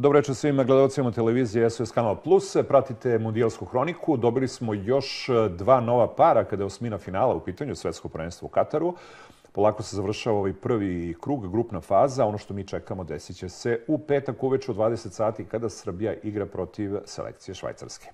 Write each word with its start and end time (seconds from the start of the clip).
Dobro 0.00 0.18
večer 0.18 0.34
svim 0.34 0.56
gledalcima 0.56 1.12
televizije 1.12 1.70
SOS 1.70 1.90
Kanal 1.90 2.16
Plus. 2.16 2.56
Pratite 2.68 3.18
mundijalsku 3.18 3.64
hroniku. 3.64 4.16
Dobili 4.16 4.48
smo 4.48 4.74
još 4.74 5.28
e, 5.28 5.32
dva 5.48 5.80
nova 5.80 6.14
para 6.14 6.44
kada 6.44 6.62
je 6.62 6.66
osmina 6.66 6.98
finala 6.98 7.34
u 7.34 7.40
pitanju 7.40 7.74
svetsko 7.74 8.08
prvenstvo 8.08 8.46
u 8.46 8.48
Kataru. 8.48 8.94
Polako 9.52 9.82
se 9.82 9.96
završava 9.96 10.38
ovaj 10.38 10.52
prvi 10.52 11.14
krug, 11.20 11.50
grupna 11.50 11.80
faza. 11.80 12.26
Ono 12.26 12.38
što 12.38 12.54
mi 12.54 12.66
čekamo 12.66 13.04
desit 13.04 13.36
će 13.36 13.48
se 13.48 13.80
u 13.88 13.98
petak 13.98 14.42
uveče 14.42 14.70
u 14.70 14.74
20 14.74 15.10
sati 15.10 15.44
kada 15.44 15.68
Srbija 15.68 16.14
igra 16.22 16.46
protiv 16.46 16.96
selekcije 17.04 17.54
Švajcarske. 17.54 18.08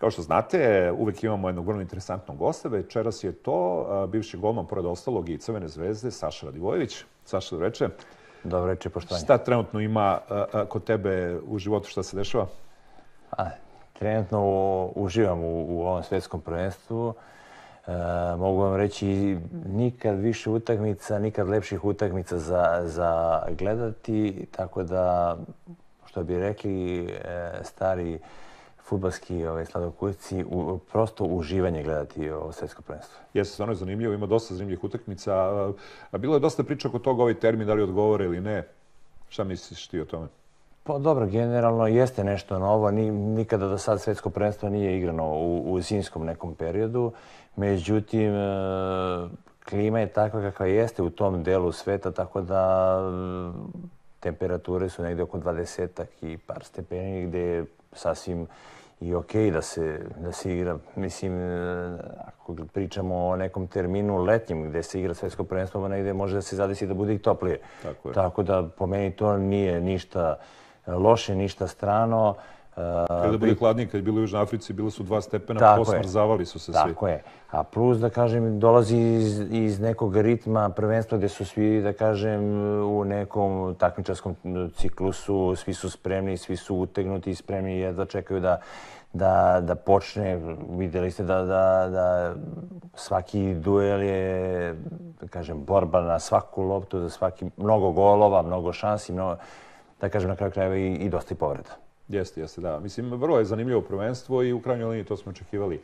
Kao 0.00 0.10
što 0.10 0.22
znate, 0.22 0.92
uvek 0.98 1.24
imamo 1.24 1.48
jednog 1.48 1.66
vrlo 1.66 1.80
interesantnog 1.80 2.38
gosta. 2.38 2.68
Večeras 2.68 3.24
je 3.24 3.32
to 3.32 3.86
bivši 4.12 4.36
golman, 4.36 4.66
pored 4.66 4.86
ostalog, 4.86 5.28
i 5.28 5.38
Crvene 5.38 5.68
zvezde, 5.68 6.10
Saša 6.10 6.46
Radivojević. 6.46 7.04
Saša, 7.24 7.50
dobro 7.50 7.68
večer. 7.68 7.90
Dobro 8.44 8.66
večer, 8.66 8.92
poštovanje. 8.92 9.24
Šta 9.24 9.38
trenutno 9.38 9.80
ima 9.80 10.18
kod 10.68 10.84
tebe 10.84 11.38
u 11.46 11.58
životu, 11.58 11.88
šta 11.88 12.02
se 12.02 12.16
dešava? 12.16 12.46
A, 13.30 13.50
trenutno 13.98 14.40
uživam 14.94 15.40
u, 15.40 15.66
u 15.68 15.80
ovom 15.80 16.02
svetskom 16.02 16.40
prvenstvu. 16.40 17.14
E, 17.86 17.92
mogu 18.36 18.60
vam 18.60 18.76
reći, 18.76 19.38
nikad 19.66 20.18
više 20.18 20.50
utakmica, 20.50 21.18
nikad 21.18 21.48
lepših 21.48 21.84
utakmica 21.84 22.38
za, 22.38 22.82
za 22.84 23.42
gledati, 23.58 24.46
tako 24.50 24.82
da, 24.82 25.36
što 26.06 26.22
bi 26.22 26.38
rekli 26.38 27.04
e, 27.04 27.52
stari 27.62 28.18
futbalski 28.90 29.46
ovaj, 29.46 29.66
sladokusci, 29.66 30.44
u, 30.44 30.78
prosto 30.92 31.24
uživanje 31.24 31.82
gledati 31.82 32.30
ovo 32.30 32.52
svetsko 32.52 32.82
prvenstvo. 32.82 33.18
Jeste, 33.34 33.52
stvarno 33.52 33.72
je 33.72 33.76
zanimljivo, 33.76 34.14
ima 34.14 34.26
dosta 34.26 34.54
zanimljivih 34.54 34.84
utakmica. 34.84 35.34
A 36.10 36.18
bilo 36.18 36.34
je 36.34 36.40
dosta 36.40 36.62
priča 36.62 36.88
oko 36.88 36.98
toga 36.98 37.22
ovaj 37.22 37.34
termin, 37.34 37.66
da 37.66 37.74
li 37.74 37.82
odgovore 37.82 38.24
ili 38.24 38.40
ne. 38.40 38.66
Šta 39.28 39.44
misliš 39.44 39.86
ti 39.88 40.00
o 40.00 40.04
tome? 40.04 40.26
Pa 40.84 40.98
dobro, 40.98 41.26
generalno 41.26 41.86
jeste 41.86 42.24
nešto 42.24 42.58
novo. 42.58 42.90
Ni, 42.90 43.10
nikada 43.10 43.68
do 43.68 43.78
sad 43.78 44.00
svetsko 44.00 44.30
prvenstvo 44.30 44.68
nije 44.68 44.98
igrano 44.98 45.24
u, 45.24 45.72
u 45.72 45.80
zimskom 45.80 46.24
nekom 46.24 46.54
periodu. 46.54 47.12
Međutim, 47.56 48.34
e, 48.34 49.28
klima 49.68 50.00
je 50.00 50.12
takva 50.12 50.40
kakva 50.40 50.66
jeste 50.66 51.02
u 51.02 51.10
tom 51.10 51.42
delu 51.42 51.72
sveta, 51.72 52.10
tako 52.10 52.40
da 52.40 52.96
temperature 54.20 54.88
su 54.88 55.02
negde 55.02 55.22
oko 55.22 55.38
20 55.38 56.04
i 56.22 56.36
par 56.36 56.64
stepeni, 56.64 57.26
gde 57.26 57.38
je 57.38 57.64
sasvim 57.92 58.46
i 59.00 59.14
okay 59.14 59.50
da 59.50 59.62
se, 59.62 59.98
da 60.16 60.32
se 60.32 60.56
igra. 60.56 60.78
Mislim, 60.96 61.40
e, 61.40 61.98
ako 62.26 62.56
pričamo 62.72 63.26
o 63.28 63.36
nekom 63.36 63.66
terminu 63.66 64.16
letnjem 64.16 64.70
gde 64.70 64.82
se 64.82 65.00
igra 65.00 65.14
svetsko 65.14 65.44
prvenstvo, 65.44 65.88
negde 65.88 66.12
može 66.12 66.34
da 66.34 66.42
se 66.42 66.56
zadesi 66.56 66.86
da 66.86 66.94
bude 66.94 67.14
i 67.14 67.18
toplije. 67.18 67.60
Tako, 67.82 68.08
je. 68.08 68.14
Tako 68.14 68.42
da 68.42 68.68
po 68.76 68.86
meni 68.86 69.10
to 69.10 69.36
nije 69.36 69.80
ništa 69.80 70.38
loše, 70.86 71.34
ništa 71.34 71.66
strano. 71.66 72.34
Kada 73.08 73.38
bude 73.38 73.54
hladnije, 73.54 73.86
kad 73.86 73.94
je 73.94 74.02
bilo 74.02 74.16
u 74.16 74.20
Južnoj 74.20 74.42
Africi, 74.42 74.72
bilo 74.72 74.90
su 74.90 75.02
dva 75.02 75.20
stepena, 75.20 75.76
posmrzavali 75.76 76.46
su 76.46 76.58
se 76.58 76.72
svi. 76.72 76.92
Tako 76.92 77.08
je. 77.08 77.22
A 77.50 77.62
plus, 77.62 77.98
da 77.98 78.10
kažem, 78.10 78.60
dolazi 78.60 78.96
iz, 78.96 79.40
iz 79.50 79.80
nekog 79.80 80.16
ritma 80.16 80.68
prvenstva 80.70 81.18
gde 81.18 81.28
su 81.28 81.44
svi, 81.44 81.82
da 81.82 81.92
kažem, 81.92 82.42
u 82.84 83.04
nekom 83.04 83.74
takmičarskom 83.78 84.36
ciklusu, 84.74 85.56
svi 85.56 85.74
su 85.74 85.90
spremni, 85.90 86.36
svi 86.36 86.56
su 86.56 86.76
utegnuti 86.76 87.30
i 87.30 87.34
spremni 87.34 87.78
jedva 87.78 88.04
čekaju 88.04 88.40
da 88.40 88.60
da, 89.12 89.60
da 89.62 89.74
počne, 89.74 90.40
videli 90.70 91.10
ste 91.10 91.22
da, 91.22 91.42
da, 91.42 91.88
da 91.90 92.34
svaki 92.94 93.54
duel 93.54 94.02
je, 94.02 94.74
da 95.20 95.28
kažem, 95.28 95.64
borba 95.64 96.00
na 96.00 96.18
svaku 96.18 96.62
loptu, 96.62 97.00
za 97.00 97.08
svaki, 97.08 97.50
mnogo 97.56 97.92
golova, 97.92 98.42
mnogo 98.42 98.72
šansi, 98.72 99.12
mnogo, 99.12 99.36
da 100.00 100.08
kažem, 100.08 100.30
na 100.30 100.36
kraju 100.36 100.52
krajeva 100.52 100.76
i, 100.76 100.92
i 100.92 101.08
dosta 101.08 101.34
i 101.34 101.36
povreda. 101.36 101.70
Jeste, 102.10 102.40
jeste, 102.40 102.60
da. 102.60 102.80
Mislim, 102.80 103.12
vrlo 103.12 103.38
je 103.38 103.44
zanimljivo 103.44 103.80
prvenstvo 103.80 104.42
i 104.42 104.52
u 104.52 104.60
krajnjoj 104.60 104.88
liniji 104.88 105.04
to 105.04 105.16
smo 105.16 105.30
očekivali 105.30 105.80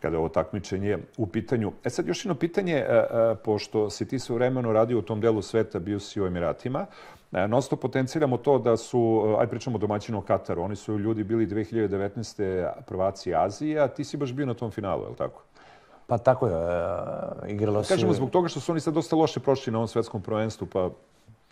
kada 0.00 0.16
je 0.16 0.18
ovo 0.18 0.28
takmičenje 0.28 0.98
u 1.16 1.26
pitanju. 1.26 1.72
E 1.84 1.90
sad, 1.90 2.06
još 2.06 2.24
jedno 2.24 2.34
pitanje, 2.34 2.74
e, 2.74 2.84
e, 2.84 3.34
pošto 3.44 3.90
si 3.90 4.08
ti 4.08 4.18
sve 4.18 4.34
vremeno 4.34 4.72
radio 4.72 4.98
u 4.98 5.02
tom 5.02 5.20
delu 5.20 5.42
sveta, 5.42 5.78
bio 5.78 6.00
si 6.00 6.20
u 6.20 6.26
Emiratima, 6.26 6.86
e, 7.32 7.48
Nosto 7.48 7.76
potenciramo 7.76 8.36
to 8.36 8.58
da 8.58 8.76
su, 8.76 9.34
aj 9.38 9.46
pričamo 9.46 9.76
o 9.76 9.78
domaćinu 9.78 10.20
Kataru, 10.20 10.62
oni 10.62 10.76
su 10.76 10.98
ljudi 10.98 11.24
bili 11.24 11.46
2019. 11.46 12.72
prvaci 12.86 13.34
Azije, 13.34 13.80
a 13.80 13.88
ti 13.88 14.04
si 14.04 14.16
baš 14.16 14.32
bio 14.32 14.46
na 14.46 14.54
tom 14.54 14.70
finalu, 14.70 15.02
je 15.02 15.08
li 15.08 15.16
tako? 15.16 15.42
Pa 16.06 16.18
tako 16.18 16.46
je, 16.46 16.54
igralo 17.48 17.84
se... 17.84 17.94
Kažemo 17.94 18.12
zbog 18.12 18.30
toga 18.30 18.48
što 18.48 18.60
su 18.60 18.72
oni 18.72 18.80
sad 18.80 18.94
dosta 18.94 19.16
loše 19.16 19.40
prošli 19.40 19.72
na 19.72 19.78
ovom 19.78 19.88
svetskom 19.88 20.22
prvenstvu, 20.22 20.66
pa 20.66 20.90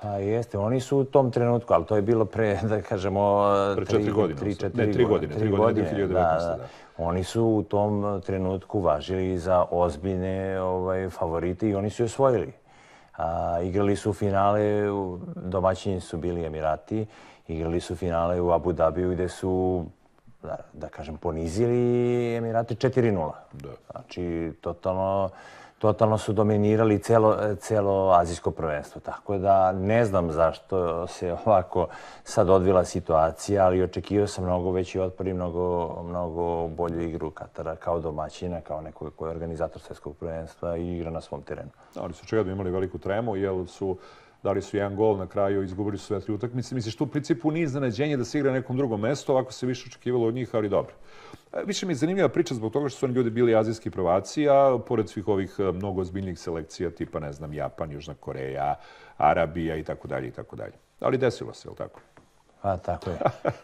Pa 0.05 0.17
jeste, 0.17 0.59
oni 0.59 0.81
su 0.81 0.99
u 0.99 1.05
tom 1.05 1.31
trenutku, 1.31 1.75
ali 1.75 1.85
to 1.85 1.97
je 1.97 2.03
bilo 2.03 2.25
pre, 2.25 2.61
da 2.71 2.83
kažemo... 2.83 3.53
Pre 3.77 3.87
četiri 3.87 4.13
godine. 4.13 4.41
Tri, 4.41 4.55
četiri 4.55 4.87
ne, 4.87 4.93
tri 4.93 5.05
godine. 5.05 5.35
Tri 5.35 5.51
godine, 5.51 5.91
2019. 5.93 6.09
Da, 6.09 6.57
da. 6.59 6.69
Oni 6.99 7.25
su 7.25 7.45
u 7.45 7.63
tom 7.63 8.21
trenutku 8.27 8.81
važili 8.81 9.39
za 9.39 9.65
ozbiljne 9.71 10.61
ovaj, 10.61 11.11
favorite 11.11 11.69
i 11.69 11.75
oni 11.75 11.91
su 11.91 12.05
osvojili. 12.05 12.53
A, 13.17 13.61
igrali 13.63 13.97
su 13.97 14.13
finale, 14.13 14.63
domaćini 15.37 16.01
su 16.01 16.19
bili 16.19 16.45
Emirati, 16.45 17.07
igrali 17.49 17.81
su 17.81 17.97
finale 17.97 18.41
u 18.41 18.53
Abu 18.53 18.73
Dhabiju 18.73 19.11
gde 19.11 19.29
su 19.29 19.85
da, 20.43 20.57
da 20.73 20.89
kažem, 20.89 21.17
ponizili 21.17 22.35
Emirati 22.35 22.75
4-0. 22.75 23.31
Da. 23.53 23.69
Znači, 23.91 24.53
totalno 24.61 25.31
totalno 25.79 26.19
su 26.19 26.33
dominirali 26.33 26.99
celo, 26.99 27.55
celo 27.61 28.11
azijsko 28.11 28.51
prvenstvo. 28.51 29.01
Tako 29.01 29.39
da 29.39 29.73
ne 29.73 30.05
znam 30.05 30.33
zašto 30.33 31.07
se 31.07 31.37
ovako 31.47 31.87
sad 32.25 32.49
odvila 32.49 32.85
situacija, 32.85 33.65
ali 33.67 33.83
očekivao 33.83 34.27
sam 34.27 34.45
mnogo 34.45 34.71
veći 34.71 35.01
otpor 35.01 35.27
i 35.27 35.35
mnogo, 35.35 36.03
mnogo 36.03 36.69
bolju 36.69 37.01
igru 37.01 37.31
Katara 37.31 37.77
kao 37.77 38.01
domaćina, 38.01 38.61
kao 38.61 38.81
nekoga 38.81 39.11
koji 39.17 39.29
je 39.29 39.35
organizator 39.35 39.83
svetskog 39.83 40.17
prvenstva 40.17 40.77
i 40.77 40.97
igra 40.97 41.11
na 41.11 41.21
svom 41.21 41.43
terenu. 41.43 41.71
Da, 41.95 42.03
oni 42.03 42.15
su 42.15 42.27
čega 42.27 42.51
imali 42.51 42.71
veliku 42.71 42.99
tremu, 42.99 43.37
jer 43.37 43.69
su 43.69 43.97
dali 44.43 44.63
su 44.63 44.77
jedan 44.77 44.97
gol 44.97 45.17
na 45.17 45.27
kraju, 45.27 45.63
izgubili 45.63 45.99
su 45.99 46.07
sve 46.07 46.21
tri 46.21 46.33
utakmice. 46.33 46.75
Misliš, 46.75 46.97
tu 46.97 47.05
u 47.05 47.07
principu 47.07 47.51
nije 47.51 47.65
iznenađenje 47.65 48.17
da 48.17 48.25
se 48.25 48.39
igra 48.39 48.51
na 48.51 48.59
nekom 48.59 48.77
drugom 48.77 49.01
mestu, 49.01 49.33
ovako 49.33 49.53
se 49.53 49.67
više 49.67 49.85
očekivalo 49.89 50.27
od 50.27 50.35
njih, 50.35 50.55
ali 50.55 50.69
dobro. 50.69 50.93
Više 51.67 51.87
mi 51.87 51.93
je 51.93 51.97
zanimljiva 51.97 52.29
priča 52.29 52.55
zbog 52.55 52.73
toga 52.73 52.89
što 52.89 52.99
su 52.99 53.07
oni 53.07 53.15
ljudi 53.15 53.31
bili 53.31 53.57
azijski 53.57 53.91
prvaci, 53.91 54.49
a 54.49 54.79
pored 54.87 55.09
svih 55.09 55.29
ovih 55.29 55.57
e, 55.59 55.63
mnogo 55.63 56.01
ozbiljnih 56.01 56.39
selekcija, 56.39 56.91
tipa, 56.91 57.21
ne 57.21 57.33
znam, 57.33 57.53
Japan, 57.53 57.91
Južna 57.91 58.15
Koreja, 58.15 58.75
Arabija 59.17 59.77
i 59.77 59.83
tako 59.83 60.09
dalje 60.09 60.29
i 60.29 60.31
tako 60.31 60.57
dalje. 60.57 60.73
Ali 61.01 61.19
desilo 61.19 61.55
se, 61.55 61.69
je 61.69 61.75
tako? 61.75 62.01
Pa, 62.63 62.77
tako 62.77 63.11
je. 63.11 63.19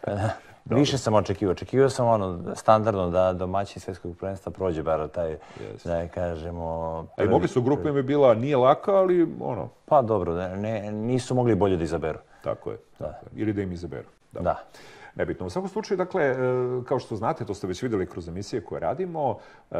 Više 0.65 0.97
sam 0.97 1.13
očekivao. 1.13 1.51
Očekivao 1.51 1.89
sam 1.89 2.07
ono 2.07 2.55
standardno 2.55 3.09
da 3.09 3.33
domaćin 3.33 3.81
svetskog 3.81 4.17
prvenstva 4.17 4.51
prođe 4.51 4.83
bar 4.83 5.07
taj, 5.07 5.31
yes. 5.31 5.87
da 5.87 5.97
je 5.97 6.07
kažemo... 6.07 7.07
Prvi, 7.15 7.27
A 7.27 7.29
i 7.29 7.31
mogli 7.31 7.47
su 7.47 7.61
grupa 7.61 7.89
im 7.89 7.97
je 7.97 8.03
bila, 8.03 8.33
nije 8.33 8.57
laka, 8.57 8.91
ali 8.91 9.27
ono... 9.39 9.69
Pa 9.85 10.01
dobro, 10.01 10.35
ne, 10.55 10.91
nisu 10.91 11.35
mogli 11.35 11.55
bolje 11.55 11.77
da 11.77 11.83
izaberu. 11.83 12.19
Tako 12.43 12.71
je. 12.71 12.77
Da. 12.99 13.19
Ili 13.35 13.53
da 13.53 13.61
im 13.61 13.71
izaberu. 13.71 14.07
Da. 14.31 14.39
da. 14.39 14.63
Nebitno. 15.15 15.45
U 15.45 15.49
svakom 15.49 15.69
slučaju, 15.69 15.97
dakle, 15.97 16.23
e, 16.23 16.35
kao 16.85 16.99
što 16.99 17.15
znate, 17.15 17.45
to 17.45 17.53
ste 17.53 17.67
već 17.67 17.81
videli 17.81 18.05
kroz 18.05 18.27
emisije 18.27 18.63
koje 18.63 18.79
radimo, 18.79 19.31
e, 19.31 19.35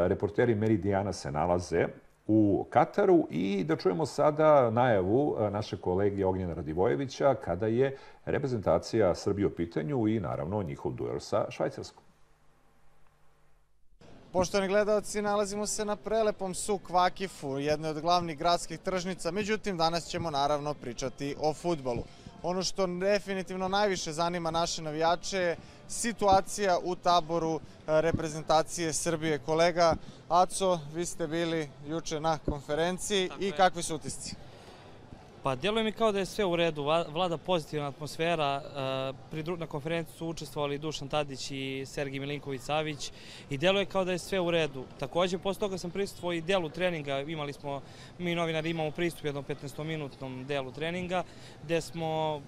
reporteri 0.07 0.55
Meridiana 0.55 1.13
se 1.13 1.31
nalaze 1.31 1.87
u 2.27 2.65
Kataru 2.69 3.27
i 3.29 3.63
da 3.63 3.75
čujemo 3.75 4.05
sada 4.05 4.69
najavu 4.69 5.35
e, 5.39 5.49
naše 5.49 5.77
kolege 5.77 6.25
Ognjena 6.25 6.53
Radivojevića 6.53 7.35
kada 7.35 7.67
je 7.67 7.97
reprezentacija 8.25 9.15
Srbije 9.15 9.47
u 9.47 9.55
pitanju 9.55 10.07
i 10.07 10.19
naravno 10.19 10.63
njihov 10.63 10.93
duel 10.93 11.19
sa 11.19 11.45
Švajcarskom. 11.49 12.03
Poštovani 14.31 14.67
gledalci, 14.67 15.21
nalazimo 15.21 15.67
se 15.67 15.85
na 15.85 15.95
prelepom 15.95 16.53
Suk 16.53 16.89
Vakifu, 16.89 17.59
jednoj 17.59 17.89
od 17.89 18.01
glavnih 18.01 18.37
gradskih 18.37 18.79
tržnica, 18.79 19.31
međutim 19.31 19.77
danas 19.77 20.07
ćemo 20.07 20.31
naravno 20.31 20.73
pričati 20.73 21.35
o 21.39 21.53
futbolu. 21.53 22.03
Ono 22.43 22.63
što 22.63 22.87
definitivno 22.87 23.67
najviše 23.67 24.13
zanima 24.13 24.51
naše 24.51 24.81
navijače 24.81 25.37
je 25.37 25.57
situacija 25.87 26.79
u 26.83 26.95
taboru 26.95 27.55
e, 27.55 27.59
reprezentacije 28.01 28.93
Srbije. 28.93 29.39
Kolega 29.39 29.95
Aco, 30.29 30.79
vi 30.93 31.05
ste 31.05 31.27
bili 31.27 31.69
juče 31.87 32.19
na 32.19 32.37
konferenciji 32.37 33.29
Tako 33.29 33.43
i 33.43 33.51
kakvi 33.51 33.83
su 33.83 33.95
utisci? 33.95 34.35
Pa 35.43 35.55
djeluje 35.55 35.83
mi 35.83 35.91
kao 35.91 36.11
da 36.11 36.19
je 36.19 36.25
sve 36.25 36.45
u 36.45 36.55
redu, 36.55 36.83
vlada 36.83 37.37
pozitivna 37.37 37.87
atmosfera. 37.87 38.61
E, 39.33 39.43
na 39.57 39.67
konferenciju 39.67 40.17
su 40.17 40.27
učestvovali 40.27 40.77
Dušan 40.77 41.07
Tadić 41.07 41.51
i 41.51 41.83
Sergij 41.85 42.19
Milinković-Savić 42.19 43.11
i 43.49 43.57
djeluje 43.57 43.85
kao 43.85 44.05
da 44.05 44.11
je 44.11 44.17
sve 44.17 44.39
u 44.39 44.51
redu. 44.51 44.83
Takođe, 44.99 45.37
posle 45.37 45.59
toga 45.59 45.77
sam 45.77 45.91
pristupovao 45.91 46.33
i 46.33 46.41
delu 46.41 46.69
treninga, 46.69 47.19
imali 47.19 47.53
smo, 47.53 47.81
mi 48.17 48.35
novinari 48.35 48.69
imamo 48.69 48.91
pristup 48.91 49.25
jednom 49.25 49.45
15-minutnom 49.45 50.45
delu 50.45 50.71
treninga, 50.71 51.23
gde 51.63 51.81
smo 51.81 52.41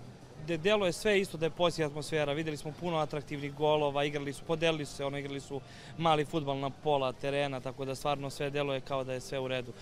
gde 0.44 0.58
deluje 0.58 0.92
sve 0.92 1.20
isto 1.20 1.38
da 1.38 1.46
je 1.46 1.50
pozitivna 1.50 1.88
atmosfera. 1.88 2.34
Videli 2.34 2.58
smo 2.58 2.74
puno 2.80 2.98
atraktivnih 2.98 3.54
golova, 3.54 4.04
igrali 4.04 4.34
su, 4.34 4.44
podelili 4.44 4.86
su 4.86 4.96
se, 4.96 5.06
ono, 5.06 5.18
igrali 5.18 5.40
su 5.40 5.62
mali 5.98 6.26
futbal 6.26 6.60
na 6.60 6.70
pola 6.70 7.14
terena, 7.14 7.60
tako 7.60 7.86
da 7.86 7.96
stvarno 7.96 8.30
sve 8.30 8.50
deluje 8.50 8.82
kao 8.82 9.04
da 9.04 9.14
je 9.14 9.22
sve 9.22 9.40
u 9.40 9.48
redu. 9.48 9.74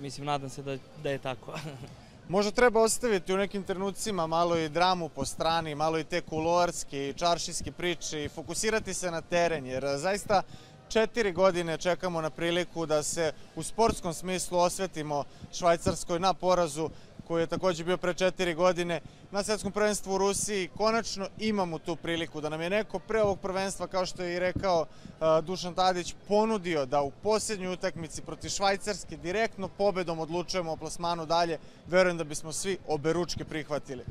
Mislim, 0.00 0.26
nadam 0.26 0.50
se 0.50 0.62
da, 0.62 0.76
da 1.02 1.10
je 1.10 1.18
tako. 1.18 1.52
Možda 2.28 2.50
treba 2.50 2.82
ostaviti 2.82 3.34
u 3.34 3.36
nekim 3.36 3.62
trenucima 3.62 4.26
malo 4.26 4.56
i 4.56 4.68
dramu 4.68 5.08
po 5.08 5.24
strani, 5.24 5.74
malo 5.74 5.98
i 5.98 6.04
te 6.04 6.20
kuloarske 6.20 7.08
i 7.08 7.14
čaršijske 7.14 7.72
priče 7.72 8.24
i 8.24 8.28
fokusirati 8.28 8.94
se 8.94 9.10
na 9.10 9.20
teren, 9.20 9.66
jer 9.66 9.84
zaista 9.96 10.42
četiri 10.88 11.32
godine 11.32 11.78
čekamo 11.78 12.20
na 12.20 12.30
priliku 12.30 12.86
da 12.86 13.02
se 13.02 13.32
u 13.56 13.62
sportskom 13.62 14.14
smislu 14.14 14.58
osvetimo 14.58 15.24
Švajcarskoj 15.52 16.20
na 16.20 16.34
porazu 16.34 16.90
koji 17.28 17.42
je 17.42 17.46
takođe 17.46 17.84
bio 17.84 17.96
pre 17.96 18.14
četiri 18.14 18.54
godine 18.54 19.00
na 19.30 19.42
svetskom 19.42 19.72
prvenstvu 19.72 20.14
u 20.14 20.18
Rusiji. 20.18 20.68
Konačno 20.76 21.28
imamo 21.38 21.78
tu 21.78 21.96
priliku 21.96 22.40
da 22.40 22.48
nam 22.48 22.60
je 22.60 22.70
neko 22.70 22.98
pre 22.98 23.22
ovog 23.22 23.40
prvenstva, 23.40 23.86
kao 23.86 24.06
što 24.06 24.22
je 24.22 24.36
i 24.36 24.38
rekao 24.38 24.80
uh, 24.80 25.44
Dušan 25.44 25.74
Tadić, 25.74 26.14
ponudio 26.28 26.86
da 26.86 27.02
u 27.02 27.10
posljednjoj 27.10 27.72
utakmici 27.72 28.22
proti 28.22 28.50
Švajcarske 28.50 29.16
direktno 29.16 29.68
pobedom 29.68 30.18
odlučujemo 30.20 30.72
o 30.72 30.76
plasmanu 30.76 31.26
dalje. 31.26 31.58
Verujem 31.86 32.18
da 32.18 32.24
bismo 32.24 32.52
svi 32.52 32.78
oberučke 32.88 33.44
prihvatili. 33.44 34.04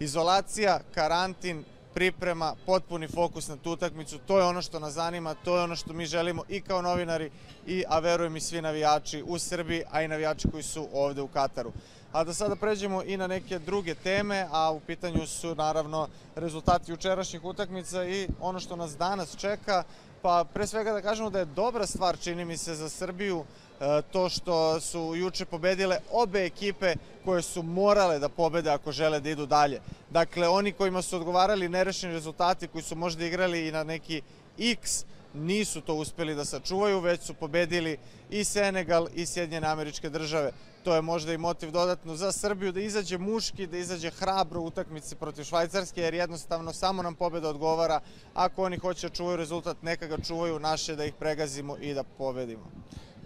Izolacija, 0.00 0.80
karantin, 0.94 1.64
priprema, 1.98 2.54
potpuni 2.66 3.08
fokus 3.08 3.48
na 3.48 3.56
tu 3.56 3.72
utakmicu, 3.72 4.18
to 4.26 4.38
je 4.38 4.44
ono 4.44 4.62
što 4.62 4.78
nas 4.78 4.94
zanima, 4.94 5.34
to 5.34 5.56
je 5.56 5.62
ono 5.62 5.76
što 5.76 5.92
mi 5.92 6.06
želimo 6.06 6.42
i 6.48 6.60
kao 6.60 6.82
novinari, 6.82 7.30
i, 7.66 7.84
a 7.88 7.98
verujem 7.98 8.36
i 8.36 8.40
svi 8.40 8.62
navijači 8.62 9.22
u 9.26 9.38
Srbiji, 9.38 9.82
a 9.90 10.02
i 10.02 10.08
navijači 10.08 10.48
koji 10.50 10.62
su 10.62 10.86
ovde 10.92 11.22
u 11.22 11.28
Kataru. 11.28 11.72
A 12.12 12.24
da 12.24 12.34
sada 12.34 12.56
pređemo 12.56 13.02
i 13.02 13.16
na 13.16 13.26
neke 13.26 13.58
druge 13.58 13.94
teme, 13.94 14.46
a 14.50 14.70
u 14.70 14.80
pitanju 14.80 15.26
su 15.26 15.54
naravno 15.54 16.08
rezultati 16.36 16.92
jučerašnjih 16.92 17.44
utakmica 17.44 18.04
i 18.04 18.28
ono 18.40 18.60
što 18.60 18.76
nas 18.76 18.96
danas 18.96 19.36
čeka, 19.36 19.82
pa 20.22 20.44
pre 20.54 20.66
svega 20.66 20.92
da 20.92 21.02
kažemo 21.02 21.30
da 21.30 21.38
je 21.38 21.44
dobra 21.44 21.86
stvar, 21.86 22.18
čini 22.18 22.44
mi 22.44 22.56
se, 22.56 22.74
za 22.74 22.88
Srbiju, 22.88 23.44
e, 23.80 24.02
to 24.12 24.28
što 24.28 24.80
su 24.80 25.14
juče 25.16 25.44
pobedile 25.44 25.98
obe 26.12 26.44
ekipe 26.44 26.94
koje 27.24 27.42
su 27.42 27.62
morale 27.62 28.18
da 28.18 28.28
pobede 28.28 28.70
ako 28.70 28.92
žele 28.92 29.20
da 29.20 29.30
idu 29.30 29.46
dalje. 29.46 29.80
Dakle, 30.10 30.48
oni 30.48 30.72
kojima 30.72 31.02
su 31.02 31.16
odgovarali 31.16 31.68
nerešeni 31.68 32.12
rezultati, 32.12 32.68
koji 32.68 32.82
su 32.82 32.96
možda 32.96 33.24
igrali 33.24 33.68
i 33.68 33.72
na 33.72 33.84
neki 33.84 34.22
X, 34.58 35.04
nisu 35.34 35.80
to 35.80 35.94
uspeli 35.94 36.34
da 36.34 36.44
sačuvaju, 36.44 37.00
već 37.00 37.20
su 37.20 37.34
pobedili 37.34 37.98
i 38.30 38.44
Senegal 38.44 39.08
i 39.14 39.26
Sjedinjene 39.26 39.66
američke 39.66 40.10
države. 40.10 40.52
To 40.84 40.94
je 40.94 41.02
možda 41.02 41.32
i 41.32 41.38
motiv 41.38 41.70
dodatno 41.70 42.16
za 42.16 42.32
Srbiju 42.32 42.72
da 42.72 42.80
izađe 42.80 43.18
muški, 43.18 43.66
da 43.66 43.78
izađe 43.78 44.10
hrabro 44.10 44.60
u 44.60 44.66
utakmici 44.66 45.16
protiv 45.16 45.44
Švajcarske, 45.44 46.00
jer 46.00 46.14
jednostavno 46.14 46.72
samo 46.72 47.02
nam 47.02 47.14
pobeda 47.14 47.48
odgovara. 47.48 48.00
Ako 48.34 48.64
oni 48.64 48.78
hoće 48.78 49.08
da 49.08 49.14
čuvaju 49.14 49.36
rezultat, 49.36 49.82
neka 49.82 50.06
ga 50.06 50.18
čuvaju, 50.18 50.58
naše 50.58 50.96
da 50.96 51.04
ih 51.04 51.14
pregazimo 51.14 51.76
i 51.80 51.94
da 51.94 52.02
pobedimo. 52.02 52.70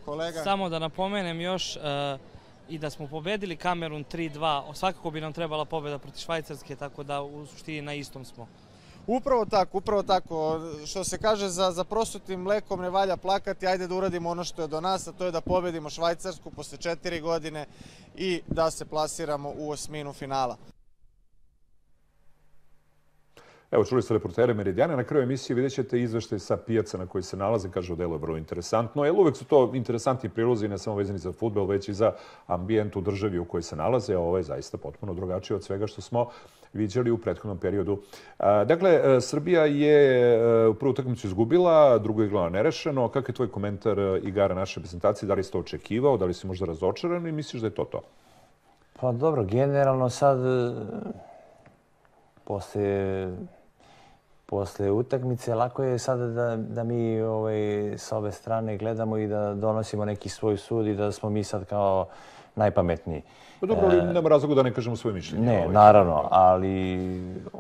Kolega? 0.05 0.43
Samo 0.43 0.69
da 0.69 0.79
napomenem 0.79 1.41
još, 1.41 1.77
uh, 1.77 1.83
i 2.69 2.79
da 2.79 2.91
smo 2.91 3.07
pobedili 3.07 3.57
Kamerun 3.57 4.05
3-2, 4.05 4.75
svakako 4.75 5.11
bi 5.11 5.21
nam 5.21 5.33
trebala 5.33 5.65
pobeda 5.65 5.99
protiv 5.99 6.21
Švajcarske, 6.21 6.77
tako 6.77 7.03
da 7.03 7.23
u 7.23 7.47
suštini 7.47 7.83
na 7.83 7.95
istom 7.95 8.25
smo. 8.25 8.49
Upravo 9.07 9.45
tako, 9.45 9.79
upravo 9.79 10.03
tako. 10.03 10.61
Što 10.87 11.05
se 11.05 11.19
kaže, 11.19 11.49
za, 11.49 11.71
za 11.71 11.85
prosutim 11.85 12.41
mlekom 12.41 12.81
ne 12.81 12.91
valja 12.91 13.17
plakati, 13.17 13.67
ajde 13.67 13.87
da 13.87 13.95
uradimo 13.95 14.31
ono 14.31 14.45
što 14.45 14.63
je 14.63 14.69
do 14.69 14.81
nas, 14.81 15.09
a 15.09 15.13
to 15.13 15.25
je 15.25 15.31
da 15.31 15.41
pobedimo 15.41 15.91
Švajcarsku 15.91 16.51
posle 16.51 16.79
četiri 16.79 17.21
godine 17.21 17.67
i 18.17 18.43
da 18.47 18.71
se 18.71 18.85
plasiramo 18.85 19.53
u 19.57 19.71
osminu 19.71 20.13
finala. 20.13 20.57
Evo, 23.73 23.85
čuli 23.85 24.03
ste 24.03 24.15
reportere 24.15 24.55
Meridijana. 24.55 24.97
Na 24.97 25.05
kraju 25.05 25.23
emisije 25.23 25.55
vidjet 25.55 25.73
ćete 25.73 26.01
izveštaj 26.01 26.39
sa 26.39 26.57
pijaca 26.57 26.99
na 26.99 27.07
koji 27.07 27.23
se 27.23 27.37
nalaze. 27.37 27.71
Kaže, 27.71 27.97
delo 27.97 28.15
je 28.15 28.19
vrlo 28.19 28.37
interesantno. 28.37 29.05
Jer 29.05 29.15
uvek 29.15 29.37
su 29.37 29.45
to 29.45 29.71
interesantni 29.75 30.29
prilozi, 30.29 30.69
ne 30.69 30.79
samo 30.79 30.97
vezani 30.97 31.19
za 31.19 31.33
futbol, 31.33 31.67
već 31.67 31.89
i 31.89 31.95
za 31.95 32.13
ambijent 32.47 32.97
u 32.97 33.01
državi 33.01 33.39
u 33.39 33.45
kojoj 33.45 33.63
se 33.63 33.77
nalaze. 33.77 34.15
A 34.15 34.19
ovo 34.19 34.37
je 34.37 34.43
zaista 34.43 34.79
potpuno 34.79 35.15
drugačije 35.15 35.57
od 35.57 35.65
svega 35.65 35.87
što 35.87 36.01
smo 36.01 36.31
viđali 36.73 37.11
u 37.11 37.19
prethodnom 37.19 37.59
periodu. 37.59 37.99
Dakle, 38.67 38.91
e, 38.91 39.21
Srbija 39.21 39.65
je 39.65 40.35
e, 40.35 40.67
u 40.69 40.75
prvu 40.75 40.91
utakmicu 40.91 41.27
izgubila, 41.27 41.99
drugo 41.99 42.23
je 42.23 42.27
igrala 42.27 42.51
nerešeno. 42.51 43.09
Kakav 43.09 43.31
je 43.31 43.35
tvoj 43.35 43.51
komentar 43.51 43.99
e, 43.99 44.21
igara 44.23 44.55
naše 44.55 44.81
prezentacije? 44.81 45.27
Da 45.27 45.35
li 45.35 45.45
si 45.45 45.53
to 45.53 45.59
očekivao? 45.59 46.17
Da 46.17 46.25
li 46.25 46.35
si 46.35 46.47
možda 46.47 46.67
razočaran 46.67 47.27
i 47.27 47.33
misliš 47.33 47.61
da 47.63 47.67
je 47.67 47.75
to 47.75 47.85
to? 47.85 48.01
Pa 49.01 49.13
dobro, 49.13 49.45
generalno 49.45 50.09
sad 50.09 50.39
posle 52.45 53.29
posle 54.53 54.91
utakmice. 54.91 55.55
Lako 55.55 55.83
je 55.83 55.99
sada 55.99 56.27
da, 56.27 56.57
da 56.57 56.85
mi 56.85 57.21
ovaj, 57.21 57.95
sa 57.97 58.17
ove 58.17 58.33
strane 58.33 58.77
gledamo 58.77 59.19
i 59.19 59.27
da 59.27 59.55
donosimo 59.55 60.05
neki 60.05 60.29
svoj 60.29 60.57
sud 60.57 60.87
i 60.87 60.95
da 60.95 61.13
smo 61.13 61.31
mi 61.31 61.45
sad 61.45 61.65
kao 61.65 62.09
najpametniji. 62.55 63.23
Pa 63.61 63.67
dobro, 63.67 63.87
ali 63.87 64.03
nema 64.15 64.29
razloga 64.29 64.55
da 64.55 64.63
ne 64.63 64.75
kažemo 64.75 64.97
svoje 64.97 65.15
mišljenje. 65.15 65.47
Ne, 65.47 65.59
ovaj. 65.59 65.73
naravno, 65.73 66.29
ali 66.31 66.99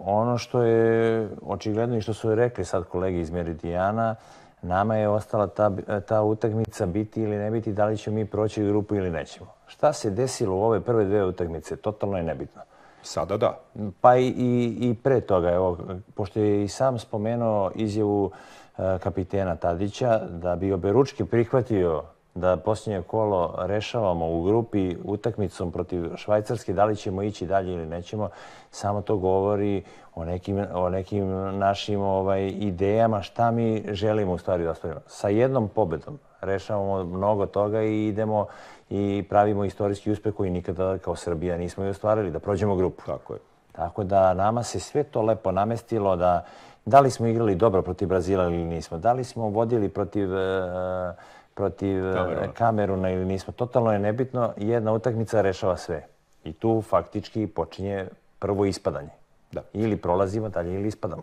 ono 0.05 0.39
što 0.39 0.63
je 0.63 1.29
očigledno 1.43 1.97
i 1.97 2.01
što 2.01 2.15
su 2.15 2.35
rekli 2.35 2.65
sad 2.65 2.85
kolege 2.85 3.21
iz 3.21 3.31
Meridijana, 3.31 4.15
nama 4.63 4.97
je 4.97 5.09
ostala 5.09 5.47
ta, 5.47 5.71
ta 6.09 6.23
utakmica 6.23 6.87
biti 6.87 7.23
ili 7.23 7.37
ne 7.37 7.51
biti, 7.51 7.73
da 7.73 7.87
li 7.87 7.99
ćemo 7.99 8.17
mi 8.17 8.25
proći 8.25 8.65
grupu 8.65 8.95
ili 8.95 9.11
nećemo. 9.11 9.51
Šta 9.67 9.93
se 9.93 10.11
desilo 10.11 10.57
u 10.57 10.63
ove 10.63 10.81
prve 10.81 11.05
dve 11.05 11.25
utakmice, 11.25 11.77
totalno 11.77 12.17
je 12.17 12.23
nebitno. 12.23 12.63
Sada 13.03 13.37
da. 13.37 13.59
Pa 14.01 14.17
i, 14.17 14.27
i, 14.27 14.77
i 14.81 14.95
pre 15.03 15.21
toga, 15.21 15.51
evo, 15.51 15.79
pošto 16.15 16.41
je 16.41 16.65
i 16.65 16.69
sam 16.69 16.99
spomenuo 16.99 17.71
izjavu 17.75 18.31
e, 18.79 18.99
kapitena 19.03 19.57
Tadića 19.57 20.19
da 20.19 20.57
bi 20.57 20.73
oberučki 20.73 21.25
prihvatio 21.25 22.03
da 22.35 22.57
posljednje 22.57 23.03
kolo 23.03 23.55
rešavamo 23.59 24.31
u 24.31 24.43
grupi 24.43 24.97
utakmicom 25.05 25.73
protiv 25.73 26.17
Švajcarske, 26.17 26.73
da 26.73 26.85
li 26.85 26.97
ćemo 26.97 27.23
ići 27.23 27.47
dalje 27.47 27.73
ili 27.73 27.87
nećemo, 27.87 28.29
samo 28.71 29.03
to 29.03 29.17
govori 29.17 29.83
o 30.15 30.25
nekim, 30.25 30.67
o 30.75 30.89
nekim 30.89 31.29
našim 31.59 32.01
ovaj, 32.01 32.47
idejama 32.47 33.23
šta 33.23 33.51
mi 33.51 33.85
želimo 33.89 34.33
u 34.33 34.39
stvari 34.39 34.65
da 34.65 34.71
ostavimo. 34.71 35.01
Sa 35.07 35.29
jednom 35.29 35.69
pobedom 35.69 36.19
rešavamo 36.41 37.05
mnogo 37.05 37.47
toga 37.47 37.83
i 37.83 38.07
idemo 38.07 38.47
i 38.91 39.25
pravimo 39.29 39.65
istorijski 39.65 40.11
uspeh 40.11 40.35
koji 40.35 40.51
nikada 40.51 40.99
kao 40.99 41.17
Srbija 41.17 41.57
nismo 41.57 41.85
i 41.85 41.89
ostvarili, 41.89 42.31
da 42.31 42.39
prođemo 42.39 42.77
grupu. 42.77 43.03
Tako 43.07 43.33
je. 43.33 43.39
Tako 43.73 44.05
da 44.05 44.35
nama 44.35 44.63
se 44.63 44.81
sve 44.81 45.03
to 45.03 45.23
lepo 45.23 45.53
namestilo 45.53 46.17
da 46.17 46.45
da 46.85 47.01
li 47.01 47.11
smo 47.11 47.27
igrali 47.27 47.55
dobro 47.55 47.83
protiv 47.83 48.09
Brazila 48.09 48.45
ili 48.45 48.65
nismo, 48.65 48.99
da 48.99 49.13
li 49.13 49.25
smo 49.25 49.49
vodili 49.49 49.89
protiv, 49.89 50.37
e, 50.37 51.15
protiv 51.55 52.07
e, 52.07 52.13
Kameruna. 52.13 52.53
Kameruna 52.53 53.11
ili 53.11 53.25
nismo. 53.25 53.53
Totalno 53.53 53.93
je 53.93 53.99
nebitno, 53.99 54.53
jedna 54.57 54.93
utakmica 54.93 55.41
rešava 55.41 55.77
sve. 55.77 56.07
I 56.45 56.53
tu 56.53 56.83
faktički 56.83 57.47
počinje 57.47 58.07
prvo 58.39 58.65
ispadanje. 58.65 59.11
Da. 59.53 59.63
Ili 59.73 59.97
prolazimo 59.97 60.49
dalje 60.49 60.75
ili 60.75 60.89
ispadamo. 60.89 61.23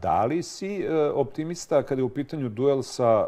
Da 0.00 0.24
li 0.24 0.42
si 0.42 0.80
e, 0.80 1.10
optimista 1.10 1.82
kada 1.82 2.00
je 2.00 2.04
u 2.04 2.08
pitanju 2.08 2.48
duel 2.48 2.82
sa 2.82 3.26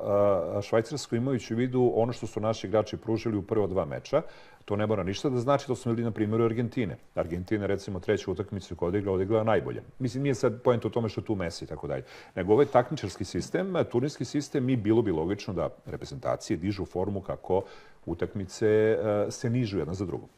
Švajcarskom 0.62 1.18
imajući 1.18 1.54
u 1.54 1.56
vidu 1.56 1.92
ono 1.94 2.12
što 2.12 2.26
su 2.26 2.40
naši 2.40 2.66
igrači 2.66 2.97
pružili 2.97 3.37
u 3.37 3.42
prvo 3.42 3.66
dva 3.66 3.85
meča? 3.85 4.23
To 4.64 4.76
ne 4.76 4.87
mora 4.87 5.02
ništa 5.02 5.28
da 5.28 5.38
znači 5.38 5.68
da 5.68 5.75
smo 5.75 5.92
bili 5.92 6.04
na 6.04 6.11
primjeru 6.11 6.44
Argentine. 6.44 6.97
Argentina, 7.14 7.66
recimo, 7.66 8.00
treću 8.00 8.32
utakmicu 8.32 8.76
koju 8.76 8.88
odigrala, 8.88 9.14
odigrala 9.14 9.44
najbolje. 9.44 9.82
Mislim, 9.99 10.23
nije 10.23 10.35
sad 10.35 10.62
pojent 10.62 10.85
u 10.85 10.90
tome 10.90 11.09
što 11.09 11.20
tu 11.20 11.35
Messi 11.35 11.64
i 11.64 11.68
tako 11.68 11.87
dalje. 11.87 12.04
Nego 12.35 12.52
ovaj 12.52 12.66
takmičarski 12.66 13.25
sistem, 13.25 13.75
turnirski 13.90 14.25
sistem, 14.25 14.64
mi 14.64 14.76
bilo 14.76 15.02
bi 15.02 15.11
logično 15.11 15.54
da 15.54 15.68
reprezentacije 15.87 16.56
dižu 16.56 16.85
formu 16.85 17.20
kako 17.20 17.62
utakmice 18.06 18.66
e, 18.66 19.26
se 19.30 19.50
nižu 19.50 19.78
jedna 19.78 19.94
za 19.94 20.06
drugom. 20.06 20.28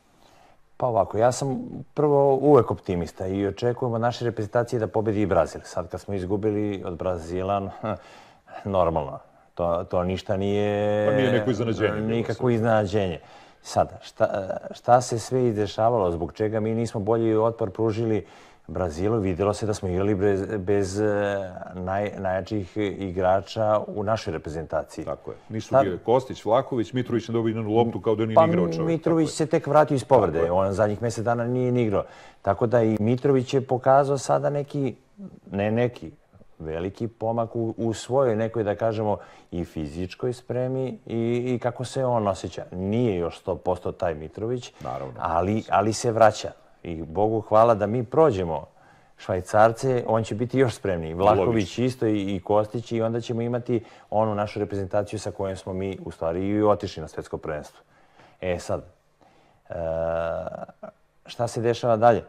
Pa 0.82 0.86
ovako, 0.88 1.18
ja 1.18 1.32
sam 1.32 1.58
prvo 1.94 2.34
uvek 2.34 2.70
optimista 2.70 3.26
i 3.26 3.46
očekujemo 3.46 3.98
naše 3.98 4.24
reprezentacije 4.24 4.80
da 4.80 4.86
pobedi 4.86 5.22
i 5.22 5.26
Brazil. 5.26 5.60
Sad 5.64 5.88
kad 5.88 6.00
smo 6.00 6.14
izgubili 6.14 6.82
od 6.86 6.96
Brazila, 6.98 7.70
normalno, 8.64 9.18
to, 9.54 9.84
to 9.90 10.04
ništa 10.04 10.36
nije... 10.36 11.06
Pa 11.06 11.16
nije 11.16 11.32
neko 11.32 11.50
iznenađenje. 11.50 12.00
Nikako 12.00 12.50
iznenađenje. 12.50 13.20
Sada, 13.62 13.98
šta, 14.00 14.56
šta 14.70 15.00
se 15.00 15.18
sve 15.18 15.46
izdešavalo, 15.46 16.10
zbog 16.10 16.32
čega 16.32 16.60
mi 16.60 16.74
nismo 16.74 17.00
bolji 17.00 17.36
otpor 17.36 17.70
pružili 17.70 18.26
Brazilu, 18.72 19.18
videlo 19.18 19.54
se 19.54 19.66
da 19.66 19.74
smo 19.74 19.88
igrali 19.88 20.14
bez, 20.14 20.42
bez 20.58 21.00
e, 21.00 21.04
naj, 21.74 22.10
najjačih 22.18 22.76
igrača 22.76 23.80
u 23.86 24.02
našoj 24.02 24.32
reprezentaciji. 24.32 25.04
Tako 25.04 25.30
je. 25.30 25.36
Nisu 25.48 25.70
Ta... 25.70 25.82
bili 25.82 25.98
Kostić, 25.98 26.44
Vlaković, 26.44 26.92
Mitrović 26.92 27.28
ne 27.28 27.32
dobio 27.32 27.50
jednu 27.56 27.74
loptu 27.74 28.00
kao 28.00 28.14
da 28.14 28.26
nije 28.26 28.34
pa, 28.34 28.46
igrao 28.46 28.68
čovjek. 28.68 28.86
Mitrović 28.86 29.30
se 29.30 29.46
tek 29.46 29.66
vratio 29.66 29.94
iz 29.94 30.04
povrede. 30.04 30.50
On 30.50 30.72
zadnjih 30.72 31.02
mjesec 31.02 31.24
dana 31.24 31.44
nije 31.44 31.72
ni 31.72 31.82
igrao. 31.82 32.04
Tako 32.42 32.66
da 32.66 32.82
i 32.82 32.96
Mitrović 33.00 33.54
je 33.54 33.60
pokazao 33.60 34.18
sada 34.18 34.50
neki, 34.50 34.94
ne 35.50 35.70
neki, 35.70 36.10
veliki 36.58 37.08
pomak 37.08 37.56
u, 37.56 37.74
u 37.76 37.92
svojoj 37.92 38.36
nekoj, 38.36 38.64
da 38.64 38.74
kažemo, 38.74 39.16
i 39.50 39.64
fizičkoj 39.64 40.32
spremi 40.32 40.98
i, 41.06 41.54
i 41.54 41.58
kako 41.58 41.84
se 41.84 42.04
on 42.04 42.28
osjeća. 42.28 42.64
Nije 42.72 43.16
još 43.16 43.44
100% 43.44 43.96
taj 43.96 44.14
Mitrović, 44.14 44.72
Naravno. 44.80 45.14
ali, 45.18 45.64
ali 45.68 45.92
se 45.92 46.12
vraća. 46.12 46.50
I 46.82 47.02
Bogu 47.02 47.40
hvala 47.40 47.74
da 47.74 47.86
mi 47.86 48.04
prođemo 48.04 48.66
Švajcarce, 49.18 50.04
on 50.06 50.24
će 50.24 50.34
biti 50.34 50.58
još 50.58 50.74
spremniji. 50.74 51.14
Vlaković 51.14 51.78
isto 51.78 52.06
i, 52.06 52.36
i 52.36 52.40
Kostić 52.40 52.92
i 52.92 53.02
onda 53.02 53.20
ćemo 53.20 53.42
imati 53.42 53.84
onu 54.10 54.34
našu 54.34 54.60
reprezentaciju 54.60 55.18
sa 55.18 55.30
kojom 55.30 55.56
smo 55.56 55.72
mi 55.72 55.98
u 56.04 56.10
stvari 56.10 56.48
i 56.48 56.62
otišli 56.62 57.00
na 57.00 57.08
svetsko 57.08 57.38
prvenstvo. 57.38 57.80
E 58.40 58.58
sad, 58.58 58.82
šta 61.26 61.48
se 61.48 61.60
dešava 61.60 61.96
dalje? 61.96 62.24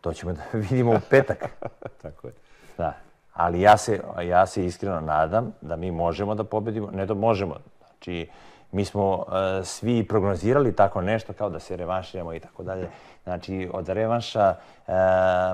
To 0.00 0.12
ćemo 0.12 0.32
da 0.32 0.42
vidimo 0.70 0.92
u 0.92 1.00
petak. 1.10 1.38
Tako 2.02 2.26
je. 2.26 2.32
Da. 2.78 2.94
Ali 3.32 3.60
ja 3.60 3.76
se, 3.76 4.00
ja 4.22 4.46
se 4.46 4.66
iskreno 4.66 5.00
nadam 5.00 5.52
da 5.60 5.76
mi 5.76 5.90
možemo 5.90 6.34
da 6.34 6.44
pobedimo, 6.44 6.90
ne 6.90 7.06
da 7.06 7.14
možemo, 7.14 7.56
znači 7.86 8.28
mi 8.72 8.84
smo 8.84 9.14
uh, 9.14 9.24
svi 9.64 10.08
prognozirali 10.08 10.76
tako 10.76 11.00
nešto 11.00 11.32
kao 11.32 11.50
da 11.50 11.60
se 11.60 11.76
revanširamo 11.76 12.34
i 12.34 12.40
tako 12.40 12.62
dalje. 12.62 12.88
Znači, 13.24 13.68
od 13.72 13.88
revanša 13.88 14.54
e, 14.86 14.92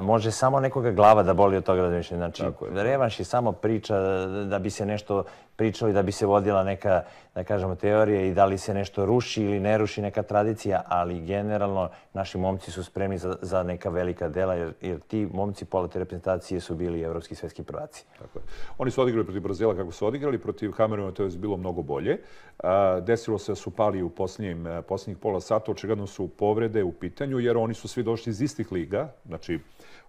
može 0.02 0.30
samo 0.30 0.60
nekoga 0.60 0.90
glava 0.90 1.22
da 1.22 1.34
boli 1.34 1.56
od 1.56 1.64
toga 1.64 1.82
razmišljanja. 1.82 2.18
Znači, 2.18 2.42
revanš 2.74 3.18
je 3.18 3.24
samo 3.24 3.52
priča 3.52 3.96
da 4.26 4.58
bi 4.58 4.70
se 4.70 4.86
nešto 4.86 5.24
pričalo 5.60 5.90
i 5.90 5.92
da 5.92 6.02
bi 6.02 6.12
se 6.12 6.26
vodila 6.26 6.64
neka, 6.64 7.02
da 7.34 7.44
kažemo, 7.44 7.74
teorija 7.74 8.22
i 8.22 8.34
da 8.34 8.44
li 8.44 8.58
se 8.58 8.74
nešto 8.74 9.06
ruši 9.06 9.42
ili 9.42 9.60
ne 9.60 9.78
ruši 9.78 10.02
neka 10.02 10.22
tradicija, 10.22 10.82
ali 10.88 11.20
generalno 11.20 11.88
naši 12.12 12.38
momci 12.38 12.70
su 12.70 12.84
spremni 12.84 13.18
za, 13.18 13.36
za 13.42 13.62
neka 13.62 13.90
velika 13.90 14.28
dela, 14.28 14.54
jer, 14.54 14.72
jer 14.80 15.00
ti 15.00 15.28
momci 15.32 15.64
polete 15.64 15.98
reprezentacije 15.98 16.60
su 16.60 16.74
bili 16.74 17.02
evropski 17.02 17.34
svetski 17.34 17.62
prvaci. 17.62 18.04
Tako 18.18 18.38
je. 18.38 18.42
Oni 18.78 18.90
su 18.90 19.02
odigrali 19.02 19.24
protiv 19.24 19.42
Brazila 19.42 19.76
kako 19.76 19.92
su 19.92 20.06
odigrali, 20.06 20.38
protiv 20.38 20.72
Kameruna 20.72 21.12
to 21.12 21.22
je 21.22 21.30
bilo 21.36 21.56
mnogo 21.56 21.82
bolje. 21.82 22.18
A, 22.58 23.00
desilo 23.00 23.38
se 23.38 23.52
da 23.52 23.56
su 23.56 23.70
pali 23.70 24.02
u 24.02 24.10
posljednjim, 24.10 24.66
posljednjih 24.88 25.18
pola 25.18 25.40
sata, 25.40 25.72
očigledno 25.72 26.06
su 26.06 26.28
povrede 26.28 26.84
u 26.84 26.92
pitanju, 26.92 27.38
jer 27.38 27.56
oni 27.62 27.74
su 27.74 27.88
svi 27.88 28.02
došli 28.02 28.30
iz 28.30 28.42
istih 28.42 28.72
liga, 28.72 29.12
znači 29.26 29.58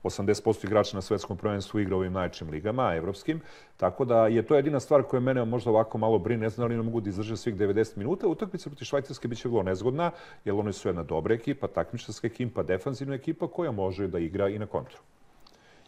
80% 0.03 0.65
igrača 0.65 0.98
na 0.98 1.01
svetskom 1.01 1.38
prvenstvu 1.38 1.79
igra 1.79 1.96
u 1.96 2.00
ovim 2.00 2.13
najčim 2.13 2.50
ligama, 2.50 2.96
evropskim, 2.96 3.41
tako 3.77 4.05
da 4.05 4.27
je 4.27 4.43
to 4.43 4.55
jedina 4.55 4.79
stvar 4.79 5.03
koja 5.03 5.20
mene 5.20 5.46
možda 5.46 5.70
ovako 5.70 5.98
malo 5.98 6.20
brine, 6.20 6.41
ne 6.41 6.50
znam 6.50 6.67
da 6.67 6.72
li 6.72 6.77
ne 6.77 6.84
mogu 6.84 7.01
da 7.01 7.10
izdrže 7.10 7.38
svih 7.38 7.55
90 7.55 7.98
minuta. 7.98 8.27
Utakmica 8.27 8.70
protiv 8.70 8.86
Švajcarske 8.86 9.27
biće 9.27 9.48
vrlo 9.48 9.63
nezgodna, 9.63 10.12
jer 10.46 10.55
oni 10.55 10.74
su 10.74 10.89
jedna 10.89 11.03
dobra 11.03 11.36
ekipa, 11.36 11.67
takmičarska 11.67 12.27
ekipa, 12.27 12.63
defanzivna 12.63 13.15
ekipa 13.15 13.48
koja 13.48 13.72
može 13.72 14.08
da 14.08 14.20
igra 14.20 14.50
i 14.50 14.60
na 14.60 14.65
kontru. 14.65 14.98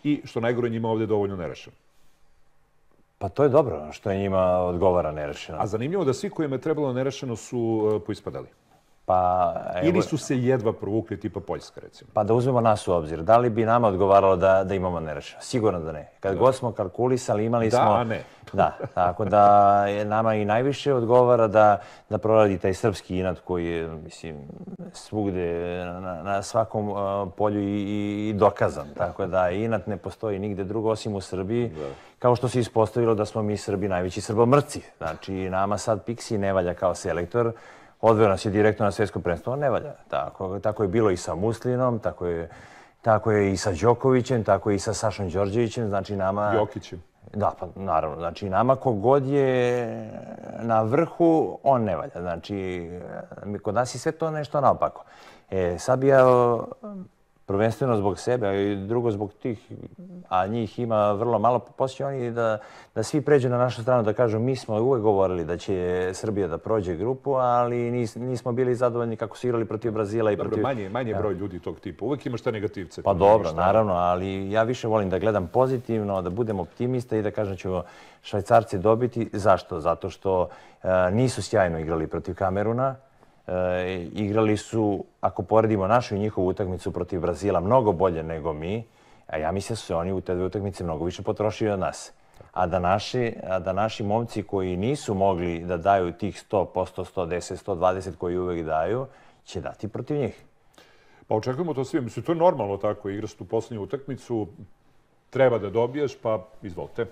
I 0.03 0.21
što 0.25 0.39
najgore 0.39 0.69
njima 0.69 0.89
ovde 0.89 1.05
dovoljno 1.05 1.35
nerešeno. 1.35 1.75
Pa 3.17 3.29
to 3.29 3.43
je 3.43 3.49
dobro, 3.49 3.91
što 3.91 4.11
je 4.11 4.19
njima 4.19 4.59
odgovara 4.59 5.11
nerešeno. 5.11 5.57
A 5.61 5.67
zanimljivo 5.67 6.05
da 6.05 6.13
svi 6.13 6.29
kojima 6.29 6.55
je 6.55 6.61
trebalo 6.61 6.93
nerešeno 6.93 7.35
su 7.35 7.59
uh, 7.59 8.01
poispadali. 8.05 8.47
Pa, 9.05 9.53
evo, 9.75 9.87
Ili 9.87 10.01
su 10.01 10.17
se 10.17 10.37
jedva 10.37 10.73
provukli, 10.73 11.19
tipa 11.19 11.39
Poljska, 11.39 11.81
recimo? 11.81 12.09
Pa 12.13 12.23
da 12.23 12.33
uzmemo 12.33 12.61
nas 12.61 12.87
u 12.87 12.93
obzir. 12.93 13.23
Da 13.23 13.37
li 13.37 13.49
bi 13.49 13.65
nama 13.65 13.87
odgovaralo 13.87 14.35
da, 14.35 14.63
da 14.63 14.73
imamo 14.73 14.99
nerešeno? 14.99 15.41
Sigurno 15.41 15.79
da 15.79 15.91
ne. 15.91 16.09
Kad 16.19 16.33
da. 16.33 16.39
god 16.39 16.55
smo 16.55 16.71
kalkulisali, 16.71 17.45
imali 17.45 17.69
da, 17.69 17.77
smo... 17.77 17.85
Da, 17.85 17.95
a 17.95 18.03
ne. 18.03 18.23
Da, 18.53 18.77
tako 18.93 19.25
da 19.25 19.85
je 19.87 20.05
nama 20.05 20.35
i 20.35 20.45
najviše 20.45 20.93
odgovara 20.93 21.47
da, 21.47 21.81
da 22.09 22.17
proradi 22.17 22.57
taj 22.57 22.73
srpski 22.73 23.17
inat 23.17 23.39
koji 23.39 23.65
je, 23.65 23.87
mislim, 23.87 24.35
svugde, 24.93 25.85
na, 25.85 26.23
na 26.23 26.41
svakom 26.41 26.89
uh, 26.89 26.97
polju 27.37 27.61
i, 27.61 28.29
i, 28.29 28.33
dokazan. 28.33 28.87
Tako 28.97 29.25
da 29.25 29.49
inat 29.49 29.87
ne 29.87 29.97
postoji 29.97 30.39
nigde 30.39 30.63
drugo 30.63 30.89
osim 30.89 31.15
u 31.15 31.21
Srbiji. 31.21 31.67
Da. 31.67 31.87
Kao 32.19 32.35
što 32.35 32.47
se 32.47 32.59
ispostavilo 32.59 33.15
da 33.15 33.25
smo 33.25 33.41
mi 33.41 33.57
Srbi 33.57 33.87
najveći 33.87 34.21
srbomrci. 34.21 34.81
Znači, 34.97 35.33
nama 35.33 35.77
sad 35.77 36.05
Pixi 36.05 36.37
ne 36.37 36.53
valja 36.53 36.73
kao 36.73 36.95
selektor, 36.95 37.51
odveo 38.03 38.27
nas 38.27 38.45
je 38.45 38.51
direktno 38.51 38.85
na 38.85 38.91
svjetsko 38.91 39.19
prvenstvo. 39.19 39.55
Ne 39.55 39.69
valja. 39.69 39.93
Tako, 40.07 40.59
tako 40.59 40.83
je 40.83 40.89
bilo 40.89 41.09
i 41.09 41.17
sa 41.17 41.35
Muslinom, 41.35 41.99
tako 41.99 42.25
je, 42.25 42.49
tako 43.01 43.31
je 43.31 43.51
i 43.51 43.57
sa 43.57 43.71
Đokovićem, 43.81 44.43
tako 44.43 44.69
je 44.69 44.75
i 44.75 44.79
sa 44.79 44.93
Sašom 44.93 45.29
Đorđevićem. 45.29 45.87
Znači 45.87 46.15
nama... 46.15 46.53
Jokićem. 46.53 47.03
Da, 47.33 47.51
pa 47.59 47.67
naravno. 47.75 48.17
Znači 48.17 48.49
nama 48.49 48.75
kogod 48.75 49.25
je 49.25 50.09
na 50.59 50.81
vrhu, 50.81 51.59
on 51.63 51.83
ne 51.83 51.95
valja. 51.95 52.21
Znači, 52.21 52.89
kod 53.61 53.75
nas 53.75 53.95
je 53.95 53.99
sve 53.99 54.11
to 54.11 54.31
nešto 54.31 54.61
naopako. 54.61 55.03
E, 55.51 55.75
sad 55.79 55.99
bi 55.99 56.07
ja 56.07 56.25
prvenstveno 57.45 57.97
zbog 57.97 58.19
sebe, 58.19 58.47
a 58.47 58.53
i 58.53 58.75
drugo 58.75 59.11
zbog 59.11 59.33
tih, 59.33 59.71
a 60.29 60.47
njih 60.47 60.79
ima 60.79 61.11
vrlo 61.11 61.39
malo, 61.39 61.59
poslije 61.59 62.07
oni 62.07 62.31
da, 62.31 62.57
da 62.95 63.03
svi 63.03 63.21
pređu 63.21 63.49
na 63.49 63.57
našu 63.57 63.81
stranu, 63.81 64.03
da 64.03 64.13
kažu 64.13 64.39
mi 64.39 64.55
smo 64.55 64.81
uvek 64.81 65.01
govorili 65.01 65.45
da 65.45 65.57
će 65.57 66.09
Srbija 66.13 66.47
da 66.47 66.57
prođe 66.57 66.95
grupu, 66.95 67.33
ali 67.33 67.91
nis, 67.91 68.15
nismo 68.15 68.51
bili 68.51 68.75
zadovoljni 68.75 69.15
kako 69.15 69.37
su 69.37 69.47
igrali 69.47 69.65
protiv 69.65 69.91
Brazila 69.91 70.31
i 70.31 70.35
dobro, 70.35 70.49
protiv... 70.49 70.63
Manje, 70.63 70.89
manje 70.89 71.11
ja. 71.11 71.17
broj 71.17 71.33
ljudi 71.33 71.59
tog 71.59 71.79
tipa. 71.79 72.05
Uvek 72.05 72.25
imaš 72.25 72.41
te 72.41 72.51
negativce. 72.51 73.03
Pa 73.03 73.13
dobro, 73.13 73.49
šta... 73.49 73.57
naravno, 73.57 73.93
ali 73.93 74.51
ja 74.51 74.63
više 74.63 74.87
volim 74.87 75.09
da 75.09 75.19
gledam 75.19 75.47
pozitivno, 75.47 76.21
da 76.21 76.29
budem 76.29 76.59
optimista 76.59 77.17
i 77.17 77.21
da 77.21 77.31
kažem 77.31 77.53
da 77.53 77.57
ćemo 77.57 77.83
švajcarci 78.21 78.77
dobiti. 78.77 79.29
Zašto? 79.33 79.79
Zato 79.79 80.09
što 80.09 80.41
uh, 80.41 80.89
nisu 81.11 81.41
sjajno 81.41 81.79
igrali 81.79 82.07
protiv 82.07 82.35
Kameruna, 82.35 82.95
E, 83.47 84.07
igrali 84.13 84.57
su, 84.57 85.05
ako 85.21 85.43
poredimo 85.43 85.87
našu 85.87 86.15
i 86.15 86.19
njihovu 86.19 86.47
utakmicu 86.47 86.91
protiv 86.91 87.19
Brazila, 87.19 87.59
mnogo 87.59 87.91
bolje 87.91 88.23
nego 88.23 88.53
mi, 88.53 88.83
a 89.27 89.37
ja 89.37 89.51
mislim 89.51 89.73
da 89.73 89.77
su 89.77 89.95
oni 89.95 90.11
u 90.11 90.21
te 90.21 90.35
dve 90.35 90.45
utakmice 90.45 90.83
mnogo 90.83 91.05
više 91.05 91.23
potrošili 91.23 91.71
od 91.71 91.79
nas. 91.79 92.13
A 92.51 92.67
da, 92.67 92.79
naši, 92.79 93.33
a 93.49 93.59
da 93.59 93.73
naši 93.73 94.03
momci 94.03 94.43
koji 94.43 94.77
nisu 94.77 95.13
mogli 95.13 95.59
da 95.59 95.77
daju 95.77 96.11
tih 96.11 96.43
100%, 96.51 96.65
110, 97.15 97.65
120 97.65 98.15
koji 98.15 98.37
uvek 98.37 98.65
daju, 98.65 99.05
će 99.45 99.61
dati 99.61 99.87
protiv 99.87 100.17
njih. 100.17 100.43
Pa 101.27 101.35
očekujemo 101.35 101.73
to 101.73 101.85
svi. 101.85 102.01
Mislim, 102.01 102.25
to 102.25 102.31
je 102.31 102.35
normalno 102.35 102.77
tako. 102.77 103.09
Igraš 103.09 103.33
tu 103.33 103.45
poslednju 103.45 103.83
utakmicu, 103.83 104.47
treba 105.29 105.57
da 105.57 105.69
dobiješ, 105.69 106.17
pa 106.21 106.45
izvolite 106.61 107.05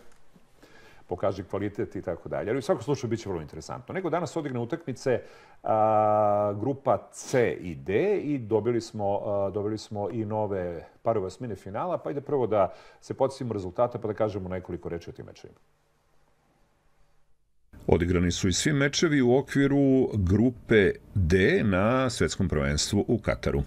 pokaže 1.11 1.43
kvalitet 1.43 1.95
i 1.95 2.01
tako 2.01 2.29
dalje. 2.29 2.49
Ali 2.49 2.59
u 2.59 2.61
svakom 2.61 2.83
slučaju 2.83 3.09
biće 3.09 3.29
vrlo 3.29 3.41
interesantno. 3.41 3.93
Nego 3.93 4.09
danas 4.09 4.35
odigne 4.35 4.59
utakmice 4.59 5.19
a, 5.63 6.53
grupa 6.59 6.97
C 7.11 7.51
i 7.51 7.75
D 7.75 8.17
i 8.17 8.37
dobili 8.37 8.81
smo, 8.81 9.19
a, 9.25 9.49
dobili 9.49 9.77
smo 9.77 10.09
i 10.09 10.25
nove 10.25 10.87
parove 11.03 11.27
osmine 11.27 11.55
finala, 11.55 11.97
pa 11.97 12.11
ide 12.11 12.21
prvo 12.21 12.47
da 12.47 12.73
se 13.01 13.13
podsjetimo 13.13 13.53
rezultata 13.53 13.99
pa 13.99 14.07
da 14.07 14.13
kažemo 14.13 14.49
nekoliko 14.49 14.89
reči 14.89 15.09
o 15.09 15.13
tim 15.13 15.25
mečevima. 15.25 15.59
Odigrani 17.93 18.31
su 18.31 18.47
i 18.47 18.53
svi 18.53 18.73
mečevi 18.73 19.21
u 19.21 19.35
okviru 19.35 20.09
grupe 20.13 20.91
D 21.15 21.61
na 21.63 22.09
svetskom 22.09 22.49
prvenstvu 22.49 23.05
u 23.07 23.17
Kataru. 23.17 23.63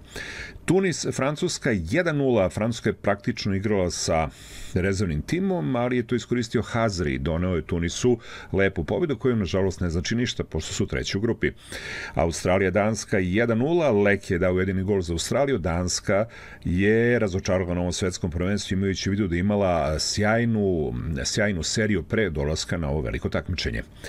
Tunis, 0.65 1.07
Francuska 1.13 1.71
1-0. 1.71 2.51
Francuska 2.51 2.89
je 2.91 2.95
praktično 2.95 3.55
igrala 3.55 3.91
sa 3.91 4.29
rezervnim 4.75 5.23
timom, 5.23 5.77
ali 5.77 5.97
je 5.97 6.07
to 6.07 6.15
iskoristio 6.15 6.63
Hazri. 6.63 7.19
Doneo 7.19 7.57
je 7.57 7.67
Tunisu 7.67 8.19
lepu 8.53 8.85
pobedu 8.85 9.19
koju 9.19 9.37
nažalost 9.37 9.81
ne 9.81 9.91
znači 9.91 10.15
ništa, 10.15 10.45
pošto 10.45 10.75
su 10.75 10.87
treći 10.87 11.19
u 11.19 11.21
grupi. 11.21 11.51
Australija, 12.15 12.71
Danska 12.71 13.19
1-0. 13.19 14.03
Lek 14.05 14.31
je 14.31 14.39
dao 14.39 14.59
jedini 14.59 14.83
gol 14.83 15.01
za 15.01 15.13
Australiju. 15.13 15.59
Danska 15.59 16.27
je 16.65 17.19
razočarovala 17.19 17.75
na 17.75 17.81
ovom 17.81 17.93
svetskom 17.93 18.31
prvenstvu 18.31 18.75
imajući 18.75 19.11
vidu 19.11 19.29
da 19.29 19.37
imala 19.37 19.99
sjajnu, 19.99 20.95
sjajnu 21.25 21.63
seriju 21.63 22.03
pre 22.03 22.31
dolaska 22.31 22.77
na 22.77 22.91
ovo 22.91 23.01
veliko 23.01 23.29
takmičenje. 23.29 23.83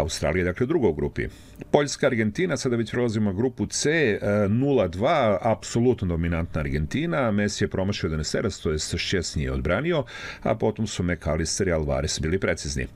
Australija, 0.00 0.44
dakle, 0.44 0.66
druga 0.66 0.88
u 0.88 0.94
grupi. 0.94 1.26
Poljska, 1.70 2.06
Argentina, 2.06 2.56
sada 2.56 2.76
već 2.76 2.90
prelazimo 2.90 3.32
grupu 3.32 3.66
C, 3.66 4.18
0-2, 4.22 5.34
e, 5.34 5.38
apsolutno 5.42 6.08
dominantna 6.08 6.60
Argentina, 6.60 7.30
Messi 7.30 7.64
je 7.64 7.68
promašio 7.68 8.08
ne 8.08 8.24
seras, 8.24 8.60
to 8.60 8.70
je 8.70 8.78
šest 8.78 9.36
nije 9.36 9.52
odbranio, 9.52 10.04
a 10.42 10.54
potom 10.54 10.86
su 10.86 11.02
McAllister 11.02 11.68
i 11.68 11.72
Alvarez 11.72 12.18
bili 12.18 12.38
precizni. 12.38 12.86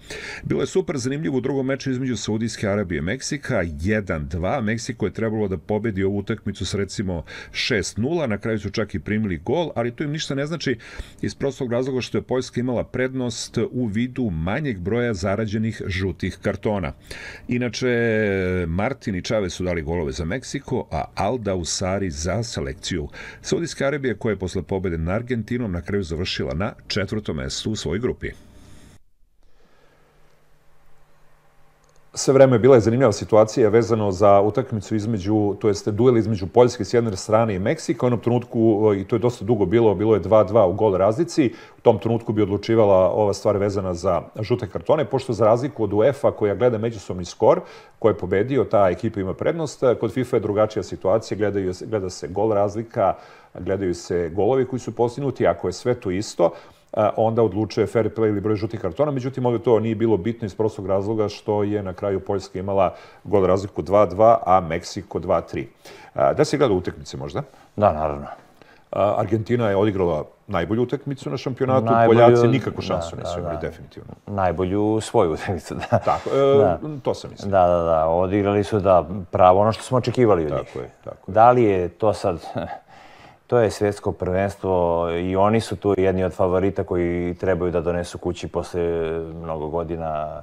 Bilo 0.43 0.61
je 0.61 0.67
super 0.67 0.99
zanimljivo 0.99 1.37
u 1.37 1.41
drugom 1.41 1.67
meču 1.67 1.91
između 1.91 2.17
Saudijske 2.17 2.69
Arabije 2.69 2.99
i 2.99 3.03
Meksika, 3.03 3.63
1-2, 3.65 4.63
Meksiko 4.63 5.07
je 5.07 5.13
trebalo 5.13 5.49
da 5.49 5.59
pobedi 5.59 6.05
ovu 6.05 6.19
utakmicu 6.19 6.67
s 6.67 6.75
recimo 6.75 7.25
6-0, 7.53 8.27
na 8.27 8.39
kraju 8.39 8.59
su 8.59 8.71
čak 8.71 8.95
i 8.95 8.99
primili 9.01 9.37
gol, 9.37 9.71
ali 9.75 9.91
to 9.91 10.05
im 10.05 10.11
ništa 10.11 10.35
ne 10.35 10.47
znači 10.47 10.79
iz 11.23 11.35
prostog 11.35 11.73
razloga 11.73 12.01
što 12.01 12.19
je 12.19 12.23
Poljska 12.23 12.61
imala 12.61 12.85
prednost 12.85 13.59
u 13.71 13.87
vidu 13.87 14.31
manjeg 14.31 14.79
broja 14.79 15.15
zarađenih 15.15 15.83
žutih 15.87 16.39
kartona. 16.43 16.94
Inače, 17.49 17.87
Martin 18.69 19.15
i 19.15 19.23
Čave 19.23 19.51
su 19.51 19.65
dali 19.65 19.83
golove 19.83 20.13
za 20.13 20.25
Meksiko, 20.25 20.87
a 20.91 21.05
Alda 21.15 21.55
Usari 21.55 22.11
za 22.11 22.43
selekciju 22.43 23.09
Saudijske 23.43 23.85
Arabije 23.85 24.15
koja 24.15 24.33
je 24.33 24.39
posle 24.39 24.63
pobede 24.63 24.99
na 24.99 25.13
Argentinom 25.13 25.73
na 25.73 25.83
kraju 25.83 26.03
završila 26.03 26.55
na 26.55 26.73
četvrtom 26.89 27.37
mestu 27.37 27.71
u 27.71 27.77
svojoj 27.77 27.99
grupi. 27.99 28.31
Sve 32.15 32.35
vreme 32.35 32.59
bila 32.59 32.75
je 32.75 32.81
zanimljiva 32.81 33.13
situacija 33.13 33.69
vezano 33.69 34.13
za 34.13 34.41
utakmicu 34.41 34.95
između, 34.95 35.55
to 35.61 35.69
jeste 35.69 35.91
duel 35.91 36.17
između 36.17 36.47
Poljske 36.47 36.85
s 36.85 36.95
jedne 36.95 37.17
strane 37.17 37.55
i 37.55 37.59
Meksika. 37.59 38.07
U 38.07 38.09
onom 38.09 38.21
trenutku, 38.21 38.93
i 38.97 39.05
to 39.05 39.17
je 39.17 39.21
dosta 39.21 39.45
dugo 39.45 39.67
bilo, 39.67 39.95
bilo 39.95 40.15
je 40.15 40.21
2-2 40.21 40.65
u 40.65 40.73
gol 40.73 40.97
razlici. 40.97 41.53
U 41.79 41.81
tom 41.81 41.99
trenutku 41.99 42.33
bi 42.33 42.43
odlučivala 42.43 43.11
ova 43.11 43.35
stvar 43.35 43.57
vezana 43.57 43.95
za 43.95 44.23
žute 44.41 44.69
kartone, 44.69 45.05
pošto 45.05 45.33
za 45.33 45.45
razliku 45.45 45.85
od 45.85 45.93
UEFA 45.93 46.31
koja 46.31 46.55
gleda 46.55 46.79
međusobni 46.79 47.25
skor, 47.25 47.61
ko 47.99 48.09
je 48.09 48.19
pobedio, 48.19 48.65
ta 48.65 48.89
ekipa 48.91 49.21
ima 49.21 49.35
prednost. 49.35 49.83
Kod 50.01 50.13
FIFA 50.13 50.37
je 50.37 50.41
drugačija 50.41 50.83
situacija, 50.83 51.39
gledaju, 51.39 51.73
gleda 51.87 52.11
se 52.11 52.29
gol 52.29 52.53
razlika, 52.53 53.15
gledaju 53.59 53.95
se 53.95 54.31
golovi 54.35 54.67
koji 54.67 54.81
su 54.81 54.95
postignuti, 54.95 55.47
ako 55.47 55.69
je 55.69 55.73
sve 55.73 55.95
to 55.95 56.11
isto, 56.11 56.51
onda 57.17 57.43
odlučuje 57.43 57.87
fair 57.87 58.11
play 58.15 58.29
ili 58.29 58.41
broj 58.41 58.57
žutih 58.57 58.81
kartona. 58.81 59.11
Međutim, 59.11 59.47
ovdje 59.47 59.63
to 59.63 59.81
nije 59.81 59.95
bilo 59.95 60.17
bitno 60.17 60.47
iz 60.47 60.55
prostog 60.55 60.87
razloga 60.87 61.29
što 61.29 61.63
je 61.63 61.83
na 61.83 61.93
kraju 61.93 62.21
Poljska 62.21 62.59
imala 62.59 62.95
gol 63.25 63.47
razliku 63.47 63.83
2-2, 63.83 64.37
a 64.47 64.61
Meksiko 64.61 65.19
2-3. 65.19 65.65
Da 66.15 66.45
se 66.45 66.59
gleda 66.59 66.75
utekmice 66.75 67.17
možda? 67.17 67.43
Da, 67.77 67.93
naravno. 67.93 68.27
Argentina 68.91 69.69
je 69.69 69.77
odigrala 69.77 70.25
najbolju 70.47 70.83
utakmicu 70.83 71.31
na 71.31 71.37
šampionatu, 71.37 71.85
najbolju, 71.85 72.21
Poljaci 72.21 72.49
nikako 72.49 72.83
šansu 72.83 73.17
ne 73.17 73.25
su 73.25 73.39
imali, 73.39 73.57
definitivno. 73.61 74.13
Najbolju 74.27 75.01
svoju 75.01 75.33
utakmicu, 75.33 75.75
da. 75.75 75.99
Tako, 75.99 76.31
e, 76.31 76.59
da. 76.59 76.79
to 77.03 77.15
sam 77.15 77.31
mislio. 77.31 77.51
Da, 77.51 77.67
da, 77.67 77.83
da, 77.83 78.07
odigrali 78.07 78.65
su 78.65 78.81
da 78.81 79.05
pravo 79.31 79.61
ono 79.61 79.73
što 79.73 79.83
smo 79.83 79.99
očekivali 79.99 80.47
od 80.47 80.53
njih. 80.53 80.61
Tako 80.67 80.79
je, 80.79 80.91
tako 81.05 81.31
je. 81.31 81.35
Da 81.35 81.51
li 81.51 81.63
je 81.63 81.89
to 81.89 82.13
sad, 82.13 82.41
to 83.47 83.59
je 83.59 83.71
svjetsko 83.71 84.13
prvenstvo 84.13 85.09
i 85.11 85.37
oni 85.37 85.61
su 85.61 85.77
tu 85.77 85.95
jedni 85.99 86.25
od 86.25 86.33
favorita 86.33 86.85
koji 86.85 87.35
trebaju 87.35 87.73
da 87.73 87.81
donesu 87.81 88.19
kući 88.19 88.49
posle 88.49 88.83
mnogo 89.43 89.69
godina 89.69 90.43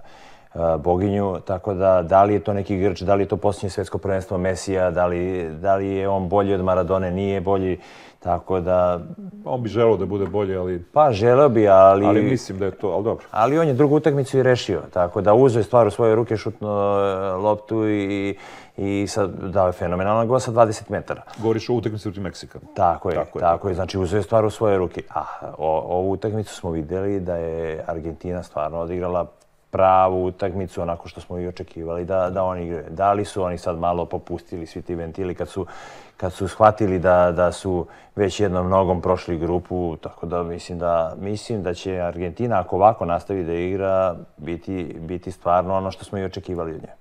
boginju, 0.79 1.39
tako 1.47 1.73
da 1.73 2.01
da 2.01 2.23
li 2.23 2.33
je 2.33 2.39
to 2.39 2.53
neki 2.53 2.77
Grč, 2.77 3.01
da 3.01 3.15
li 3.15 3.23
je 3.23 3.27
to 3.27 3.37
posljednje 3.37 3.69
svjetsko 3.69 3.97
prvenstvo 3.97 4.37
Mesija, 4.37 4.91
da 4.91 5.05
li, 5.05 5.49
da 5.49 5.75
li 5.75 5.87
je 5.87 6.09
on 6.09 6.29
bolji 6.29 6.53
od 6.53 6.63
Maradone, 6.63 7.11
nije 7.11 7.41
bolji, 7.41 7.79
Tako 8.23 8.59
da... 8.59 8.99
On 9.45 9.61
bi 9.61 9.69
želeo 9.69 9.97
da 9.97 10.05
bude 10.05 10.25
bolje, 10.25 10.57
ali... 10.57 10.83
Pa, 10.93 11.11
želeo 11.11 11.49
bi, 11.49 11.67
ali... 11.67 12.05
Ali 12.05 12.21
mislim 12.21 12.59
da 12.59 12.65
je 12.65 12.71
to, 12.71 12.87
ali 12.87 13.03
dobro. 13.03 13.25
Ali 13.31 13.59
on 13.59 13.67
je 13.67 13.73
drugu 13.73 13.95
utakmicu 13.95 14.37
i 14.37 14.43
rešio, 14.43 14.81
tako 14.93 15.21
da 15.21 15.33
uzeo 15.33 15.59
je 15.59 15.63
stvar 15.63 15.87
u 15.87 15.91
svoje 15.91 16.15
ruke, 16.15 16.37
šutno 16.37 16.69
e, 16.69 17.33
loptu 17.33 17.87
i, 17.87 18.35
i 18.81 19.07
sad 19.07 19.31
dao 19.31 19.67
je 19.67 19.73
fenomenalan 19.73 20.27
gol 20.27 20.39
sa 20.39 20.51
20 20.51 20.89
metara. 20.89 21.21
Govoriš 21.37 21.69
o 21.69 21.73
utakmici 21.73 22.03
protiv 22.03 22.23
Meksika. 22.23 22.59
Tako 22.75 23.09
je, 23.09 23.15
tako, 23.15 23.39
je, 23.39 23.41
tako 23.41 23.69
je. 23.69 23.75
Znači, 23.75 23.99
uzeo 23.99 24.17
je 24.17 24.23
stvar 24.23 24.45
u 24.45 24.49
svoje 24.49 24.77
ruke. 24.77 25.01
A 25.09 25.23
o, 25.57 25.79
ovu 25.97 26.11
utakmicu 26.11 26.55
smo 26.55 26.71
videli 26.71 27.19
da 27.19 27.35
je 27.35 27.83
Argentina 27.87 28.43
stvarno 28.43 28.79
odigrala 28.79 29.25
pravu 29.71 30.25
utakmicu, 30.25 30.81
onako 30.81 31.07
što 31.07 31.21
smo 31.21 31.39
i 31.39 31.47
očekivali 31.47 32.05
da, 32.05 32.29
da 32.29 32.43
oni 32.43 32.65
igraju. 32.65 32.85
Da 32.89 33.13
li 33.13 33.25
su 33.25 33.43
oni 33.43 33.57
sad 33.57 33.77
malo 33.77 34.05
popustili 34.05 34.65
svi 34.65 34.81
ti 34.81 34.95
ventili 34.95 35.35
kad 35.35 35.49
su, 35.49 35.65
kad 36.17 36.33
su 36.33 36.47
shvatili 36.47 36.99
da, 36.99 37.31
da 37.31 37.51
su 37.51 37.85
već 38.15 38.39
jednom 38.39 38.69
nogom 38.69 39.01
prošli 39.01 39.37
grupu, 39.37 39.97
tako 40.01 40.25
da 40.25 40.43
mislim 40.43 40.79
da, 40.79 41.15
mislim 41.19 41.63
da 41.63 41.73
će 41.73 41.99
Argentina, 41.99 42.59
ako 42.59 42.75
ovako 42.75 43.05
nastavi 43.05 43.43
da 43.43 43.53
igra, 43.53 44.15
biti, 44.37 44.95
biti 44.99 45.31
stvarno 45.31 45.75
ono 45.75 45.91
što 45.91 46.05
smo 46.05 46.17
i 46.17 46.23
očekivali 46.23 46.73
od 46.73 46.81
nje. 46.81 46.93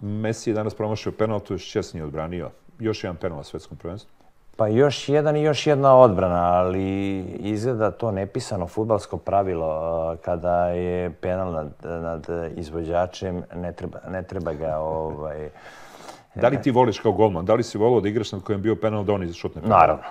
Messi 0.00 0.50
je 0.50 0.54
danas 0.54 0.74
promašio 0.74 1.12
penal, 1.12 1.40
to 1.40 1.54
je 1.54 1.58
šćesnije 1.58 2.04
odbranio. 2.04 2.50
Još 2.78 3.04
jedan 3.04 3.16
penal 3.16 3.38
na 3.38 3.44
svetskom 3.44 3.78
prvenstvu. 3.78 4.10
Pa 4.56 4.66
još 4.66 5.08
jedan 5.08 5.36
i 5.36 5.42
još 5.42 5.66
jedna 5.66 5.96
odbrana, 5.96 6.52
ali 6.52 7.18
izgleda 7.38 7.90
to 7.90 8.10
nepisano 8.10 8.66
futbalsko 8.66 9.16
pravilo. 9.16 10.16
Kada 10.24 10.66
je 10.66 11.10
penal 11.10 11.52
nad, 11.52 11.72
nad 11.82 12.26
izvođačem, 12.56 13.42
ne 13.54 13.72
treba, 13.72 13.98
ne 14.08 14.22
treba 14.22 14.52
ga... 14.52 14.78
Ovaj, 14.78 15.50
da 16.34 16.48
li 16.48 16.62
ti 16.62 16.70
voliš 16.70 16.98
kao 16.98 17.12
golman? 17.12 17.44
Da 17.44 17.54
li 17.54 17.62
si 17.62 17.78
volio 17.78 18.00
da 18.00 18.08
igraš 18.08 18.32
nad 18.32 18.42
kojem 18.42 18.62
bio 18.62 18.76
penal 18.76 19.04
da 19.04 19.12
oni 19.12 19.32
šutne 19.32 19.62
penal? 19.62 19.78
Naravno, 19.78 20.04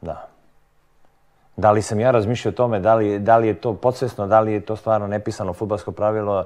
da. 0.00 0.28
Da 1.56 1.70
li 1.70 1.82
sam 1.82 2.00
ja 2.00 2.10
razmišljao 2.10 2.50
o 2.50 2.54
tome, 2.54 2.80
da 2.80 2.94
li, 2.94 3.18
da 3.18 3.36
li 3.36 3.48
je 3.48 3.54
to 3.54 3.74
podsvesno, 3.74 4.26
da 4.26 4.40
li 4.40 4.52
je 4.52 4.60
to 4.60 4.76
stvarno 4.76 5.06
nepisano 5.06 5.52
futbalsko 5.52 5.92
pravilo, 5.92 6.44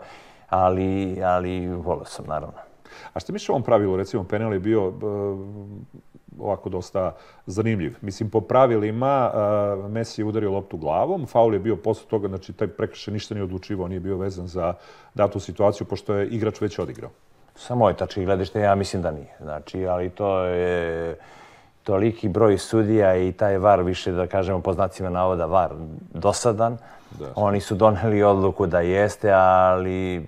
ali, 0.49 1.23
ali 1.25 1.69
volio 1.69 2.05
sam, 2.05 2.25
naravno. 2.27 2.74
A 3.13 3.21
što 3.21 3.33
misliš 3.33 3.49
o 3.49 3.53
ovom 3.53 3.63
pravilu? 3.63 3.97
Recimo, 3.97 4.25
penal 4.25 4.53
je 4.53 4.59
bio 4.59 4.93
ovako 6.39 6.69
dosta 6.69 7.15
zanimljiv. 7.47 7.97
Mislim, 8.01 8.31
po 8.31 8.41
pravilima 8.41 9.31
Messi 9.89 10.21
je 10.21 10.25
udario 10.25 10.53
loptu 10.53 10.77
glavom, 10.77 11.27
faul 11.27 11.55
je 11.55 11.61
bio 11.61 11.77
posle 11.77 12.09
toga, 12.09 12.29
znači 12.29 12.53
taj 12.53 12.69
prekršaj 12.69 13.15
ništa 13.15 13.35
nije 13.35 13.45
odlučivao, 13.45 13.89
nije 13.89 14.01
bio 14.01 14.17
vezan 14.17 14.47
za 14.47 14.75
datu 15.15 15.41
situaciju, 15.41 15.87
pošto 15.87 16.15
je 16.15 16.29
igrač 16.29 16.61
već 16.61 16.79
odigrao. 16.79 17.11
Sa 17.55 17.75
moje 17.75 17.97
tačke 17.97 18.25
gledište, 18.25 18.61
ja 18.61 18.75
mislim 18.75 19.03
da 19.03 19.11
nije. 19.11 19.37
Znači, 19.41 19.87
ali 19.87 20.11
to 20.11 20.45
je 20.45 21.17
toliki 21.83 22.29
broj 22.29 22.59
sudija 22.59 23.17
i 23.17 23.33
taj 23.33 23.59
VAR 23.59 23.83
više, 23.83 24.13
da 24.13 24.27
kažemo 24.27 24.61
po 24.61 24.73
znacima 24.73 25.11
navoda, 25.11 25.47
VAR 25.47 25.71
dosadan. 26.15 26.79
Da. 27.19 27.33
Oni 27.35 27.61
su 27.61 27.75
doneli 27.75 28.23
odluku 28.23 28.67
da 28.67 28.81
jeste, 28.81 29.33
ali 29.33 30.27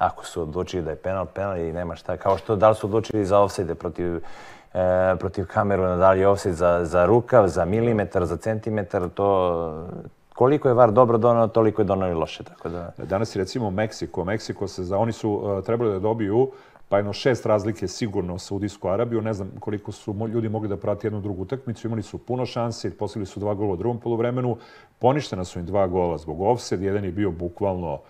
ako 0.00 0.26
su 0.26 0.42
odlučili 0.42 0.82
da 0.82 0.90
je 0.90 0.96
penal, 0.96 1.26
penal 1.26 1.58
i 1.58 1.72
nema 1.72 1.96
šta. 1.96 2.16
Kao 2.16 2.38
što 2.38 2.56
da 2.56 2.68
li 2.68 2.74
su 2.74 2.86
odlučili 2.86 3.24
za 3.24 3.38
offside 3.38 3.74
protiv 3.74 4.16
e, 4.16 5.16
protiv 5.18 5.46
kameru 5.46 5.82
na 5.82 5.96
dalje 5.96 6.28
offset 6.28 6.54
za, 6.54 6.84
za 6.84 7.06
rukav, 7.06 7.48
za 7.48 7.64
milimetar, 7.64 8.26
za 8.26 8.36
centimetar, 8.36 9.08
to 9.14 9.88
koliko 10.34 10.68
je 10.68 10.74
VAR 10.74 10.92
dobro 10.92 11.18
donao, 11.18 11.48
toliko 11.48 11.82
je 11.82 11.86
donao 11.86 12.10
i 12.10 12.14
loše. 12.14 12.44
Tako 12.44 12.68
da... 12.68 12.92
Danas 12.98 13.36
je 13.36 13.38
recimo 13.38 13.70
Meksiko. 13.70 14.24
Meksiko 14.24 14.68
se 14.68 14.84
za, 14.84 14.98
oni 14.98 15.12
su 15.12 15.30
uh, 15.30 15.64
trebali 15.64 15.92
da 15.92 15.98
dobiju 15.98 16.50
pa 16.88 16.96
jedno 16.96 17.12
šest 17.12 17.46
razlike 17.46 17.88
sigurno 17.88 18.38
sa 18.38 18.54
Udijsku 18.54 18.88
Arabiju. 18.88 19.22
Ne 19.22 19.32
znam 19.32 19.50
koliko 19.60 19.92
su 19.92 20.28
ljudi 20.32 20.48
mogli 20.48 20.68
da 20.68 20.76
prati 20.76 21.06
jednu 21.06 21.20
drugu 21.20 21.42
utakmicu. 21.42 21.86
Imali 21.86 22.02
su 22.02 22.18
puno 22.18 22.46
šanse, 22.46 22.96
poslili 22.96 23.26
su 23.26 23.40
dva 23.40 23.54
gola 23.54 23.72
u 23.72 23.76
drugom 23.76 24.00
polovremenu. 24.00 24.56
Poništena 24.98 25.44
su 25.44 25.58
im 25.58 25.66
dva 25.66 25.86
gola 25.86 26.18
zbog 26.18 26.40
offset. 26.40 26.80
Jedan 26.80 27.04
je 27.04 27.12
bio 27.12 27.30
bukvalno 27.30 27.94
uh, 27.94 28.00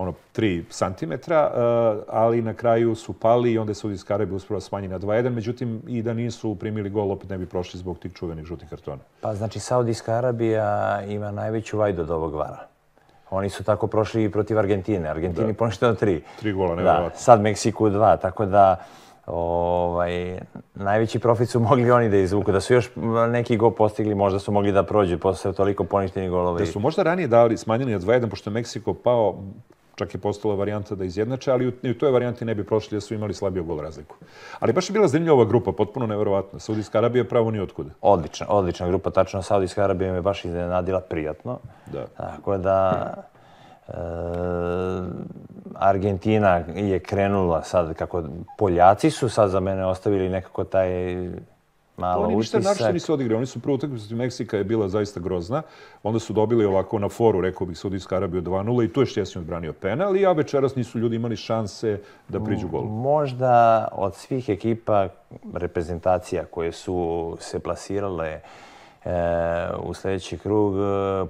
ono, 0.00 0.12
3 0.36 0.64
cm, 0.70 1.12
uh, 1.12 2.02
ali 2.08 2.42
na 2.42 2.54
kraju 2.54 2.94
su 2.94 3.12
pali 3.12 3.52
i 3.52 3.58
onda 3.58 3.70
je 3.70 3.74
Saudijska 3.74 4.14
Arabija 4.14 4.36
uspela 4.36 4.60
smanji 4.60 4.88
na 4.88 4.98
2-1. 4.98 5.30
Međutim, 5.30 5.82
i 5.88 6.02
da 6.02 6.14
nisu 6.14 6.54
primili 6.54 6.90
gol, 6.90 7.12
opet 7.12 7.30
ne 7.30 7.38
bi 7.38 7.46
prošli 7.46 7.78
zbog 7.78 7.98
tih 7.98 8.12
čuvenih 8.12 8.44
žutih 8.44 8.68
kartona. 8.68 9.02
Pa 9.20 9.34
znači, 9.34 9.60
Saudijska 9.60 10.12
Arabija 10.12 11.02
ima 11.08 11.30
najveću 11.30 11.78
vajdu 11.78 12.02
od 12.02 12.10
ovog 12.10 12.34
vara. 12.34 12.66
Oni 13.30 13.50
su 13.50 13.64
tako 13.64 13.86
prošli 13.86 14.24
i 14.24 14.30
protiv 14.30 14.58
Argentine. 14.58 15.08
Argentini 15.08 15.52
da. 15.52 15.58
poništeno 15.58 15.94
tri. 15.94 16.22
Tri 16.38 16.52
gola, 16.52 16.74
ne 16.74 16.82
da, 16.82 17.10
Sad 17.14 17.40
Meksiku 17.40 17.90
dva, 17.90 18.16
tako 18.16 18.46
da 18.46 18.76
ovaj, 19.26 20.38
najveći 20.74 21.18
profit 21.18 21.48
su 21.48 21.60
mogli 21.60 21.90
oni 21.90 22.08
da 22.08 22.16
izvuku. 22.16 22.52
Da 22.52 22.60
su 22.60 22.74
još 22.74 22.90
neki 23.30 23.56
go 23.56 23.70
postigli, 23.70 24.14
možda 24.14 24.38
su 24.38 24.52
mogli 24.52 24.72
da 24.72 24.82
prođu 24.82 25.18
posle 25.18 25.52
toliko 25.52 25.84
poništenih 25.84 26.30
golova. 26.30 26.58
Da 26.58 26.66
su 26.66 26.80
možda 26.80 27.02
ranije 27.02 27.28
dali, 27.28 27.56
smanjili 27.56 27.92
na 27.92 27.98
2-1, 27.98 28.30
pošto 28.30 28.50
je 28.50 28.54
Meksiko 28.54 28.94
pao, 28.94 29.42
čak 30.00 30.14
je 30.14 30.20
postala 30.20 30.54
varijanta 30.54 30.94
da 30.94 31.04
izjednače, 31.04 31.52
ali 31.52 31.68
u, 31.68 31.94
toj 31.94 32.10
varijanti 32.10 32.44
ne 32.44 32.54
bi 32.54 32.64
prošli 32.64 32.96
da 32.96 33.00
su 33.00 33.14
imali 33.14 33.34
slabiju 33.34 33.64
gol 33.64 33.80
razliku. 33.80 34.16
Ali 34.58 34.72
baš 34.72 34.88
je 34.88 34.92
bila 34.92 35.08
zanimljiva 35.08 35.36
ova 35.36 35.44
grupa, 35.44 35.72
potpuno 35.72 36.06
neverovatna. 36.06 36.58
Saudijska 36.58 36.98
Arabija 36.98 37.24
pravo 37.24 37.50
ni 37.50 37.60
otkuda. 37.60 37.90
Odlična, 38.00 38.46
odlična 38.48 38.88
grupa, 38.88 39.10
tačno 39.10 39.42
Saudijska 39.42 39.84
Arabija 39.84 40.12
me 40.12 40.22
baš 40.22 40.44
iznenadila 40.44 41.00
prijatno. 41.00 41.58
Da. 41.92 42.06
Tako 42.16 42.58
da... 42.58 43.14
E, 43.88 43.92
Argentina 45.74 46.56
je 46.74 46.98
krenula 46.98 47.62
sad 47.62 47.94
kako 47.94 48.22
Poljaci 48.58 49.10
su 49.10 49.28
sad 49.28 49.50
za 49.50 49.60
mene 49.60 49.86
ostavili 49.86 50.28
nekako 50.28 50.64
taj 50.64 50.90
malo 52.00 52.24
Oni 52.24 52.36
ništa 52.36 52.58
našto 52.58 52.92
nisu 52.92 53.12
odigrali. 53.12 53.36
Oni 53.36 53.46
su 53.46 53.60
prvo 53.60 53.74
utakmicu 53.74 54.16
Meksika 54.16 54.56
je 54.56 54.64
bila 54.64 54.88
zaista 54.88 55.20
grozna. 55.20 55.62
Onda 56.02 56.18
su 56.18 56.32
dobili 56.32 56.64
ovako 56.64 56.98
na 56.98 57.08
foru, 57.08 57.40
rekao 57.40 57.66
bih, 57.66 57.78
Saudijska 57.78 58.16
Arabija 58.16 58.42
2-0 58.42 58.84
i 58.84 58.92
tu 58.92 59.00
je 59.00 59.06
Štjesni 59.06 59.40
odbranio 59.40 59.72
penal. 59.72 60.16
I 60.16 60.20
ja 60.20 60.32
večeras 60.32 60.76
nisu 60.76 60.98
ljudi 60.98 61.16
imali 61.16 61.36
šanse 61.36 62.00
da 62.28 62.40
priđu 62.40 62.68
golu. 62.68 62.88
Možda 62.88 63.88
od 63.92 64.14
svih 64.14 64.48
ekipa 64.48 65.08
reprezentacija 65.54 66.44
koje 66.44 66.72
su 66.72 67.36
se 67.40 67.58
plasirale 67.58 68.28
e, 68.28 68.40
u 69.82 69.94
sljedeći 69.94 70.38
krug, 70.38 70.74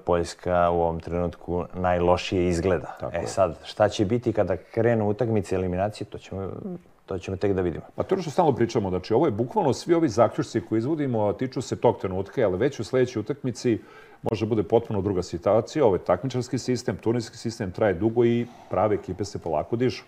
Poljska 0.04 0.70
u 0.70 0.80
ovom 0.80 1.00
trenutku 1.00 1.64
najlošije 1.74 2.48
izgleda. 2.48 2.96
Tako 3.00 3.16
e 3.16 3.26
sad, 3.26 3.58
šta 3.64 3.88
će 3.88 4.04
biti 4.04 4.32
kada 4.32 4.56
krenu 4.56 5.08
utakmice 5.08 5.54
eliminacije, 5.54 6.06
to 6.06 6.18
ćemo 6.18 6.50
To 7.10 7.18
ćemo 7.18 7.36
tek 7.36 7.52
da 7.52 7.62
vidimo. 7.62 7.84
Pa 7.94 8.02
to 8.02 8.14
je 8.14 8.22
što 8.22 8.30
stalno 8.30 8.52
pričamo. 8.52 8.90
Znači, 8.90 9.14
ovo 9.14 9.26
je 9.26 9.32
bukvalno 9.32 9.72
svi 9.72 9.94
ovi 9.94 10.08
zaključci 10.08 10.60
koji 10.60 10.78
izvodimo 10.78 11.32
tiču 11.32 11.60
se 11.60 11.76
tog 11.76 11.98
trenutka, 11.98 12.44
ali 12.46 12.58
već 12.58 12.80
u 12.80 12.84
sljedećoj 12.84 13.20
utakmici 13.20 13.78
može 14.30 14.46
bude 14.46 14.62
potpuno 14.62 15.00
druga 15.02 15.22
situacija. 15.22 15.84
Ovo 15.84 15.94
je 15.94 16.04
takmičarski 16.04 16.58
sistem, 16.58 16.96
turnirski 16.96 17.36
sistem 17.36 17.72
traje 17.72 17.94
dugo 17.94 18.24
i 18.24 18.46
prave 18.70 18.94
ekipe 18.94 19.24
se 19.24 19.38
polako 19.38 19.76
dižu. 19.76 20.02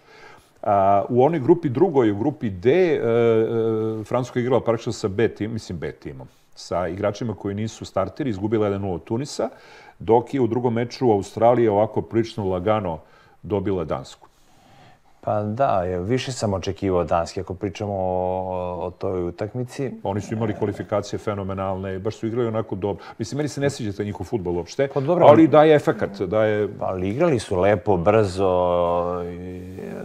A, 0.62 1.04
u 1.08 1.24
onoj 1.24 1.40
grupi 1.40 1.68
drugoj, 1.68 2.10
u 2.10 2.18
grupi 2.18 2.50
D, 2.50 2.70
e, 2.70 2.94
e, 2.94 4.04
Francuska 4.04 4.40
igrala 4.40 4.60
praktično 4.60 4.92
sa 4.92 5.08
B 5.08 5.28
tim, 5.28 5.52
mislim 5.52 5.78
B 5.78 5.92
timom, 5.92 6.28
sa 6.54 6.88
igračima 6.88 7.34
koji 7.34 7.54
nisu 7.54 7.84
starteri, 7.84 8.30
izgubila 8.30 8.68
1-0 8.68 8.94
od 8.94 9.04
Tunisa, 9.04 9.48
dok 9.98 10.34
je 10.34 10.40
u 10.40 10.46
drugom 10.46 10.74
meču 10.74 11.10
Australija 11.10 11.72
ovako 11.72 12.02
prilično 12.02 12.48
lagano 12.48 12.98
dobila 13.42 13.84
Dansku. 13.84 14.31
Pa 15.24 15.42
da, 15.42 15.80
više 15.80 16.32
sam 16.32 16.54
očekivao 16.54 17.04
Danski, 17.04 17.40
ako 17.40 17.54
pričamo 17.54 17.92
o, 17.92 18.86
o 18.86 18.90
toj 18.90 19.22
utakmici. 19.28 19.90
Oni 20.02 20.20
su 20.20 20.34
imali 20.34 20.54
kvalifikacije 20.54 21.18
fenomenalne, 21.18 21.98
baš 21.98 22.16
su 22.16 22.26
igrali 22.26 22.48
onako 22.48 22.74
dobro. 22.74 23.04
Mislim, 23.18 23.36
meni 23.36 23.48
se 23.48 23.60
ne 23.60 23.70
sviđa 23.70 23.92
taj 23.92 24.06
njihov 24.06 24.26
futbol 24.26 24.56
uopšte, 24.56 24.88
pa 24.94 25.00
dobro, 25.00 25.26
ali 25.26 25.48
daje 25.48 25.74
efekat. 25.74 26.20
Daje... 26.20 26.68
Pa 26.78 26.86
ali 26.86 27.08
igrali 27.08 27.38
su 27.38 27.60
lepo, 27.60 27.96
brzo. 27.96 28.52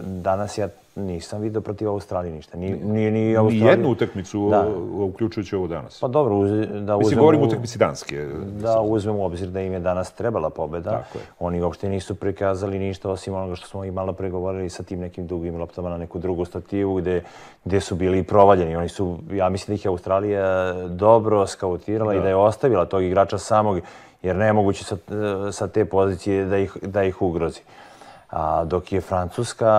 Danas 0.04 0.58
ja 0.58 0.68
nisam 0.98 1.40
vidio 1.40 1.60
protiv 1.60 1.88
Australije 1.88 2.34
ništa. 2.34 2.56
Ni, 2.58 2.70
ni, 2.70 3.10
ni 3.10 3.10
Ni 3.10 3.36
Australija... 3.36 3.70
jednu 3.70 3.90
utakmicu, 3.90 4.48
Da. 4.50 4.66
uključujući 5.04 5.56
ovo 5.56 5.66
danas. 5.66 6.00
Pa 6.00 6.08
dobro, 6.08 6.36
uz, 6.36 6.50
da 6.50 6.56
Mislim, 6.66 6.98
uzmemo... 6.98 7.20
govorim 7.20 7.40
o 7.42 7.44
utakmici 7.44 7.78
danske. 7.78 8.26
Da 8.62 8.80
uzmemo 8.80 9.18
u 9.18 9.24
obzir 9.24 9.48
da 9.48 9.60
im 9.60 9.72
je 9.72 9.80
danas 9.80 10.12
trebala 10.12 10.50
pobeda. 10.50 10.90
Tako 10.90 11.18
je. 11.18 11.24
Oni 11.38 11.62
uopšte 11.62 11.88
nisu 11.88 12.14
prikazali 12.14 12.78
ništa 12.78 13.10
osim 13.10 13.34
onoga 13.34 13.54
što 13.54 13.68
smo 13.68 13.84
i 13.84 13.90
malo 13.90 14.12
pregovorili 14.12 14.70
sa 14.70 14.82
tim 14.82 15.00
nekim 15.00 15.26
dugim 15.26 15.56
loptama 15.56 15.88
na 15.90 15.96
neku 15.96 16.18
drugu 16.18 16.44
stativu 16.44 16.94
gde, 16.94 17.22
gde 17.64 17.80
su 17.80 17.94
bili 17.94 18.22
provaljeni. 18.22 18.76
Oni 18.76 18.88
su, 18.88 19.18
ja 19.32 19.48
mislim 19.48 19.72
da 19.72 19.74
ih 19.74 19.84
je 19.84 19.88
Australija 19.88 20.72
dobro 20.88 21.46
skautirala 21.46 22.14
i 22.14 22.20
da 22.20 22.28
je 22.28 22.36
ostavila 22.36 22.84
tog 22.84 23.02
igrača 23.02 23.38
samog 23.38 23.80
jer 24.22 24.36
nemoguće 24.36 24.84
sa, 24.84 24.96
sa 25.52 25.68
te 25.68 25.84
pozicije 25.84 26.44
da 26.44 26.58
ih, 26.58 26.76
da 26.82 27.04
ih 27.04 27.22
ugrozi. 27.22 27.60
A 28.30 28.64
dok 28.64 28.92
je 28.92 29.00
Francuska 29.00 29.70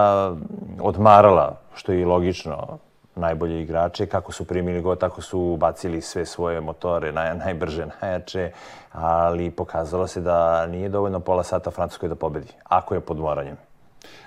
odmarala, 0.81 1.55
što 1.75 1.91
je 1.91 2.01
i 2.01 2.05
logično, 2.05 2.77
najbolje 3.15 3.61
igrače, 3.61 4.05
kako 4.05 4.31
su 4.31 4.45
primili 4.45 4.81
go, 4.81 4.95
tako 4.95 5.21
su 5.21 5.57
bacili 5.59 6.01
sve 6.01 6.25
svoje 6.25 6.61
motore, 6.61 7.11
naj, 7.11 7.37
najbrže, 7.37 7.85
najjače, 8.01 8.51
ali 8.91 9.51
pokazalo 9.51 10.07
se 10.07 10.21
da 10.21 10.67
nije 10.67 10.89
dovoljno 10.89 11.19
pola 11.19 11.43
sata 11.43 11.71
Francuskoj 11.71 12.09
da 12.09 12.15
pobedi, 12.15 12.53
ako 12.63 12.93
je 12.95 13.01
pod 13.01 13.17
moranjem. 13.17 13.68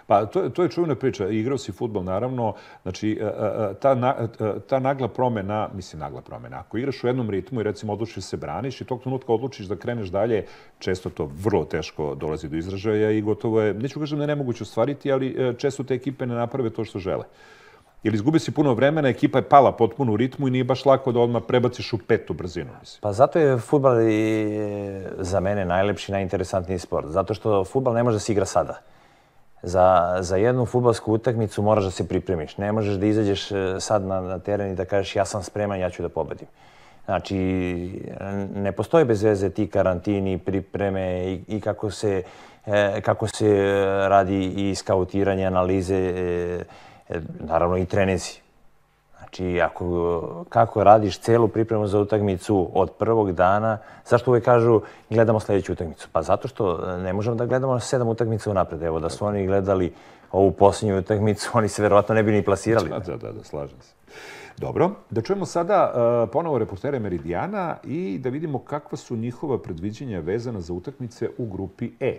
Pa 0.07 0.27
to, 0.27 0.49
to 0.49 0.63
je 0.63 0.69
čuvena 0.69 0.95
priča. 0.95 1.29
Igrao 1.29 1.59
si 1.59 1.73
futbol, 1.73 2.05
naravno. 2.05 2.55
Znači, 2.83 3.19
e, 3.21 3.25
e, 3.25 3.75
ta, 3.81 4.17
e, 4.41 4.61
ta 4.69 4.79
nagla 4.79 5.09
promena, 5.09 5.69
mislim 5.75 6.01
nagla 6.01 6.21
promena, 6.21 6.59
ako 6.61 6.79
igraš 6.79 7.05
u 7.05 7.07
jednom 7.07 7.31
ritmu 7.31 7.61
i 7.61 7.65
recimo 7.65 7.93
odlučiš 7.93 8.25
se 8.25 8.37
braniš 8.37 8.81
i 8.81 8.85
tog 8.85 9.01
trenutka 9.01 9.33
odlučiš 9.33 9.67
da 9.67 9.77
kreneš 9.77 10.09
dalje, 10.09 10.47
često 10.79 11.11
to 11.11 11.31
vrlo 11.45 11.65
teško 11.65 12.15
dolazi 12.15 12.49
do 12.49 12.57
izražaja 12.57 13.11
i 13.11 13.21
gotovo 13.21 13.61
je, 13.61 13.75
neću 13.75 14.01
kažem 14.01 14.19
da 14.19 14.25
je 14.25 14.29
nemoguće 14.29 14.63
ostvariti, 14.65 15.13
ali 15.13 15.55
često 15.59 15.83
te 15.83 15.95
ekipe 15.95 16.27
ne 16.27 16.35
naprave 16.35 16.71
to 16.71 16.85
što 16.85 16.99
žele. 16.99 17.25
Ili 18.03 18.15
izgubi 18.15 18.39
si 18.39 18.51
puno 18.51 18.75
vremena, 18.75 19.09
ekipa 19.09 19.39
je 19.39 19.49
pala 19.49 19.73
potpuno 19.73 20.13
u 20.13 20.17
ritmu 20.17 20.49
i 20.49 20.51
nije 20.51 20.65
baš 20.65 20.85
lako 20.85 21.13
da 21.13 21.21
odmah 21.21 21.43
prebaciš 21.49 21.93
u 21.93 21.99
petu 21.99 22.35
brzinu. 22.35 22.71
Mislim. 22.81 23.01
Pa 23.01 23.13
zato 23.13 23.39
je 23.39 23.59
futbal 23.59 24.01
i 24.01 24.57
za 25.19 25.41
mene 25.41 25.65
najlepši, 25.65 26.13
najinteresantniji 26.13 26.79
sport. 26.79 27.07
Zato 27.09 27.35
što 27.35 27.65
futbal 27.65 27.95
ne 27.95 28.03
može 28.03 28.15
da 28.15 28.21
se 28.21 28.33
igra 28.33 28.45
sada. 28.45 28.81
Za, 29.63 30.17
za 30.21 30.37
jednu 30.37 30.67
futbalsku 30.67 31.13
utakmicu 31.13 31.63
moraš 31.63 31.85
da 31.85 31.91
se 31.91 32.09
pripremiš. 32.09 32.57
Ne 32.57 32.73
možeš 32.73 32.95
da 32.95 33.07
izađeš 33.07 33.51
e, 33.53 33.77
sad 33.81 34.03
na, 34.03 34.21
na 34.21 34.39
teren 34.39 34.73
i 34.73 34.75
da 34.75 34.85
kažeš 34.85 35.17
ja 35.17 35.25
sam 35.25 35.43
spreman, 35.43 35.81
ja 35.81 35.91
ću 35.91 36.03
da 36.03 36.09
pobedim. 36.09 36.49
Znači, 37.05 37.37
ne 38.55 38.73
postoji 38.73 39.05
bez 39.05 39.23
veze 39.23 39.51
ti 39.51 39.67
karantini, 39.67 40.39
pripreme 40.39 41.33
i, 41.33 41.45
i 41.49 41.61
kako 41.61 41.91
se 41.91 42.23
e, 42.67 43.01
kako 43.01 43.27
se 43.27 43.49
radi 44.09 44.53
i 44.57 44.75
skautiranje, 44.75 45.47
analize, 45.47 45.97
e, 45.97 46.65
e, 47.09 47.21
naravno 47.41 47.77
i 47.77 47.87
trenizi. 47.87 48.41
Znači, 49.33 49.61
ako, 49.61 50.45
kako 50.49 50.85
radiš 50.85 51.19
celu 51.19 51.49
pripremu 51.49 51.87
za 51.87 52.01
utakmicu 52.01 52.71
od 52.75 52.91
prvog 52.91 53.33
dana, 53.33 53.79
zašto 54.07 54.31
uvijek 54.31 54.45
kažu 54.45 54.81
gledamo 55.11 55.41
sljedeću 55.41 55.73
utakmicu? 55.73 56.09
Pa 56.13 56.23
zato 56.23 56.49
što 56.49 56.97
ne 56.97 57.13
možemo 57.13 57.37
da 57.37 57.47
gledamo 57.47 57.81
sedam 57.81 58.09
utakmica 58.09 58.51
unapred. 58.51 58.83
Evo, 58.83 59.01
da 59.01 59.09
su 59.09 59.27
oni 59.27 59.47
gledali 59.47 59.93
ovu 60.33 60.53
posljednju 60.53 60.99
utakmicu, 60.99 61.51
oni 61.55 61.69
se 61.69 61.83
verovatno 61.83 62.15
ne 62.15 62.23
bi 62.23 62.33
ni 62.33 62.43
plasirali. 62.43 62.89
Da, 62.89 62.99
da, 62.99 63.17
da, 63.17 63.33
da, 63.33 63.45
slažem 63.45 63.81
se. 63.81 63.95
Dobro, 64.59 64.91
da 65.11 65.23
čujemo 65.23 65.47
sada 65.47 65.93
uh, 65.95 66.31
ponovo 66.33 66.59
reportere 66.59 66.99
Meridijana 66.99 67.77
i 67.85 68.19
da 68.19 68.29
vidimo 68.29 68.59
kakva 68.59 68.99
su 68.99 69.17
njihova 69.17 69.59
predviđenja 69.63 70.21
vezana 70.21 70.61
za 70.61 70.73
utakmice 70.73 71.29
u 71.39 71.47
grupi 71.47 71.91
E. 72.01 72.19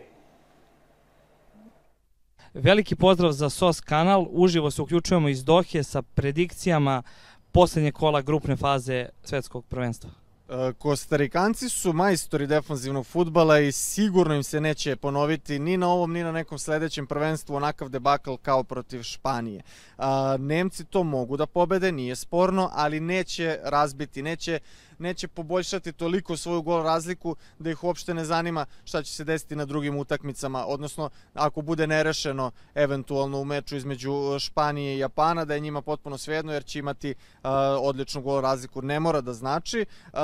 Veliki 2.54 2.96
pozdrav 2.96 3.32
za 3.32 3.50
SOS 3.50 3.82
kanal. 3.82 4.26
Uživo 4.30 4.72
se 4.72 4.82
uključujemo 4.82 5.30
iz 5.30 5.44
Dohe 5.44 5.84
sa 5.84 6.02
predikcijama 6.02 7.04
posljednje 7.52 7.92
kola 7.92 8.22
grupne 8.22 8.56
faze 8.56 9.10
svetskog 9.24 9.66
prvenstva. 9.66 10.23
E, 10.50 10.74
Kostarikanci 10.74 11.70
su 11.70 11.94
majstori 11.94 12.48
defanzivnog 12.48 13.06
futbala 13.06 13.60
i 13.60 13.72
sigurno 13.72 14.36
im 14.36 14.44
se 14.44 14.62
neće 14.62 14.96
ponoviti 14.96 15.60
ni 15.60 15.78
na 15.78 15.90
ovom 15.90 16.14
ni 16.14 16.24
na 16.24 16.32
nekom 16.32 16.60
sledećem 16.60 17.08
prvenstvu 17.08 17.56
onakav 17.56 17.90
debakl 17.90 18.36
kao 18.42 18.64
protiv 18.64 19.04
Španije. 19.04 19.62
A, 19.98 20.38
Nemci 20.40 20.86
to 20.86 21.04
mogu 21.04 21.38
da 21.38 21.46
pobede, 21.46 21.92
nije 21.92 22.16
sporno, 22.16 22.70
ali 22.74 23.00
neće 23.00 23.60
razbiti, 23.64 24.22
neće 24.22 24.60
neće 25.00 25.28
poboljšati 25.28 25.92
toliko 25.92 26.38
svoju 26.38 26.62
gol 26.62 26.84
razliku 26.84 27.36
da 27.60 27.70
ih 27.70 27.84
uopšte 27.84 28.14
ne 28.14 28.26
zanima 28.26 28.66
šta 28.84 29.04
će 29.04 29.14
se 29.14 29.24
desiti 29.24 29.56
na 29.56 29.66
drugim 29.66 29.98
utakmicama, 29.98 30.66
odnosno 30.66 31.10
ako 31.34 31.62
bude 31.62 31.88
nerešeno 31.88 32.52
eventualno 32.76 33.42
u 33.42 33.46
meču 33.46 33.76
između 33.76 34.40
Španije 34.40 34.96
i 34.96 35.00
Japana, 35.00 35.46
da 35.46 35.54
je 35.54 35.60
njima 35.60 35.82
potpuno 35.82 36.18
svejedno 36.18 36.54
jer 36.54 36.64
će 36.64 36.80
imati 36.80 37.16
odličnu 37.82 38.22
gol 38.22 38.42
razliku. 38.42 38.82
Ne 38.82 39.00
mora 39.00 39.22
da 39.22 39.34
znači. 39.34 39.86
Uh, 40.14 40.20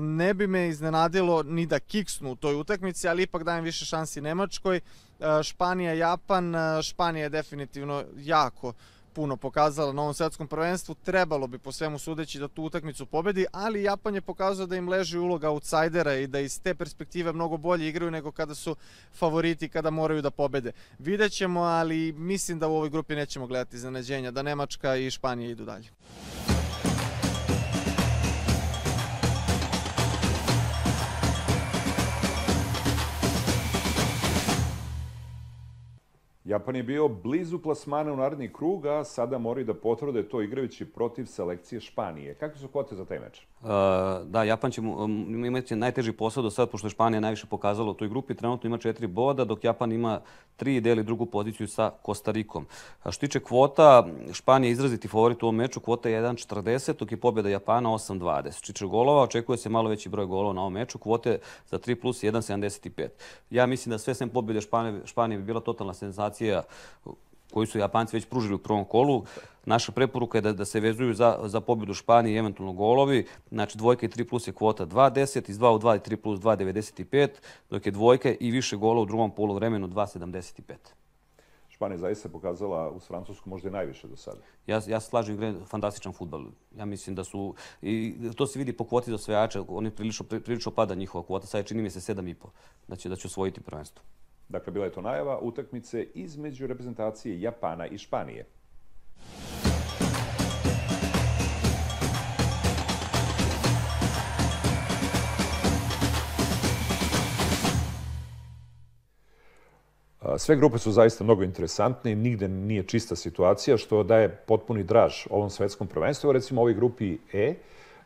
ne 0.00 0.34
bi 0.34 0.46
me 0.46 0.68
iznenadilo 0.68 1.42
ni 1.42 1.66
da 1.66 1.80
kiksnu 1.80 2.32
u 2.32 2.36
toj 2.36 2.54
utakmici, 2.54 3.08
ali 3.08 3.22
ipak 3.22 3.44
dajem 3.44 3.64
više 3.64 3.84
šansi 3.84 4.20
Nemačkoj. 4.20 4.80
Uh, 5.18 5.42
Španija, 5.42 5.92
Japan, 5.92 6.54
uh, 6.54 6.82
Španija 6.82 7.22
je 7.22 7.28
definitivno 7.28 8.04
jako 8.16 8.72
puno 9.14 9.36
pokazala 9.36 9.92
na 9.92 10.02
ovom 10.02 10.14
svetskom 10.14 10.48
prvenstvu, 10.48 10.94
trebalo 10.94 11.46
bi 11.46 11.58
po 11.58 11.72
svemu 11.72 11.98
sudeći 11.98 12.38
da 12.38 12.48
tu 12.48 12.62
utakmicu 12.62 13.06
pobedi, 13.06 13.46
ali 13.52 13.82
Japan 13.82 14.14
je 14.14 14.20
pokazao 14.20 14.66
da 14.66 14.76
im 14.76 14.88
leži 14.88 15.18
uloga 15.18 15.50
outsidera 15.50 16.14
i 16.14 16.26
da 16.26 16.40
iz 16.40 16.60
te 16.60 16.74
perspektive 16.74 17.32
mnogo 17.32 17.56
bolje 17.56 17.88
igraju 17.88 18.10
nego 18.10 18.32
kada 18.32 18.54
su 18.54 18.76
favoriti, 19.14 19.68
kada 19.68 19.90
moraju 19.90 20.22
da 20.22 20.30
pobede. 20.30 20.72
Videćemo, 20.98 21.60
ali 21.60 22.12
mislim 22.12 22.58
da 22.58 22.68
u 22.68 22.76
ovoj 22.76 22.90
grupi 22.90 23.16
nećemo 23.16 23.46
gledati 23.46 23.76
iznenađenja, 23.76 24.30
da 24.30 24.42
Nemačka 24.42 24.96
i 24.96 25.10
Španija 25.10 25.50
idu 25.50 25.64
dalje. 25.64 25.88
Japan 36.44 36.76
je 36.76 36.82
bio 36.82 37.08
blizu 37.08 37.58
plasmana 37.58 38.12
u 38.12 38.16
naredni 38.16 38.52
krug, 38.52 38.86
a 38.86 39.04
sada 39.04 39.38
moraju 39.38 39.66
da 39.66 39.74
potvrde 39.74 40.28
to 40.28 40.42
igrajući 40.42 40.84
protiv 40.84 41.26
selekcije 41.26 41.80
Španije. 41.80 42.34
Kakve 42.34 42.58
su 42.58 42.68
kvote 42.68 42.96
za 42.96 43.04
taj 43.04 43.18
meč? 43.18 43.46
Uh, 43.60 43.68
da, 44.26 44.42
Japan 44.42 44.70
će 44.70 44.80
um, 44.80 45.44
imati 45.44 45.76
najteži 45.76 46.12
posao 46.12 46.42
do 46.42 46.50
sad, 46.50 46.70
pošto 46.70 46.86
je 46.86 46.90
Španija 46.90 47.20
najviše 47.20 47.46
pokazala 47.46 47.90
u 47.90 47.94
toj 47.94 48.08
grupi. 48.08 48.34
Trenutno 48.34 48.66
ima 48.66 48.78
četiri 48.78 49.06
boda, 49.06 49.44
dok 49.44 49.64
Japan 49.64 49.92
ima 49.92 50.20
tri 50.56 50.76
i 50.76 50.80
deli 50.80 51.02
drugu 51.02 51.26
poziciju 51.26 51.68
sa 51.68 51.90
Kostarikom. 52.02 52.66
A 53.02 53.10
što 53.10 53.20
tiče 53.20 53.40
kvota, 53.40 54.06
Španija 54.32 54.68
je 54.68 54.72
izraziti 54.72 55.08
favorit 55.08 55.42
u 55.42 55.46
ovom 55.46 55.56
meču. 55.56 55.80
Kvota 55.80 56.08
je 56.08 56.22
1.40, 56.22 56.98
dok 56.98 57.12
je 57.12 57.20
pobjeda 57.20 57.48
Japana 57.48 57.88
8.20. 57.88 58.58
Što 58.58 58.66
tiče 58.66 58.86
golova, 58.86 59.22
očekuje 59.22 59.58
se 59.58 59.68
malo 59.68 59.88
veći 59.88 60.08
broj 60.08 60.26
golova 60.26 60.52
na 60.52 60.60
ovom 60.60 60.72
meču. 60.72 60.98
Kvote 60.98 61.38
za 61.66 61.78
3 61.78 61.94
plus 61.94 62.22
1.75. 62.22 63.08
Ja 63.50 63.66
mislim 63.66 63.90
da 63.90 63.98
sve 63.98 64.14
sem 64.14 64.28
pobjede 64.28 64.60
Španije, 64.60 65.06
Španije 65.06 65.38
bi 65.38 65.44
bila 65.44 65.60
totalna 65.60 65.94
senzacija 65.94 66.33
koju 67.52 67.66
su 67.66 67.78
Japanci 67.78 68.16
već 68.16 68.26
pružili 68.26 68.54
u 68.54 68.58
prvom 68.58 68.84
kolu. 68.84 69.24
Naša 69.64 69.92
preporuka 69.92 70.38
je 70.38 70.42
da, 70.42 70.52
da 70.52 70.64
se 70.64 70.80
vezuju 70.80 71.14
za, 71.14 71.38
za 71.44 71.60
pobjedu 71.60 71.94
Španije 71.94 72.34
i 72.34 72.38
eventualno 72.38 72.72
golovi. 72.72 73.26
Znači 73.50 73.78
dvojka 73.78 74.06
i 74.06 74.08
3 74.08 74.28
plus 74.28 74.48
je 74.48 74.52
kvota 74.52 74.86
2.10, 74.86 75.50
iz 75.50 75.58
2 75.58 75.74
u 75.74 75.78
2 75.78 75.96
i 75.96 76.16
3 76.16 76.16
plus 76.16 76.40
2.95, 76.40 77.28
dok 77.70 77.86
je 77.86 77.92
dvojka 77.92 78.34
i 78.40 78.50
više 78.50 78.76
gola 78.76 79.00
u 79.00 79.06
drugom 79.06 79.30
polu 79.30 79.54
vremenu 79.54 79.88
2.75. 79.88 80.74
Španija 81.68 81.98
zaista 81.98 82.28
pokazala 82.28 82.90
uz 82.90 83.06
Francusku 83.06 83.50
možda 83.50 83.68
i 83.68 83.72
najviše 83.72 84.08
do 84.08 84.16
sada. 84.16 84.40
Ja, 84.66 84.80
ja 84.86 85.00
slažem, 85.00 85.34
igraju 85.34 85.64
fantastičan 85.66 86.12
futbal. 86.12 86.44
Ja 86.76 86.84
mislim 86.84 87.16
da 87.16 87.24
su, 87.24 87.54
i 87.82 88.14
to 88.36 88.46
se 88.46 88.58
vidi 88.58 88.72
po 88.72 88.84
kvoti 88.84 89.10
za 89.10 89.14
osvajača, 89.14 89.64
oni 89.68 89.90
prilično, 89.90 90.26
prilično 90.26 90.72
pada 90.72 90.94
njihova 90.94 91.24
kvota, 91.24 91.46
sad 91.46 91.58
je 91.58 91.66
čini 91.66 91.82
mi 91.82 91.90
se 91.90 92.14
7,5, 92.14 92.34
da 92.88 92.96
će, 92.96 93.08
da 93.08 93.16
će 93.16 93.26
osvojiti 93.26 93.60
prvenstvo. 93.60 94.04
Dakle, 94.48 94.72
bila 94.72 94.84
je 94.84 94.92
to 94.92 95.00
najava 95.00 95.38
utakmice 95.38 96.02
između 96.14 96.66
reprezentacije 96.66 97.40
Japana 97.40 97.86
i 97.86 97.98
Španije. 97.98 98.46
Sve 110.38 110.56
grupe 110.56 110.78
su 110.78 110.92
zaista 110.92 111.24
mnogo 111.24 111.42
interesantne 111.42 112.12
i 112.12 112.16
nigde 112.16 112.48
nije 112.48 112.82
čista 112.82 113.16
situacija, 113.16 113.76
što 113.76 114.02
daje 114.02 114.28
potpuni 114.28 114.82
draž 114.82 115.26
ovom 115.30 115.50
svetskom 115.50 115.86
prvenstvu. 115.86 116.32
Recimo, 116.32 116.60
u 116.60 116.62
ovoj 116.62 116.74
grupi 116.74 117.18
E, 117.32 117.54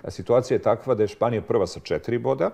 situacija 0.08 0.56
je 0.56 0.62
takva 0.62 0.94
da 0.94 1.02
je 1.02 1.08
Španija 1.08 1.42
prva 1.42 1.66
sa 1.66 1.80
četiri 1.80 2.18
boda, 2.18 2.50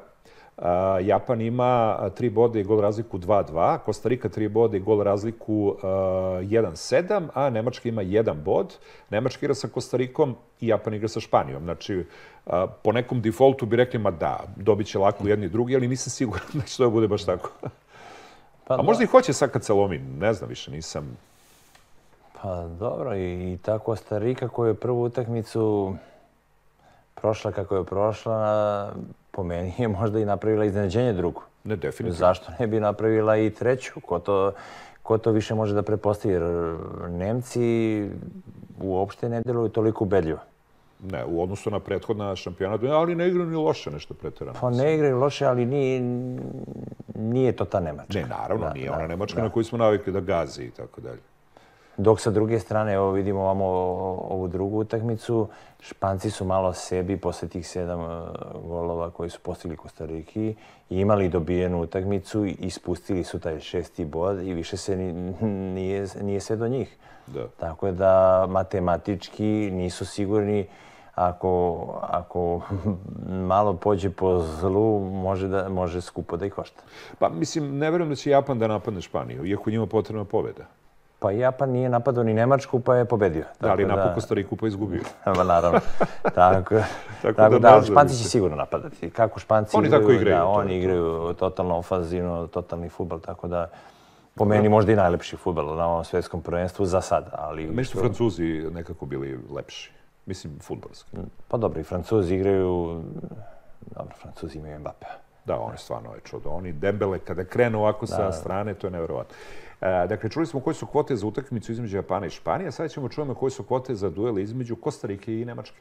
Japan 1.03 1.41
ima 1.41 1.99
tri 2.17 2.31
boda 2.31 2.59
i 2.59 2.63
gol 2.63 2.81
razliku 2.81 3.19
2-2, 3.19 3.79
Kostarika 3.79 4.29
tri 4.29 4.49
boda 4.49 4.77
i 4.77 4.81
gol 4.81 5.03
razliku 5.03 5.77
1-7, 5.83 7.29
a 7.35 7.51
Nemačka 7.51 7.89
ima 7.89 8.03
jedan 8.03 8.43
bod. 8.45 8.75
Nemačka 9.11 9.47
igra 9.47 9.55
sa 9.55 9.69
Kostarikom 9.69 10.37
i 10.61 10.69
Japan 10.69 10.95
igra 10.95 11.09
sa 11.09 11.21
Španijom. 11.21 11.63
Znači, 11.63 12.05
po 12.83 12.93
nekom 12.93 13.21
defaultu 13.21 13.67
bi 13.67 13.77
rekli, 13.77 13.99
ma 13.99 14.11
da, 14.11 14.41
dobit 14.57 14.87
će 14.87 14.99
lako 14.99 15.29
jedni 15.29 15.47
i 15.47 15.49
drugi, 15.49 15.77
ali 15.77 15.89
nisam 15.89 16.11
siguran 16.11 16.47
da 16.55 16.63
će 16.63 16.77
to 16.77 16.91
bude 16.91 17.09
baš 17.09 17.25
tako. 17.25 17.51
Pa 18.65 18.75
A 18.75 18.83
možda 18.83 19.05
i 19.05 19.07
hoće 19.07 19.33
sad 19.33 19.51
kad 19.51 19.65
se 19.65 19.73
lomi, 19.73 19.99
ne 19.99 20.35
znam 20.35 20.49
više, 20.49 20.71
nisam... 20.71 21.17
Pa 22.43 22.65
dobro, 22.79 23.17
i, 23.17 23.59
ta 23.63 23.79
Kostarika 23.79 24.49
koja 24.49 24.69
je 24.69 24.75
prvu 24.75 25.03
utakmicu 25.03 25.95
prošla 27.15 27.53
kako 27.53 27.77
je 27.77 27.85
prošla, 27.85 28.93
po 29.35 29.43
meni 29.43 29.73
je 29.79 29.89
možda 29.89 30.21
i 30.21 30.25
napravila 30.25 30.65
iznenađenje 30.65 31.13
drugu. 31.13 31.43
Ne, 31.65 31.77
definitivno. 31.77 32.19
Zašto 32.19 32.53
ne 32.59 32.67
bi 32.67 32.81
napravila 32.81 33.37
i 33.37 33.51
treću? 33.51 34.01
Ko 34.01 34.19
to, 34.19 34.53
ko 35.03 35.19
to 35.19 35.31
više 35.31 35.55
može 35.55 35.75
da 35.75 35.83
prepostavi? 35.83 36.35
Jer 36.35 36.43
Nemci 37.11 38.09
uopšte 38.81 39.29
ne 39.29 39.41
deluju 39.41 39.69
toliko 39.69 40.05
ubedljivo. 40.05 40.39
Ne, 41.11 41.25
u 41.25 41.43
odnosu 41.43 41.71
na 41.71 41.81
prethodna 41.81 42.37
šampionat, 42.37 42.81
ali 42.83 43.15
ne 43.15 43.29
igraju 43.29 43.47
ni 43.47 43.57
loše 43.57 43.91
nešto 43.91 44.15
pretjerano. 44.15 44.59
Pa 44.61 44.71
ne 44.71 44.95
igraju 44.95 45.19
loše, 45.19 45.47
ali 45.47 45.67
nije, 45.67 46.01
nije 47.15 47.53
to 47.53 47.65
ta 47.65 47.81
Nemačka. 47.81 48.19
Ne, 48.19 48.27
naravno, 48.27 48.71
nije 48.75 48.91
ona 48.91 49.07
Nemačka 49.07 49.43
na 49.43 49.51
koju 49.51 49.65
smo 49.65 49.79
navikli 49.79 50.13
da 50.13 50.21
gazi 50.21 50.63
i 50.63 50.71
tako 50.71 51.01
dalje. 51.01 51.21
Dok 51.97 52.21
sa 52.21 52.31
druge 52.31 52.61
strane, 52.61 52.93
evo 52.93 53.13
vidimo 53.13 53.41
ovamo 53.41 53.65
ovu 54.31 54.49
drugu 54.49 54.79
utakmicu, 54.79 55.49
Španci 55.81 56.31
su 56.31 56.45
malo 56.45 56.73
sebi 56.73 57.17
posle 57.17 57.49
tih 57.49 57.69
sedam 57.69 58.01
e, 58.01 58.05
golova 58.69 59.11
koji 59.11 59.31
su 59.31 59.41
postigli 59.41 59.77
Kostariki 59.77 60.55
i 60.91 61.01
imali 61.01 61.29
dobijenu 61.29 61.83
utakmicu 61.83 62.47
i 62.47 62.57
ispustili 62.61 63.25
su 63.25 63.39
taj 63.39 63.61
šesti 63.61 64.05
bod 64.05 64.43
i 64.43 64.55
više 64.55 64.77
se 64.77 64.97
nije, 65.77 66.07
nije 66.23 66.41
sve 66.41 66.57
do 66.57 66.69
njih. 66.69 66.97
Da. 67.27 67.49
Tako 67.49 67.91
da 67.91 68.47
matematički 68.49 69.71
nisu 69.73 70.07
sigurni 70.07 70.67
ako, 71.15 71.85
ako 72.03 72.61
malo 73.53 73.75
pođe 73.75 74.11
po 74.11 74.41
zlu, 74.41 75.01
može, 75.01 75.49
da, 75.49 75.69
može 75.69 76.01
skupo 76.01 76.37
da 76.37 76.47
ih 76.47 76.53
košta. 76.53 76.83
Pa 77.19 77.29
mislim, 77.29 77.79
ne 77.79 77.91
verujem 77.91 78.11
da 78.11 78.17
će 78.17 78.31
Japan 78.31 78.59
da 78.59 78.69
napadne 78.69 79.01
Španiju, 79.01 79.47
iako 79.47 79.71
njima 79.71 79.87
potrebna 79.87 80.25
pobjeda. 80.25 80.67
Pa 81.25 81.31
Japan 81.31 81.71
nije 81.71 81.89
napadao 81.89 82.25
ni 82.25 82.35
Nemačku, 82.35 82.81
pa 82.81 82.97
je 82.97 83.05
pobedio. 83.05 83.45
Da, 83.61 83.71
ali 83.71 83.85
napad 83.87 84.09
da... 84.09 84.15
Kostariku 84.15 84.57
pa 84.57 84.67
izgubio. 84.67 85.01
Ma 85.27 85.45
naravno. 85.55 85.81
tako, 86.35 86.75
tako, 87.23 87.35
tako 87.37 87.59
da, 87.59 87.71
da 87.71 87.83
Španci 87.83 88.17
će 88.17 88.25
sigurno 88.25 88.57
napadati. 88.57 89.11
Kako 89.11 89.41
Španci 89.41 89.77
oni 89.77 89.87
igraju, 89.87 90.03
tako 90.03 90.13
igraju, 90.13 90.37
da, 90.37 90.47
oni 90.47 90.79
igraju 90.79 91.35
totalno 91.39 91.79
ofanzivno, 91.79 92.47
totalni 92.47 92.89
futbal, 92.89 93.21
tako 93.21 93.49
da 93.49 93.71
po 94.35 94.45
meni 94.45 94.69
možda 94.69 94.93
i 94.93 94.97
najlepši 94.97 95.37
futbal 95.37 95.77
na 95.77 95.87
ovom 95.87 96.05
svjetskom 96.05 96.43
prvenstvu 96.43 96.87
za 96.87 97.01
sad. 97.01 97.31
Ali 97.33 97.67
Meni 97.67 97.85
su 97.85 97.99
Francuzi 97.99 98.71
nekako 98.75 99.07
bili 99.07 99.39
lepši. 99.51 99.93
Mislim, 100.27 100.59
futbolski. 100.61 101.17
Pa 101.49 101.57
dobro, 101.57 101.81
i 101.81 101.85
Francuzi 101.85 102.35
igraju... 102.35 103.03
Dobro, 103.81 104.15
Francuzi 104.23 104.59
imaju 104.59 104.79
Mbappe. 104.79 105.07
Da, 105.45 105.59
on 105.59 105.73
je 105.73 105.79
stvarno 105.79 106.15
je 106.15 106.21
čudo. 106.25 106.51
Oni 106.51 106.73
debele, 106.73 107.19
kada 107.19 107.45
krenu 107.45 107.79
ovako 107.79 108.07
da. 108.07 108.13
sa 108.17 108.33
strane, 108.33 108.75
to 108.75 108.87
je 108.87 108.91
nevjerovatno. 108.91 109.37
E, 109.81 110.07
dakle, 110.09 110.31
čuli 110.31 110.47
smo 110.47 110.61
koje 110.61 110.75
su 110.75 110.87
kvote 110.87 111.17
za 111.17 111.27
utakmicu 111.27 111.73
između 111.73 111.97
Japana 111.97 112.27
i 112.27 112.31
Španije, 112.31 112.69
a 112.69 112.71
sada 112.71 112.89
ćemo 112.89 113.09
čujemo 113.09 113.35
koje 113.35 113.51
su 113.51 113.63
kvote 113.63 113.95
za 113.95 114.11
duel 114.11 114.39
između 114.39 114.77
Kostarike 114.77 115.41
i 115.41 115.45
Nemačke. 115.45 115.81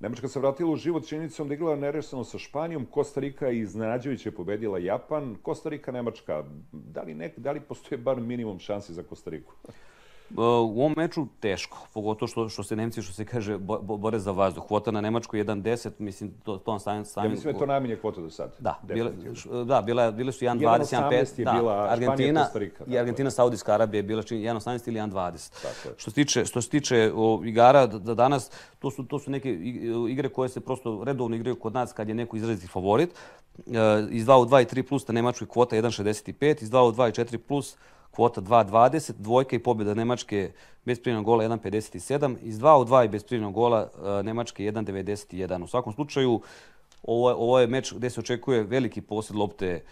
Nemačka 0.00 0.28
se 0.28 0.40
vratila 0.40 0.70
u 0.70 0.76
život 0.76 1.06
činjenicom 1.08 1.48
da 1.48 1.54
igrala 1.54 1.76
nerešeno 1.76 2.24
sa 2.24 2.38
Španijom. 2.38 2.86
Kostarika 2.86 3.46
je 3.46 3.58
iznenađujuće 3.58 4.30
pobedila 4.30 4.78
Japan. 4.78 5.36
Kostarika, 5.42 5.92
Nemačka. 5.92 6.44
Da 6.72 7.02
li, 7.02 7.14
nek, 7.14 7.38
da 7.38 7.52
li 7.52 7.60
postoje 7.60 7.98
bar 7.98 8.20
minimum 8.20 8.58
šansi 8.58 8.94
za 8.94 9.02
Kostariku? 9.02 9.52
U 10.36 10.42
ovom 10.80 10.94
meču 10.96 11.26
teško, 11.40 11.78
pogotovo 11.94 12.28
što, 12.28 12.48
što 12.48 12.62
se 12.62 12.76
Nemci, 12.76 13.02
što 13.02 13.12
se 13.12 13.24
kaže, 13.24 13.58
bo, 13.58 13.78
bo, 13.78 13.96
bore 13.96 14.18
za 14.18 14.30
vazduh. 14.30 14.66
Kvota 14.66 14.90
na 14.90 15.00
Nemačku 15.00 15.36
1.10, 15.36 15.90
mislim, 15.98 16.30
to, 16.44 16.56
to 16.56 16.70
on 16.72 16.80
stavim... 16.80 17.04
Ja 17.16 17.28
mislim 17.28 17.42
da 17.42 17.50
je 17.50 17.58
to 17.58 17.66
najmanje 17.66 17.96
kvota 17.96 18.20
do 18.20 18.30
sad. 18.30 18.54
Da, 18.58 18.80
bile, 18.82 19.10
da 19.64 19.82
bile, 19.82 20.12
bile 20.12 20.32
su 20.32 20.44
1.20, 20.44 20.58
1.5. 20.58 21.44
Da, 21.44 21.52
bila 21.52 21.88
Argentina, 21.90 22.46
Španija, 22.50 22.70
I 22.86 22.98
Argentina, 22.98 23.30
Saudijska 23.30 23.72
Arabija 23.74 23.98
je 23.98 24.02
bila 24.02 24.22
1.18 24.22 24.88
ili 24.88 25.00
1.20. 25.00 25.50
Što 25.96 26.10
se 26.10 26.14
tiče, 26.14 26.44
što 26.44 26.62
se 26.62 26.68
tiče 26.68 27.12
o, 27.16 27.42
igara 27.44 27.86
da 27.86 28.14
danas, 28.14 28.50
to 28.78 28.90
su, 28.90 29.04
to 29.04 29.18
su 29.18 29.30
neke 29.30 29.52
igre 30.08 30.28
koje 30.28 30.48
se 30.48 30.60
prosto 30.60 31.04
redovno 31.04 31.36
igraju 31.36 31.56
kod 31.56 31.74
nas 31.74 31.92
kad 31.92 32.08
je 32.08 32.14
neko 32.14 32.36
izraziti 32.36 32.66
favorit. 32.66 33.10
E, 33.10 34.06
iz 34.10 34.26
2 34.26 34.42
u 34.42 34.46
2 34.46 34.62
i 34.62 34.82
3 34.82 34.88
plus 34.88 35.08
na 35.08 35.14
Nemačkoj 35.14 35.48
kvota 35.48 35.76
1.65, 35.76 36.62
iz 36.62 36.70
2 36.70 36.88
u 36.88 36.92
2 36.92 37.08
i 37.08 37.24
4 37.24 37.38
plus 37.38 37.76
kvota 38.10 38.40
2.20, 38.40 39.12
dvojka 39.18 39.56
i 39.56 39.58
pobjeda 39.58 39.94
Nemačke 39.94 40.50
bez 40.84 41.00
primjenog 41.00 41.24
gola 41.24 41.44
1.57, 41.44 42.36
iz 42.42 42.58
2 42.58 42.80
u 42.80 42.84
2 42.84 43.04
i 43.04 43.08
bez 43.08 43.24
primjenog 43.24 43.54
gola 43.54 43.80
e, 43.80 44.22
Nemačke 44.22 44.62
1.91. 44.62 45.64
U 45.64 45.66
svakom 45.66 45.92
slučaju, 45.92 46.40
ovo, 47.02 47.30
ovo 47.30 47.60
je 47.60 47.66
meč 47.66 47.92
gdje 47.92 48.10
se 48.10 48.20
očekuje 48.20 48.62
veliki 48.62 49.00
posjed 49.00 49.36
lopte 49.36 49.66
e, 49.66 49.82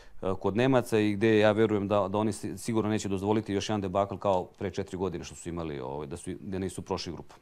kod 0.40 0.56
Nemaca 0.56 0.98
i 0.98 1.12
gdje 1.12 1.38
ja 1.38 1.52
verujem 1.52 1.88
da, 1.88 2.08
da 2.08 2.18
oni 2.18 2.32
sigurno 2.32 2.90
neće 2.90 3.08
dozvoliti 3.08 3.52
još 3.52 3.68
jedan 3.68 3.80
debakl 3.80 4.16
kao 4.16 4.44
pre 4.44 4.70
četiri 4.70 4.96
godine 4.96 5.24
što 5.24 5.34
su 5.34 5.48
imali, 5.48 5.80
ovaj, 5.80 6.06
da, 6.06 6.16
su, 6.16 6.30
da 6.40 6.58
nisu 6.58 6.82
prošli 6.82 7.12
grupu. 7.12 7.34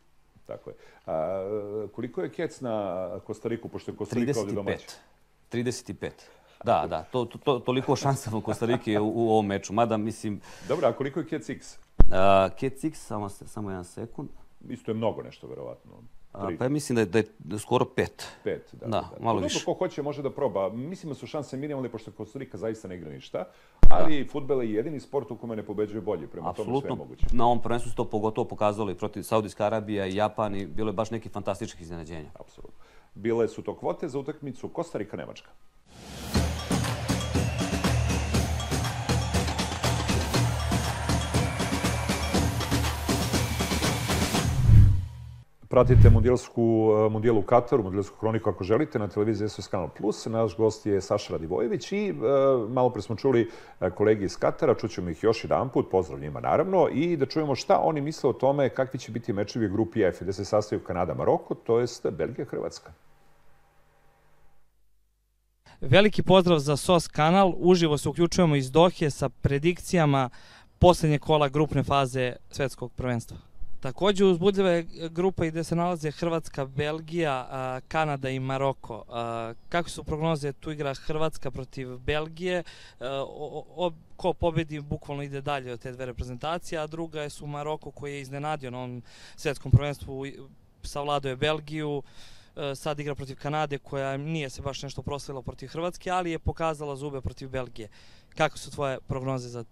Tako 0.47 0.71
je. 0.71 0.77
A, 1.07 1.89
koliko 1.93 2.23
je 2.23 2.33
kec 2.33 2.61
na 2.61 3.09
Kostariku, 3.27 3.69
pošto 3.69 3.91
je 3.91 3.97
Kostarika 3.97 4.41
ovdje 4.41 4.55
domaća? 4.55 4.87
35. 5.53 6.11
Da, 6.65 6.87
da, 6.87 7.03
to, 7.03 7.25
to, 7.25 7.59
toliko 7.59 7.97
šansa 8.05 8.37
u 8.37 8.41
Kostarike 8.41 9.01
u, 9.01 9.13
u 9.15 9.31
ovom 9.31 9.47
meču. 9.47 9.73
Mada, 9.73 9.97
mislim... 9.97 10.41
Dobro, 10.69 10.89
a 10.89 10.93
koliko 10.93 11.21
je 11.21 11.27
Kec 11.27 11.49
X? 11.49 11.79
Uh, 11.99 12.57
Kec 12.59 12.85
X, 12.85 13.07
samo, 13.07 13.29
samo 13.29 13.71
jedan 13.71 13.85
sekund. 13.85 14.29
Isto 14.69 14.91
je 14.91 14.95
mnogo 14.95 15.23
nešto, 15.23 15.47
verovatno. 15.47 15.93
A, 16.35 16.49
pa 16.59 16.65
ja 16.65 16.69
mislim 16.69 16.95
da 16.97 17.19
je, 17.19 17.25
da 17.39 17.55
je 17.55 17.59
skoro 17.59 17.85
pet. 17.85 18.27
Pet, 18.45 18.69
da. 18.73 18.87
Da, 18.87 18.91
da. 18.91 19.25
malo 19.25 19.39
pa, 19.39 19.45
više. 19.45 19.59
Dobro, 19.59 19.75
ko 19.75 19.79
hoće 19.79 20.03
može 20.03 20.23
da 20.23 20.31
proba. 20.31 20.69
Mislim 20.69 21.13
da 21.13 21.15
su 21.15 21.27
šanse 21.27 21.57
minimalne, 21.57 21.89
pošto 21.89 22.11
Kostarika 22.11 22.59
zaista 22.59 22.89
ne 22.89 22.97
igra 22.97 23.11
ništa. 23.11 23.45
Ali 23.91 24.25
da. 24.25 24.31
futbel 24.31 24.63
je 24.63 24.73
jedini 24.73 25.01
sport 25.01 25.31
u 25.31 25.37
kome 25.37 25.57
ne 25.57 25.63
pobeđuje 25.63 26.01
bolje. 26.01 26.27
Prema 26.27 26.51
Absolutno. 26.51 26.81
tome 26.81 26.81
sve 26.81 26.91
je 26.91 26.97
moguće. 26.97 27.27
Na 27.33 27.45
ovom 27.45 27.63
prvenstvu 27.63 27.91
su 27.91 27.97
to 27.97 28.05
pogotovo 28.05 28.49
pokazali 28.49 28.95
protiv 28.95 29.23
Saudijska 29.23 29.67
Arabija 29.67 30.07
i 30.07 30.17
Japan 30.17 30.57
i 30.57 30.67
bilo 30.67 30.89
je 30.89 30.93
baš 30.93 31.11
neki 31.11 31.29
fantastičnih 31.29 31.83
iznenađenja. 31.83 32.31
Apsolutno. 32.35 32.85
Bile 33.15 33.49
su 33.49 33.63
to 33.63 33.77
kvote 33.77 34.09
za 34.09 34.19
utakmicu 34.19 34.69
Kostarika-Nemačka. 34.69 35.49
Pratite 45.75 46.11
mundijalsku, 46.11 46.63
eh, 46.63 47.11
mundijal 47.11 47.43
Kataru, 47.43 47.83
mundijalsku 47.83 48.17
hroniku 48.21 48.51
ako 48.51 48.65
želite 48.65 48.99
na 48.99 49.09
televiziji 49.09 49.49
SOS 49.49 49.69
Kanal 49.69 49.89
Plus. 49.89 50.27
Naš 50.27 50.57
gost 50.57 50.87
je 50.87 51.01
Saša 51.01 51.33
Radivojević 51.33 51.93
i 51.93 52.09
e, 52.09 52.13
malo 52.69 52.91
pre 52.91 53.03
smo 53.03 53.17
čuli 53.17 53.51
eh, 53.81 53.91
kolegi 53.91 54.25
iz 54.25 54.37
Katara, 54.37 54.75
čućemo 54.75 55.11
ih 55.11 55.23
još 55.23 55.45
jedan 55.45 55.69
put, 55.69 55.91
pozdrav 55.91 56.21
njima 56.21 56.41
naravno, 56.41 56.89
i 56.93 57.17
da 57.17 57.27
čujemo 57.27 57.55
šta 57.55 57.81
oni 57.83 58.01
misle 58.01 58.31
o 58.31 58.33
tome 58.33 58.69
kakvi 58.69 58.99
će 58.99 59.13
biti 59.13 59.33
mečevi 59.33 59.69
grupi 59.69 60.03
F, 60.03 60.21
gde 60.21 60.33
se 60.33 60.45
sastaju 60.45 60.81
Kanada-Maroko, 60.87 61.55
to 61.65 61.81
jest 61.81 62.07
Belgija-Hrvatska. 62.07 62.91
Veliki 65.81 66.23
pozdrav 66.23 66.59
za 66.59 66.77
SOS 66.77 67.09
kanal. 67.09 67.53
Uživo 67.57 67.99
se 67.99 68.09
uključujemo 68.09 68.57
iz 68.57 68.71
Dohe 68.71 69.11
sa 69.11 69.29
predikcijama 69.29 70.31
posljednje 70.79 71.19
kola 71.19 71.49
grupne 71.49 71.83
faze 71.83 72.37
svetskog 72.51 72.93
prvenstva. 72.93 73.54
Također 73.85 74.27
uzbudljiva 74.27 74.71
je 74.71 74.83
grupa 75.09 75.45
gdje 75.45 75.65
se 75.65 75.77
nalaze 75.77 76.11
Hrvatska, 76.11 76.67
Belgija, 76.67 77.81
Kanada 77.89 78.31
i 78.31 78.41
Maroko. 78.41 79.05
Kako 79.69 79.91
su 79.91 80.05
prognoze? 80.05 80.53
Tu 80.53 80.73
igra 80.73 80.95
Hrvatska 80.95 81.51
protiv 81.51 81.99
Belgije. 81.99 82.63
Ko 84.17 84.33
pobedi 84.33 84.81
bukvalno 84.81 85.23
ide 85.23 85.41
dalje 85.41 85.73
od 85.73 85.81
te 85.81 85.93
dve 85.93 86.07
reprezentacije, 86.07 86.79
a 86.79 86.87
druga 86.87 87.23
je 87.23 87.31
su 87.31 87.47
Maroko 87.47 87.91
koji 87.91 88.15
je 88.15 88.21
iznenadio 88.21 88.71
na 88.71 88.79
ovom 88.79 89.03
svjetskom 89.37 89.73
prvenstvu. 89.73 90.27
Savladao 90.83 91.31
je 91.31 91.37
Belgiju, 91.37 92.03
sad 92.75 93.01
igra 93.01 93.15
protiv 93.15 93.37
Kanade 93.37 93.79
koja 93.79 94.17
nije 94.17 94.51
se 94.51 94.63
baš 94.63 94.83
nešto 94.83 95.03
proslavila 95.03 95.43
protiv 95.43 95.69
Hrvatske, 95.69 96.11
ali 96.11 96.31
je 96.31 96.39
pokazala 96.39 96.97
zube 96.97 97.21
protiv 97.21 97.49
Belgije. 97.49 97.89
Kako 98.37 98.59
su 98.59 98.71
tvoje 98.71 99.01
prognoze 99.01 99.49
za 99.49 99.65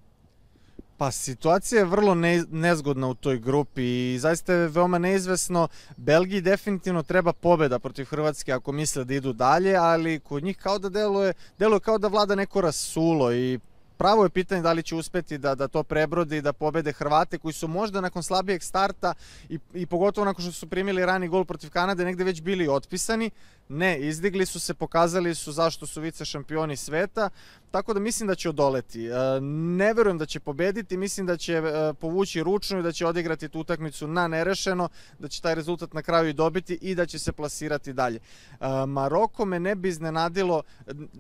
Pa 0.97 1.11
situacija 1.11 1.79
je 1.79 1.85
vrlo 1.85 2.14
ne, 2.14 2.45
nezgodna 2.51 3.09
u 3.09 3.14
toj 3.14 3.38
grupi 3.38 4.14
i 4.14 4.18
zaista 4.18 4.53
je 4.53 4.68
veoma 4.68 4.99
neizvesno. 4.99 5.68
Belgiji 5.97 6.40
definitivno 6.40 7.03
treba 7.03 7.33
pobeda 7.33 7.79
protiv 7.79 8.05
Hrvatske 8.05 8.53
ako 8.53 8.73
misle 8.73 9.05
da 9.05 9.14
idu 9.14 9.33
dalje, 9.33 9.77
ali 9.77 10.21
kod 10.21 10.45
njih 10.45 10.57
kao 10.57 10.79
da 10.79 10.88
deluje, 10.88 11.33
deluje 11.59 11.81
kao 11.81 11.99
da 11.99 12.09
vlada 12.09 12.35
neko 12.35 12.61
rasulo 12.61 13.33
i 13.33 13.59
pravo 14.03 14.25
je 14.25 14.31
pitanje 14.31 14.62
da 14.62 14.73
li 14.73 14.83
će 14.83 14.95
uspeti 14.95 15.38
da, 15.38 15.55
da 15.55 15.68
to 15.68 15.83
prebrode 15.83 16.37
i 16.37 16.42
da 16.42 16.53
pobede 16.53 16.92
Hrvate 16.92 17.38
koji 17.38 17.53
su 17.53 17.68
možda 17.68 18.01
nakon 18.01 18.23
slabijeg 18.23 18.62
starta 18.62 19.14
i, 19.49 19.59
i 19.75 19.87
pogotovo 19.87 20.25
nakon 20.25 20.42
što 20.42 20.53
su 20.53 20.66
primili 20.66 21.07
rani 21.07 21.29
gol 21.29 21.45
protiv 21.45 21.71
Kanade 21.71 22.05
negde 22.05 22.25
već 22.25 22.42
bili 22.42 22.68
otpisani. 22.68 23.31
Ne, 23.68 24.01
izdigli 24.01 24.47
su 24.47 24.61
se, 24.61 24.75
pokazali 24.75 25.35
su 25.35 25.53
zašto 25.53 25.87
su 25.87 26.01
vice 26.01 26.25
šampioni 26.25 26.77
sveta 26.77 27.31
tako 27.72 27.94
da 27.94 28.00
mislim 28.00 28.26
da 28.26 28.35
će 28.35 28.48
odoleti. 28.48 29.06
E, 29.06 29.40
ne 29.40 29.94
verujem 29.94 30.18
da 30.18 30.26
će 30.26 30.40
pobediti, 30.40 30.96
mislim 30.96 31.26
da 31.26 31.37
će 31.37 31.52
e, 31.54 31.94
povući 32.00 32.42
ručnu 32.42 32.78
i 32.78 32.82
da 32.82 32.92
će 32.92 33.06
odigrati 33.06 33.48
tu 33.48 33.61
utakmicu 33.61 34.06
na 34.06 34.28
nerešeno, 34.28 34.88
da 35.18 35.28
će 35.28 35.42
taj 35.42 35.54
rezultat 35.54 35.94
na 35.94 36.02
kraju 36.02 36.28
i 36.28 36.32
dobiti 36.32 36.78
i 36.80 36.94
da 36.94 37.06
će 37.06 37.18
se 37.18 37.32
plasirati 37.32 37.92
dalje. 37.92 38.16
E, 38.61 38.66
Maroko 38.87 39.44
me 39.44 39.61
ne 39.61 39.74
bi 39.74 39.88
iznenadilo 39.88 40.62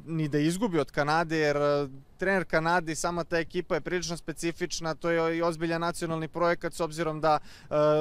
ni 0.06 0.28
da 0.28 0.38
izgubi 0.38 0.78
od 0.78 0.90
Kanade, 0.90 1.38
jer 1.38 1.56
trener 2.18 2.44
Kanade 2.44 2.92
i 2.92 2.94
sama 2.94 3.24
ta 3.24 3.38
ekipa 3.38 3.74
je 3.74 3.80
prilično 3.80 4.16
specifična, 4.16 4.94
to 4.94 5.10
je 5.10 5.36
i 5.38 5.42
ozbiljan 5.42 5.80
nacionalni 5.80 6.28
projekat 6.28 6.74
s 6.74 6.80
obzirom 6.80 7.20
da 7.20 7.38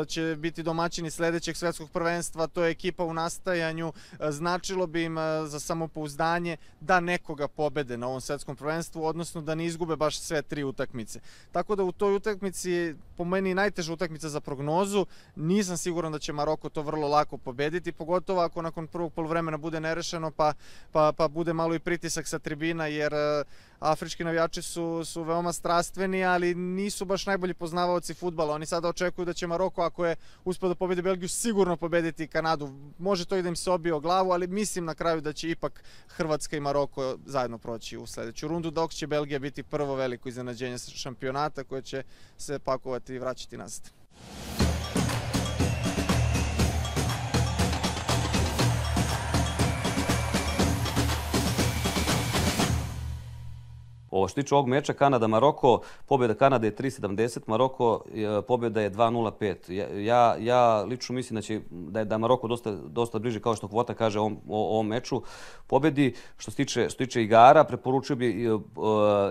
će 0.08 0.36
biti 0.40 0.64
domaćini 0.64 1.12
sledećeg 1.12 1.56
svetskog 1.56 1.90
prvenstva, 1.90 2.48
to 2.48 2.64
je 2.64 2.72
ekipa 2.72 3.04
u 3.04 3.14
nastajanju, 3.14 3.94
značilo 4.30 4.88
bi 4.88 5.04
im 5.04 5.18
za 5.46 5.60
samopouzdanje 5.60 6.58
da 6.80 7.00
nekoga 7.00 7.48
pobede 7.48 7.98
na 7.98 8.08
ovom 8.08 8.22
svetskom 8.22 8.41
prvenstvu, 8.46 9.06
odnosno 9.06 9.42
da 9.42 9.56
ne 9.56 9.66
izgube 9.66 9.96
baš 9.96 10.20
sve 10.20 10.42
tri 10.42 10.64
utakmice. 10.64 11.20
Tako 11.52 11.76
da 11.76 11.84
u 11.84 11.92
toj 11.92 12.16
utakmici, 12.16 12.96
po 13.18 13.26
meni 13.26 13.54
najteža 13.54 13.94
utakmica 13.94 14.30
za 14.30 14.40
prognozu, 14.40 15.06
nisam 15.36 15.78
siguran 15.78 16.12
da 16.12 16.20
će 16.20 16.34
Maroko 16.34 16.70
to 16.70 16.82
vrlo 16.82 17.08
lako 17.08 17.38
pobediti, 17.38 17.92
pogotovo 17.92 18.42
ako 18.42 18.62
nakon 18.62 18.88
prvog 18.88 19.14
polovremena 19.14 19.58
bude 19.58 19.80
nerešeno 19.80 20.32
pa, 20.32 20.54
pa, 20.92 21.12
pa 21.18 21.28
bude 21.28 21.54
malo 21.54 21.76
i 21.76 21.80
pritisak 21.80 22.28
sa 22.28 22.40
tribina, 22.40 22.88
jer 22.88 23.14
afrički 23.82 24.24
navijači 24.24 24.62
su, 24.62 25.06
su 25.06 25.24
veoma 25.24 25.54
strastveni, 25.54 26.26
ali 26.26 26.56
nisu 26.56 27.06
baš 27.06 27.26
najbolji 27.26 27.54
poznavaoci 27.54 28.14
futbala. 28.14 28.54
Oni 28.54 28.66
sada 28.66 28.88
očekuju 28.88 29.26
da 29.26 29.34
će 29.34 29.48
Maroko, 29.48 29.82
ako 29.82 30.06
je 30.06 30.16
uspio 30.46 30.70
da 30.70 30.76
pobedi 30.76 31.02
Belgiju, 31.02 31.30
sigurno 31.30 31.78
pobediti 31.78 32.28
Kanadu. 32.28 32.70
Može 32.98 33.26
to 33.26 33.38
i 33.38 33.42
da 33.42 33.50
im 33.50 33.56
se 33.56 33.72
obije 33.72 33.94
o 33.94 34.00
glavu, 34.00 34.32
ali 34.32 34.48
mislim 34.48 34.86
na 34.86 34.94
kraju 34.94 35.22
da 35.22 35.34
će 35.34 35.50
ipak 35.50 35.84
Hrvatska 36.08 36.58
i 36.58 36.60
Maroko 36.60 37.18
zajedno 37.26 37.58
proći 37.58 37.98
u 37.98 38.08
sledeću 38.08 38.48
rundu, 38.48 38.72
dok 38.72 38.94
će 38.94 39.08
Belgija 39.08 39.40
biti 39.40 39.64
prvo 39.64 39.96
veliko 39.96 40.30
iznenađenje 40.30 40.78
šampionata 40.78 41.64
koje 41.64 41.82
će 41.82 42.04
se 42.38 42.60
pakovati 42.60 43.14
i 43.14 43.20
vraćati 43.20 43.58
nazad. 43.58 43.92
Ovo 54.12 54.28
što 54.28 54.42
tiče 54.42 54.56
ovog 54.56 54.68
meča 54.68 54.94
Kanada-Maroko, 54.94 55.80
pobjeda 56.06 56.34
Kanade 56.34 56.68
je 56.68 56.76
3.70, 56.76 57.40
Maroko 57.48 58.04
pobjeda 58.48 58.82
je 58.82 58.92
2.05. 58.92 60.00
Ja, 60.04 60.36
ja 60.40 60.82
lično 60.84 61.16
mislim 61.16 61.36
da, 61.36 61.42
će, 61.42 61.62
da 61.70 62.00
je 62.00 62.06
da 62.06 62.18
Maroko 62.18 62.48
dosta, 62.48 62.72
dosta 62.72 63.20
bliže, 63.20 63.40
kao 63.40 63.56
što 63.56 63.68
kvota 63.68 63.94
kaže 63.94 64.20
o 64.20 64.32
o 64.48 64.74
ovom 64.74 64.88
meču, 64.88 65.22
pobjedi. 65.68 66.14
Što 66.38 66.52
se 66.52 66.58
tiče, 66.58 66.90
što 66.90 66.98
tiče 66.98 67.24
igara, 67.24 67.64
preporučio 67.64 68.16
bi 68.16 68.50
uh, 68.50 68.62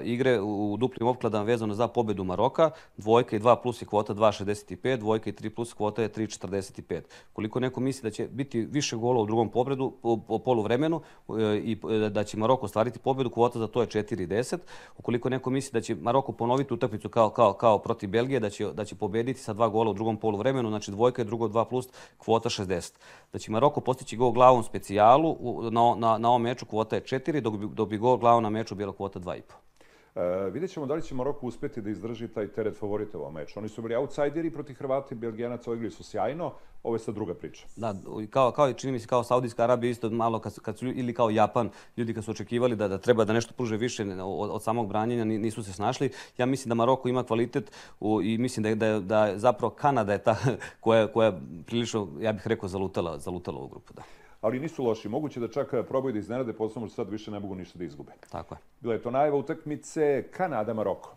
igre 0.05 0.41
u 0.41 0.77
duplim 0.81 1.09
opkladama 1.09 1.45
vezano 1.45 1.75
za 1.75 1.89
pobjedu 1.89 2.25
Maroka. 2.25 2.71
Dvojka 2.97 3.37
i 3.37 3.41
2 3.41 3.57
plus 3.63 3.83
je 3.83 3.87
kvota 3.87 4.15
2.65, 4.15 4.97
dvojka 4.97 5.31
i 5.31 5.33
3 5.33 5.49
plus 5.49 5.73
kvota 5.73 6.03
je 6.03 6.09
3.45. 6.09 7.01
Koliko 7.33 7.61
neko 7.61 7.81
misli 7.81 8.03
da 8.03 8.11
će 8.11 8.29
biti 8.29 8.61
više 8.61 8.97
gola 8.97 9.21
u 9.21 9.27
drugom 9.27 9.49
pobredu, 9.49 9.93
po, 10.03 10.17
po 10.17 10.39
polu 10.39 10.63
vremenu 10.63 11.01
uh, 11.29 11.39
i 11.55 11.79
da 12.11 12.25
će 12.25 12.37
Maroko 12.37 12.67
ostvariti 12.67 12.99
pobjedu, 12.99 13.31
kvota 13.31 13.59
za 13.59 13.67
to 13.67 13.81
je 13.81 13.87
4.10. 13.87 14.59
Ukoliko 14.99 15.29
neko 15.29 15.51
misli 15.51 15.73
da 15.73 15.81
će 15.81 15.95
Maroko 15.95 16.33
ponoviti 16.33 16.75
utakmicu 16.75 17.09
kao, 17.09 17.31
kao, 17.31 17.53
kao 17.53 17.79
protiv 17.79 18.11
Belgije, 18.11 18.41
da 18.41 18.51
će, 18.51 18.67
da 18.73 18.85
će 18.85 18.95
pobediti 18.95 19.41
sa 19.41 19.53
dva 19.53 19.69
gola 19.69 19.91
u 19.91 19.95
drugom 19.95 20.17
polu 20.17 20.39
vremenu, 20.39 20.69
znači 20.69 20.91
dvojka 20.91 21.23
i 21.23 21.25
drugo 21.25 21.49
2 21.49 21.65
plus, 21.69 21.89
kvota 22.19 22.49
60. 22.49 22.93
Da 23.33 23.39
će 23.39 23.51
Maroko 23.51 23.81
postići 23.81 24.17
gol 24.17 24.33
glavom 24.33 24.63
specijalu 24.63 25.37
na, 25.71 25.95
na, 25.97 26.19
na 26.19 26.29
ovom 26.29 26.43
meču 26.43 26.67
kvota 26.67 26.97
je 26.97 27.03
4, 27.03 27.41
dok 27.41 27.57
bi, 27.57 27.69
dok 27.75 27.89
bi 27.89 27.99
gol 27.99 28.17
glavom 28.17 28.43
na 28.43 28.51
meču 28.51 28.75
bila 28.75 28.93
kvota 28.93 29.21
2,5. 29.21 29.70
E, 30.15 30.51
vidjet 30.51 30.71
ćemo 30.71 30.87
da 30.87 30.95
li 30.95 31.03
će 31.03 31.15
Maroko 31.15 31.47
uspeti 31.47 31.83
da 31.83 31.91
izdrži 31.91 32.29
taj 32.29 32.49
teret 32.49 32.77
favorita 32.77 33.19
u 33.19 33.33
meču. 33.33 33.59
Oni 33.59 33.69
su 33.69 33.83
bili 33.83 33.95
outsideri 33.95 34.51
protiv 34.51 34.75
Hrvata 34.75 35.15
i 35.15 35.19
Belgijanaca, 35.19 35.75
igli 35.75 35.91
su 35.91 36.05
sjajno, 36.05 36.53
ovo 36.83 36.95
je 36.95 36.99
sad 36.99 37.15
druga 37.15 37.35
priča. 37.35 37.67
Da, 37.77 37.95
kao, 38.31 38.51
kao 38.51 38.73
čini 38.73 38.93
mi 38.93 39.01
se 39.01 39.07
kao 39.07 39.25
Saudijska 39.25 39.63
Arabija 39.63 39.91
isto 39.91 40.11
malo, 40.11 40.39
kad, 40.39 40.59
kad 40.61 40.79
su, 40.79 40.87
ili 40.87 41.15
kao 41.15 41.31
Japan, 41.31 41.71
ljudi 41.97 42.15
kad 42.15 42.25
su 42.25 42.31
očekivali 42.31 42.77
da, 42.77 42.89
da 42.89 42.99
treba 42.99 43.25
da 43.25 43.33
nešto 43.33 43.55
pruže 43.57 43.77
više 43.77 44.05
od, 44.23 44.51
od 44.51 44.63
samog 44.63 44.89
branjenja, 44.89 45.25
nisu 45.25 45.63
se 45.63 45.73
snašli. 45.73 46.11
Ja 46.39 46.47
mislim 46.47 46.69
da 46.69 46.75
Maroko 46.75 47.09
ima 47.09 47.25
kvalitet 47.25 47.73
u, 48.01 48.23
i 48.23 48.39
mislim 48.39 48.63
da 48.63 48.75
da, 48.75 49.01
da 49.01 49.39
zapravo 49.39 49.75
Kanada 49.75 50.13
je 50.13 50.23
ta 50.23 50.37
koja, 50.81 51.13
koja 51.13 51.41
prilično, 51.67 52.09
ja 52.21 52.33
bih 52.33 52.47
rekao, 52.47 52.69
zalutala, 52.69 53.19
zalutala 53.19 53.59
ovu 53.59 53.69
grupu. 53.69 53.93
Da 53.93 54.03
ali 54.41 54.61
nisu 54.61 54.85
loši. 54.85 55.09
Moguće 55.09 55.41
da 55.41 55.49
čak 55.49 55.75
probaju 55.89 56.13
da 56.13 56.19
iznenade, 56.19 56.53
posebno 56.53 56.89
što 56.89 56.95
sad 56.95 57.11
više 57.11 57.31
ne 57.31 57.41
mogu 57.41 57.55
ništa 57.55 57.79
da 57.79 57.85
izgube. 57.85 58.13
Tako 58.31 58.55
je. 58.55 58.59
Bila 58.81 58.95
je 58.95 59.03
to 59.03 59.11
najava 59.11 59.37
utakmice 59.37 60.25
Kanada-Maroko. 60.37 61.09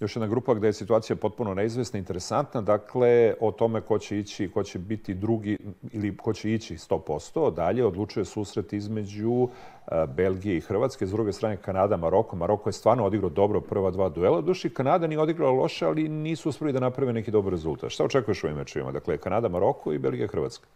Još 0.00 0.16
jedna 0.16 0.26
grupa 0.26 0.54
gde 0.54 0.68
je 0.68 0.72
situacija 0.72 1.16
potpuno 1.16 1.54
neizvesna, 1.54 1.98
interesantna. 1.98 2.60
Dakle, 2.60 3.34
o 3.40 3.52
tome 3.52 3.80
ko 3.80 3.98
će 3.98 4.18
ići, 4.18 4.50
ko 4.54 4.62
će 4.62 4.78
biti 4.78 5.14
drugi 5.14 5.58
ili 5.92 6.16
ko 6.16 6.32
će 6.32 6.52
ići 6.52 6.76
100%. 6.76 7.54
Dalje 7.54 7.86
odlučuje 7.86 8.24
susret 8.24 8.72
između 8.72 9.48
e, 9.86 10.06
Belgije 10.06 10.56
i 10.56 10.60
Hrvatske. 10.60 11.06
S 11.06 11.10
druge 11.10 11.32
strane, 11.32 11.56
Kanada, 11.56 11.96
Maroko. 11.96 12.36
Maroko 12.36 12.68
je 12.68 12.72
stvarno 12.72 13.04
odigrao 13.04 13.30
dobro 13.30 13.60
prva 13.60 13.90
dva 13.90 14.08
duela. 14.08 14.40
Duši, 14.40 14.70
Kanada 14.70 15.06
nije 15.06 15.20
odigrala 15.20 15.52
loše, 15.52 15.86
ali 15.86 16.08
nisu 16.08 16.48
uspeli 16.48 16.72
da 16.72 16.80
naprave 16.80 17.12
neki 17.12 17.30
dobar 17.30 17.50
rezultat. 17.50 17.90
Šta 17.90 18.04
očekuješ 18.04 18.44
u 18.44 18.46
ovim 18.46 18.58
mečevima? 18.58 18.92
Dakle, 18.92 19.18
Kanada, 19.18 19.48
Maroko 19.48 19.92
i 19.92 19.98
Belgija, 19.98 20.28
Hrvatska. 20.28 20.66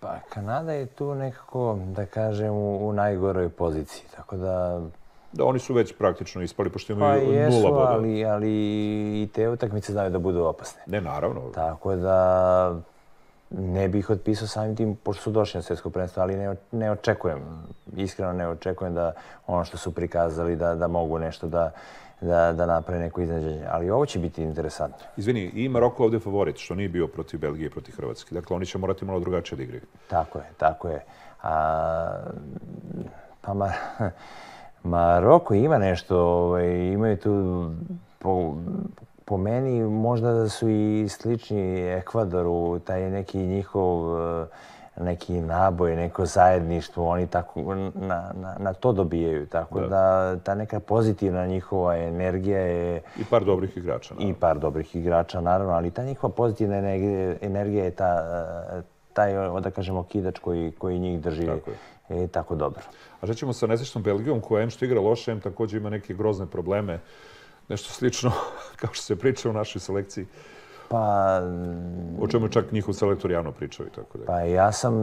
Pa, 0.00 0.20
Kanada 0.28 0.72
je 0.72 0.86
tu 0.86 1.14
nekako, 1.14 1.78
da 1.94 2.06
kažem, 2.06 2.54
u, 2.54 2.92
najgoroj 2.92 3.48
poziciji. 3.48 4.04
Tako 4.16 4.36
da 4.36 4.80
Da, 5.32 5.44
oni 5.44 5.58
su 5.58 5.74
već 5.74 5.94
praktično 5.94 6.42
ispali, 6.42 6.70
pošto 6.70 6.92
imaju 6.92 7.26
pa 7.26 7.32
jesu, 7.32 7.58
nula 7.58 7.70
boda. 7.70 7.90
Ali, 7.90 8.24
ali 8.24 8.52
i 9.22 9.28
te 9.34 9.48
utakmice 9.48 9.92
znaju 9.92 10.10
da 10.10 10.18
budu 10.18 10.44
opasne. 10.44 10.82
Ne, 10.86 11.00
naravno. 11.00 11.40
Tako 11.54 11.96
da 11.96 12.80
ne 13.50 13.88
bih 13.88 14.10
otpisao 14.10 14.48
samim 14.48 14.76
tim, 14.76 14.96
pošto 14.96 15.22
su 15.22 15.30
došli 15.30 15.58
na 15.58 15.62
svjetsko 15.62 15.90
prvenstvo, 15.90 16.22
ali 16.22 16.36
ne, 16.36 16.54
ne 16.72 16.90
očekujem, 16.90 17.38
iskreno 17.96 18.32
ne 18.32 18.48
očekujem 18.48 18.94
da 18.94 19.12
ono 19.46 19.64
što 19.64 19.76
su 19.76 19.94
prikazali 19.94 20.56
da, 20.56 20.74
da 20.74 20.88
mogu 20.88 21.18
nešto 21.18 21.48
da, 21.48 21.70
da, 22.20 22.52
da 22.52 22.66
naprave 22.66 23.00
neko 23.00 23.20
iznenađenje. 23.20 23.66
Ali 23.70 23.90
ovo 23.90 24.06
će 24.06 24.18
biti 24.18 24.42
interesantno. 24.42 25.06
Izvini, 25.16 25.40
i 25.54 25.68
Maroko 25.68 26.04
ovde 26.04 26.18
favorit, 26.18 26.56
što 26.56 26.74
nije 26.74 26.88
bio 26.88 27.06
protiv 27.06 27.40
Belgije 27.40 27.66
i 27.66 27.70
protiv 27.70 27.94
Hrvatske. 27.96 28.34
Dakle, 28.34 28.56
oni 28.56 28.66
će 28.66 28.78
morati 28.78 29.04
malo 29.04 29.20
drugačije 29.20 29.56
da 29.56 29.62
igraju. 29.62 29.82
Tako 30.08 30.38
je, 30.38 30.44
tako 30.56 30.88
je. 30.88 31.04
A, 31.42 32.22
pa 33.40 33.54
ma, 33.54 33.72
Maroko 34.82 35.54
ima 35.54 35.78
nešto, 35.78 36.18
ovaj, 36.20 36.92
imaju 36.92 37.16
tu 37.16 37.66
po, 38.18 38.54
po 39.24 39.36
meni 39.36 39.82
možda 39.82 40.32
da 40.32 40.48
su 40.48 40.68
i 40.68 41.06
slični 41.08 41.80
Ekvadoru, 41.80 42.78
taj 42.78 43.10
neki 43.10 43.38
njihov 43.38 44.20
eh, 44.42 44.46
neki 45.00 45.40
naboj, 45.40 45.96
neko 45.96 46.26
zajedništvo, 46.26 47.08
oni 47.08 47.26
tako 47.26 47.74
na, 47.74 48.32
na, 48.34 48.56
na 48.58 48.72
to 48.72 48.92
dobijaju. 48.92 49.46
Tako 49.46 49.80
da. 49.80 49.86
da 49.86 50.36
ta 50.38 50.54
neka 50.54 50.80
pozitivna 50.80 51.46
njihova 51.46 51.96
energija 51.96 52.60
je... 52.60 53.02
I 53.20 53.24
par 53.30 53.44
dobrih 53.44 53.76
igrača. 53.76 54.14
Naravno. 54.14 54.30
I 54.30 54.34
par 54.40 54.58
dobrih 54.58 54.96
igrača, 54.96 55.40
naravno, 55.40 55.72
ali 55.72 55.90
ta 55.90 56.02
njihova 56.04 56.32
pozitivna 56.32 56.76
energija, 56.76 57.84
je 57.84 57.90
ta, 57.90 58.24
eh, 58.72 58.82
taj, 59.12 59.32
da 59.60 59.70
kažemo, 59.70 60.02
kidač 60.02 60.38
koji, 60.38 60.72
koji 60.78 60.98
njih 60.98 61.20
drži. 61.20 61.46
Tako 61.46 61.70
je 61.70 61.76
i 62.24 62.28
tako 62.28 62.54
dobro. 62.54 62.82
A 63.20 63.26
šta 63.26 63.34
ćemo 63.34 63.52
sa 63.52 63.66
nesečnom 63.66 64.04
Belgijom 64.04 64.40
koja 64.40 64.62
em 64.62 64.70
što 64.70 64.84
igra 64.84 65.00
loše, 65.00 65.32
em 65.32 65.40
takođe 65.40 65.76
ima 65.76 65.90
neke 65.90 66.14
grozne 66.14 66.46
probleme, 66.46 67.00
nešto 67.68 67.92
slično 67.92 68.32
kao 68.80 68.90
što 68.92 69.02
se 69.02 69.16
priča 69.16 69.50
u 69.50 69.52
našoj 69.52 69.80
selekciji? 69.80 70.26
Pa... 70.88 71.40
O 72.20 72.28
čemu 72.28 72.48
čak 72.48 72.72
njihov 72.72 72.94
selektor 72.94 73.30
javno 73.30 73.52
pričao 73.52 73.86
i 73.86 73.90
tako 73.90 74.18
da. 74.18 74.24
Pa 74.24 74.40
ja 74.40 74.72
sam 74.72 74.94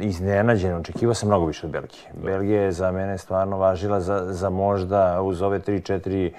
iznenađen, 0.00 0.74
očekivao 0.74 1.14
sam 1.14 1.28
mnogo 1.28 1.46
više 1.46 1.66
od 1.66 1.72
Belgije. 1.72 2.02
Da. 2.12 2.26
Belgija 2.26 2.62
je 2.62 2.72
za 2.72 2.92
mene 2.92 3.18
stvarno 3.18 3.58
važila 3.58 4.00
za, 4.00 4.32
za 4.32 4.50
možda 4.50 5.22
uz 5.22 5.42
ove 5.42 5.60
3-4 5.60 6.30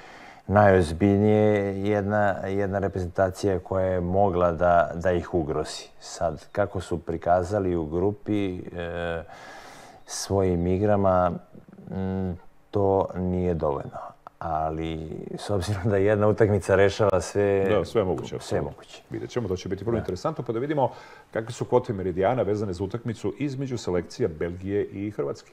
najozbiljnije 0.48 1.82
jedna, 1.84 2.28
jedna 2.48 2.80
reprezentacija 2.80 3.60
koja 3.60 3.86
je 3.86 4.02
mogla 4.02 4.52
da, 4.52 4.92
da 4.96 5.12
ih 5.12 5.34
ugrosi. 5.34 5.90
Sad, 6.00 6.46
kako 6.52 6.82
su 6.82 7.00
prikazali 7.00 7.76
u 7.76 7.86
grupi, 7.86 8.58
e, 8.58 9.24
svojim 10.06 10.68
igrama, 10.68 11.32
mm, 11.92 12.32
to 12.72 13.08
nije 13.16 13.54
dovoljno. 13.54 13.98
Ali, 14.40 15.10
s 15.38 15.50
obzirom 15.50 15.84
da 15.90 15.98
jedna 15.98 16.28
utakmica 16.28 16.76
rešava 16.76 17.22
sve... 17.22 17.66
Da, 17.70 17.86
sve 17.86 18.04
moguće. 18.04 18.38
Sve 18.40 18.62
moguće. 18.62 19.02
Vidjet 19.10 19.32
ćemo, 19.32 19.48
to 19.48 19.56
će 19.56 19.70
biti 19.70 19.84
vrlo 19.84 19.96
da. 19.96 20.00
interesantno, 20.00 20.44
pa 20.44 20.54
da 20.54 20.60
vidimo 20.60 20.92
kakve 21.32 21.52
su 21.52 21.66
kvote 21.66 21.94
Meridijana 21.94 22.42
vezane 22.42 22.74
za 22.74 22.84
utakmicu 22.84 23.34
između 23.40 23.78
selekcija 23.78 24.30
Belgije 24.40 24.86
i 24.86 25.12
Hrvatske. 25.12 25.52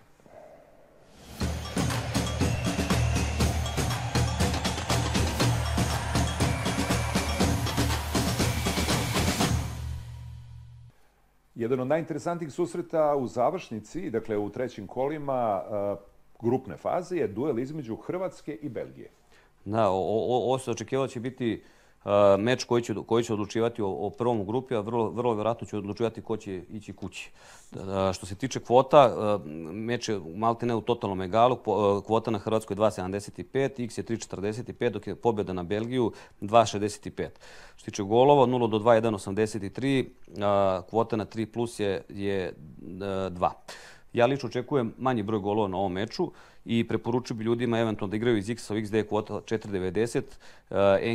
Jedan 11.63 11.81
od 11.81 11.87
najinteresantnijih 11.87 12.53
susreta 12.53 13.17
u 13.17 13.27
završnici, 13.27 14.11
dakle 14.11 14.37
u 14.37 14.51
trećim 14.51 14.87
kolima 14.87 15.63
grupne 16.41 16.77
faze, 16.77 17.17
je 17.17 17.29
duel 17.29 17.59
između 17.59 17.97
Hrvatske 17.97 18.55
i 18.63 18.69
Belgije. 18.69 19.11
Da, 19.65 19.89
ovo 19.91 20.59
se 20.59 20.71
očekivalo 20.71 21.09
će 21.09 21.21
biti 21.21 21.63
meč 22.39 22.65
koji 22.65 22.83
će, 22.83 22.95
koji 23.07 23.25
će 23.25 23.33
odlučivati 23.33 23.83
o, 23.83 23.89
o 23.89 24.11
prvom 24.11 24.41
u 24.41 24.45
grupi, 24.45 24.75
a 24.75 24.81
vrlo, 24.81 25.11
vrlo 25.11 25.35
vjerojatno 25.35 25.67
će 25.67 25.77
odlučivati 25.77 26.23
ko 26.23 26.37
će 26.37 26.63
ići 26.71 26.93
kući. 26.93 27.31
Što 28.15 28.27
se 28.27 28.35
tiče 28.35 28.61
kvota, 28.61 29.39
meč 29.73 30.09
je 30.09 30.21
malte 30.35 30.67
ne 30.67 30.75
u 30.75 30.81
totalnom 30.81 31.23
egalu. 31.23 31.57
Kvota 32.07 32.31
na 32.31 32.39
Hrvatskoj 32.39 32.75
je 32.75 32.79
2,75, 32.79 33.85
X 33.85 33.99
je 33.99 34.05
3,45, 34.05 34.91
dok 34.91 35.07
je 35.07 35.15
pobjeda 35.15 35.53
na 35.53 35.63
Belgiju 35.63 36.13
2,65. 36.41 37.29
Što 37.77 37.79
se 37.79 37.85
tiče 37.85 38.03
golova, 38.03 38.47
0 38.47 38.71
do 38.71 38.79
2, 38.79 39.01
1,83, 39.01 40.83
kvota 40.91 41.17
na 41.17 41.27
3 41.27 41.47
plus 41.47 41.81
je, 41.81 42.05
je 42.09 42.55
2. 42.81 43.51
Ja 44.13 44.27
lično 44.27 44.47
očekujem 44.47 44.95
manji 44.99 45.23
broj 45.23 45.41
golova 45.41 45.69
na 45.69 45.77
ovom 45.77 45.93
meču 45.93 46.33
i 46.65 46.89
preporučio 46.89 47.37
bi 47.37 47.45
ljudima 47.45 47.79
eventualno 47.79 48.11
da 48.11 48.17
igraju 48.17 48.37
iz 48.37 48.51
X 48.51 48.67
sa 48.67 48.75
XD 48.75 49.09
kvota 49.09 49.35
4.90, 49.35 50.23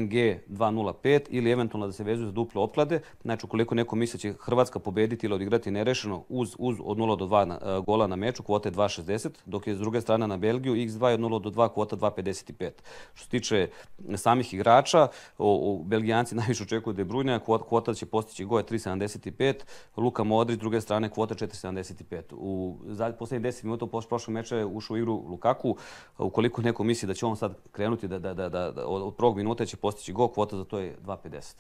NG 0.02 0.14
2.05 0.50 1.20
ili 1.30 1.52
eventualno 1.52 1.88
da 1.88 1.94
se 1.94 2.04
vezuju 2.04 2.26
za 2.26 2.32
duple 2.32 2.62
opklade. 2.62 3.00
Znači, 3.22 3.46
ukoliko 3.46 3.76
neko 3.76 3.96
misle 3.96 4.20
će 4.20 4.34
Hrvatska 4.40 4.80
pobediti 4.80 5.26
ili 5.26 5.36
odigrati 5.36 5.72
nerešeno 5.72 6.24
uz, 6.30 6.56
uz 6.60 6.78
od 6.84 6.98
0 6.98 7.18
do 7.18 7.26
2 7.26 7.78
uh, 7.78 7.86
gola 7.86 8.08
na 8.08 8.16
meču, 8.16 8.44
kvota 8.44 8.70
je 8.70 8.74
2.60, 8.74 9.30
dok 9.46 9.68
je 9.68 9.76
s 9.76 9.80
druge 9.80 10.02
strane 10.02 10.28
na 10.28 10.38
Belgiju 10.38 10.76
X2 10.76 11.08
je 11.08 11.14
od 11.14 11.20
0 11.20 11.42
do 11.42 11.50
2, 11.50 11.74
kvota 11.74 11.96
2.55. 11.96 12.72
Što 13.14 13.24
se 13.24 13.30
tiče 13.30 13.70
samih 14.16 14.54
igrača, 14.54 15.08
o, 15.38 15.74
o 15.74 15.84
Belgijanci 15.84 16.36
najviše 16.42 16.64
očekuju 16.64 16.94
da 16.94 17.02
je 17.02 17.06
Brujnja, 17.06 17.40
kvota 17.40 17.94
će 17.94 18.06
postići 18.06 18.46
goje 18.46 18.64
3.75, 18.64 19.54
Luka 19.98 20.24
Modrić, 20.24 20.58
s 20.58 20.60
druge 20.60 20.82
strane 20.82 21.10
kvota 21.10 21.36
4.75. 21.36 22.22
U 22.32 22.78
poslednjih 23.20 23.54
10 23.54 23.64
minuta 23.64 23.86
u 23.86 23.88
prošlom 23.88 24.34
meču 24.34 24.56
je 24.56 24.66
ušao 24.66 24.94
u 24.94 24.98
igru 24.98 25.37
Lukaku. 25.38 25.76
Ukoliko 26.18 26.62
neko 26.62 26.84
misli 26.84 27.08
da 27.08 27.14
će 27.14 27.26
on 27.26 27.38
sad 27.38 27.56
krenuti 27.72 28.08
da, 28.08 28.20
da, 28.20 28.34
da, 28.34 28.50
da, 28.50 28.72
da 28.72 28.88
od 28.88 29.16
prvog 29.16 29.38
minuta 29.38 29.66
će 29.66 29.78
postići 29.78 30.14
go, 30.14 30.28
kvota 30.28 30.58
za 30.58 30.64
to 30.64 30.80
je 30.80 30.98
2.50. 31.06 31.56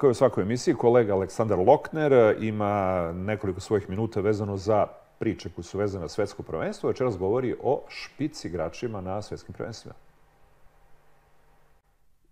Kao 0.00 0.08
i 0.08 0.10
u 0.10 0.14
svakoj 0.14 0.42
emisiji, 0.42 0.74
kolega 0.74 1.14
Aleksandar 1.14 1.58
Lokner 1.58 2.36
ima 2.40 3.12
nekoliko 3.12 3.60
svojih 3.60 3.90
minuta 3.90 4.20
vezano 4.20 4.56
za 4.56 4.86
priče 5.18 5.48
koje 5.54 5.64
su 5.64 5.78
vezane 5.78 6.02
na 6.02 6.08
svetsko 6.08 6.42
prvenstvo. 6.42 6.88
Večeras 6.88 7.18
govori 7.18 7.54
o 7.62 7.82
špic 7.88 8.44
igračima 8.44 9.00
na 9.00 9.22
svetskim 9.22 9.54
prvenstvima. 9.54 9.94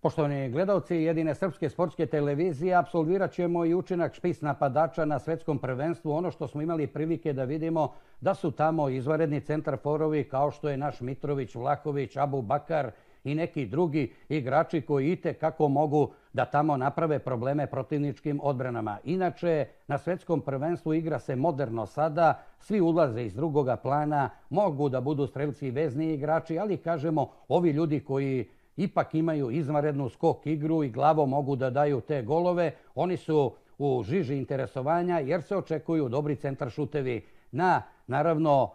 Poštovani 0.05 0.49
gledalci 0.49 0.95
jedine 0.95 1.33
srpske 1.35 1.69
sportske 1.69 2.05
televizije, 2.05 2.75
absolvirat 2.75 3.31
ćemo 3.31 3.65
i 3.65 3.73
učinak 3.73 4.13
špis 4.13 4.41
napadača 4.41 5.05
na 5.05 5.19
svetskom 5.19 5.59
prvenstvu. 5.59 6.11
Ono 6.11 6.31
što 6.31 6.47
smo 6.47 6.61
imali 6.61 6.87
prilike 6.87 7.33
da 7.33 7.43
vidimo 7.43 7.93
da 8.21 8.33
su 8.33 8.51
tamo 8.51 8.89
izvaredni 8.89 9.41
centar 9.41 9.77
forovi 9.83 10.23
kao 10.23 10.51
što 10.51 10.69
je 10.69 10.77
naš 10.77 11.01
Mitrović, 11.01 11.55
Vlahović, 11.55 12.17
Abu 12.17 12.41
Bakar 12.41 12.91
i 13.23 13.35
neki 13.35 13.65
drugi 13.65 14.13
igrači 14.29 14.81
koji 14.81 15.11
ite 15.11 15.33
kako 15.33 15.67
mogu 15.67 16.11
da 16.33 16.45
tamo 16.45 16.77
naprave 16.77 17.19
probleme 17.19 17.67
protivničkim 17.67 18.39
odbranama. 18.43 18.97
Inače, 19.03 19.67
na 19.87 19.97
svetskom 19.97 20.41
prvenstvu 20.41 20.93
igra 20.93 21.19
se 21.19 21.35
moderno 21.35 21.85
sada, 21.85 22.41
svi 22.59 22.81
ulaze 22.81 23.23
iz 23.23 23.35
drugoga 23.35 23.75
plana, 23.75 24.29
mogu 24.49 24.89
da 24.89 25.01
budu 25.01 25.27
strelci 25.27 25.67
i 25.67 25.71
vezni 25.71 26.13
igrači, 26.13 26.59
ali 26.59 26.77
kažemo, 26.77 27.29
ovi 27.47 27.69
ljudi 27.69 27.99
koji 27.99 28.45
ipak 28.77 29.15
imaju 29.15 29.51
izvanrednu 29.51 30.09
skok 30.09 30.45
igru 30.45 30.83
i 30.83 30.89
glavo 30.89 31.25
mogu 31.25 31.55
da 31.55 31.69
daju 31.69 32.01
te 32.01 32.21
golove. 32.21 32.71
Oni 32.95 33.17
su 33.17 33.53
u 33.77 34.03
žiži 34.03 34.35
interesovanja 34.35 35.19
jer 35.19 35.41
se 35.41 35.57
očekuju 35.57 36.09
dobri 36.09 36.35
centar 36.35 36.69
šutevi 36.69 37.25
na, 37.51 37.81
naravno, 38.07 38.71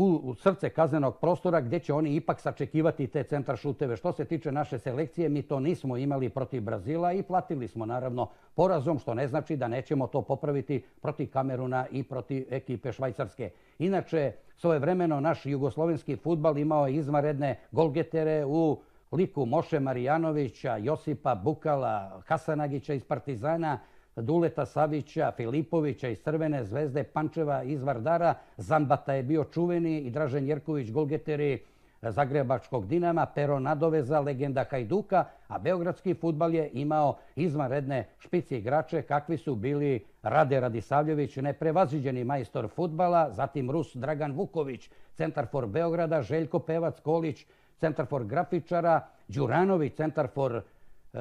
u 0.00 0.34
srce 0.34 0.70
kaznenog 0.70 1.18
prostora 1.20 1.60
gdje 1.60 1.80
će 1.80 1.94
oni 1.94 2.14
ipak 2.14 2.40
sačekivati 2.40 3.06
te 3.06 3.22
centar 3.22 3.56
šuteve. 3.56 3.96
Što 3.96 4.12
se 4.12 4.24
tiče 4.24 4.52
naše 4.52 4.78
selekcije, 4.78 5.28
mi 5.28 5.42
to 5.42 5.60
nismo 5.60 5.96
imali 5.96 6.28
protiv 6.28 6.62
Brazila 6.62 7.12
i 7.12 7.22
platili 7.22 7.68
smo 7.68 7.86
naravno 7.86 8.28
porazom, 8.54 8.98
što 8.98 9.14
ne 9.14 9.28
znači 9.28 9.56
da 9.56 9.68
nećemo 9.68 10.06
to 10.06 10.22
popraviti 10.22 10.84
protiv 11.00 11.30
Kameruna 11.30 11.86
i 11.90 12.02
protiv 12.02 12.46
ekipe 12.50 12.92
Švajcarske. 12.92 13.50
Inače, 13.78 14.32
svoje 14.56 14.78
vremeno 14.78 15.20
naš 15.20 15.46
jugoslovenski 15.46 16.16
futbal 16.16 16.58
imao 16.58 16.86
je 16.86 16.94
izvaredne 16.94 17.58
golgetere 17.70 18.44
u 18.46 18.78
liku 19.12 19.46
Moše 19.46 19.80
Marijanovića, 19.80 20.76
Josipa 20.76 21.34
Bukala, 21.34 22.20
Hasanagića 22.26 22.94
iz 22.94 23.04
Partizana, 23.04 23.78
Duleta 24.16 24.66
Savića, 24.66 25.32
Filipovića 25.36 26.08
iz 26.08 26.18
Crvene 26.22 26.64
zvezde, 26.64 27.04
Pančeva 27.04 27.62
iz 27.62 27.82
Vardara, 27.82 28.34
Zambata 28.56 29.12
je 29.12 29.22
bio 29.22 29.44
čuveni 29.44 29.98
i 29.98 30.10
Dražen 30.10 30.46
Jerković, 30.46 30.90
golgeteri 30.90 31.58
Zagrebačkog 32.02 32.86
Dinama, 32.86 33.26
Pero 33.26 33.58
Nadoveza, 33.58 34.20
legenda 34.20 34.64
Hajduka, 34.70 35.24
a 35.48 35.58
Beogradski 35.58 36.14
futbal 36.14 36.54
je 36.54 36.70
imao 36.72 37.16
izvanredne 37.36 38.08
špici 38.18 38.56
igrače 38.56 39.02
kakvi 39.02 39.36
su 39.36 39.54
bili 39.54 40.04
Rade 40.22 40.60
Radisavljević, 40.60 41.36
neprevaziđeni 41.36 42.24
majstor 42.24 42.68
futbala, 42.68 43.30
zatim 43.32 43.70
Rus 43.70 43.96
Dragan 43.96 44.32
Vuković, 44.32 44.90
centar 45.14 45.46
for 45.46 45.66
Beograda, 45.66 46.22
Željko 46.22 46.58
Pevac 46.58 47.00
Kolić, 47.00 47.46
centar 47.80 48.06
for 48.06 48.24
grafičara, 48.24 49.00
Đuranović, 49.28 49.94
centar 49.94 50.28
for 50.34 50.52
e, 50.54 50.62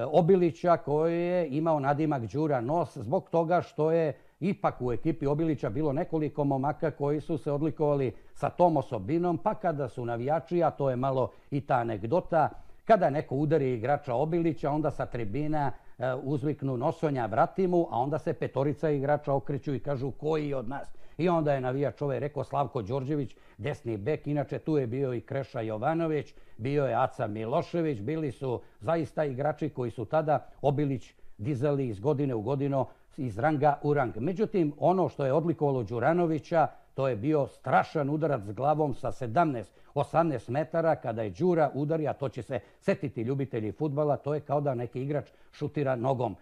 Obilića 0.05 0.77
koji 0.77 1.21
je 1.21 1.47
imao 1.49 1.79
nadimak 1.79 2.25
Đura 2.25 2.61
Nos 2.61 2.97
zbog 2.97 3.29
toga 3.29 3.61
što 3.61 3.91
je 3.91 4.13
ipak 4.39 4.81
u 4.81 4.93
ekipi 4.93 5.27
Obilića 5.27 5.69
bilo 5.69 5.93
nekoliko 5.93 6.43
momaka 6.43 6.91
koji 6.91 7.21
su 7.21 7.37
se 7.37 7.51
odlikovali 7.51 8.15
sa 8.33 8.49
tom 8.49 8.77
osobinom, 8.77 9.37
pa 9.37 9.53
kada 9.53 9.89
su 9.89 10.05
navijači, 10.05 10.63
a 10.63 10.71
to 10.71 10.89
je 10.89 10.95
malo 10.95 11.31
i 11.51 11.61
ta 11.61 11.75
anegdota, 11.75 12.49
kada 12.85 13.09
neko 13.09 13.35
udari 13.35 13.73
igrača 13.73 14.13
Obilića, 14.13 14.71
onda 14.71 14.91
sa 14.91 15.05
tribina 15.05 15.71
e, 15.97 16.13
uzviknu 16.23 16.77
nosonja 16.77 17.25
vratimu, 17.25 17.87
a 17.91 17.99
onda 17.99 18.19
se 18.19 18.33
petorica 18.33 18.89
igrača 18.89 19.33
okreću 19.33 19.75
i 19.75 19.79
kažu 19.79 20.11
koji 20.11 20.53
od 20.53 20.69
nas. 20.69 20.87
I 21.17 21.29
onda 21.29 21.53
je 21.53 21.61
navijač 21.61 22.01
ovaj 22.01 22.19
rekao 22.19 22.43
Slavko 22.43 22.81
Đorđević, 22.81 23.35
desni 23.57 23.97
bek, 23.97 24.27
inače 24.27 24.59
tu 24.59 24.77
je 24.77 24.87
bio 24.87 25.13
i 25.13 25.21
Kreša 25.21 25.61
Jovanović, 25.61 26.33
bio 26.57 26.85
je 26.85 26.95
Aca 26.95 27.27
Milošević, 27.27 27.99
bili 27.99 28.31
su 28.31 28.61
zaista 28.79 29.25
igrači 29.25 29.69
koji 29.69 29.91
su 29.91 30.05
tada 30.05 30.47
Obilić 30.61 31.13
dizali 31.37 31.87
iz 31.87 31.99
godine 31.99 32.35
u 32.35 32.41
godinu 32.41 32.85
iz 33.17 33.39
ranga 33.39 33.79
u 33.83 33.93
rang. 33.93 34.17
Međutim, 34.17 34.73
ono 34.79 35.09
što 35.09 35.25
je 35.25 35.33
odlikovalo 35.33 35.83
Đuranovića, 35.83 36.67
to 36.93 37.07
je 37.07 37.15
bio 37.15 37.47
strašan 37.47 38.09
udarac 38.09 38.41
s 38.43 38.51
glavom 38.51 38.93
sa 38.93 39.11
17-18 39.11 40.49
metara 40.49 40.95
kada 40.95 41.21
je 41.21 41.29
Đura 41.29 41.71
udari, 41.73 42.07
a 42.07 42.13
to 42.13 42.29
će 42.29 42.41
se 42.41 42.59
setiti 42.79 43.21
ljubitelji 43.21 43.71
futbala, 43.71 44.17
to 44.17 44.33
je 44.33 44.39
kao 44.39 44.61
da 44.61 44.75
neki 44.75 45.01
igrač 45.01 45.25
šutira 45.51 45.95
nogom. 45.95 46.35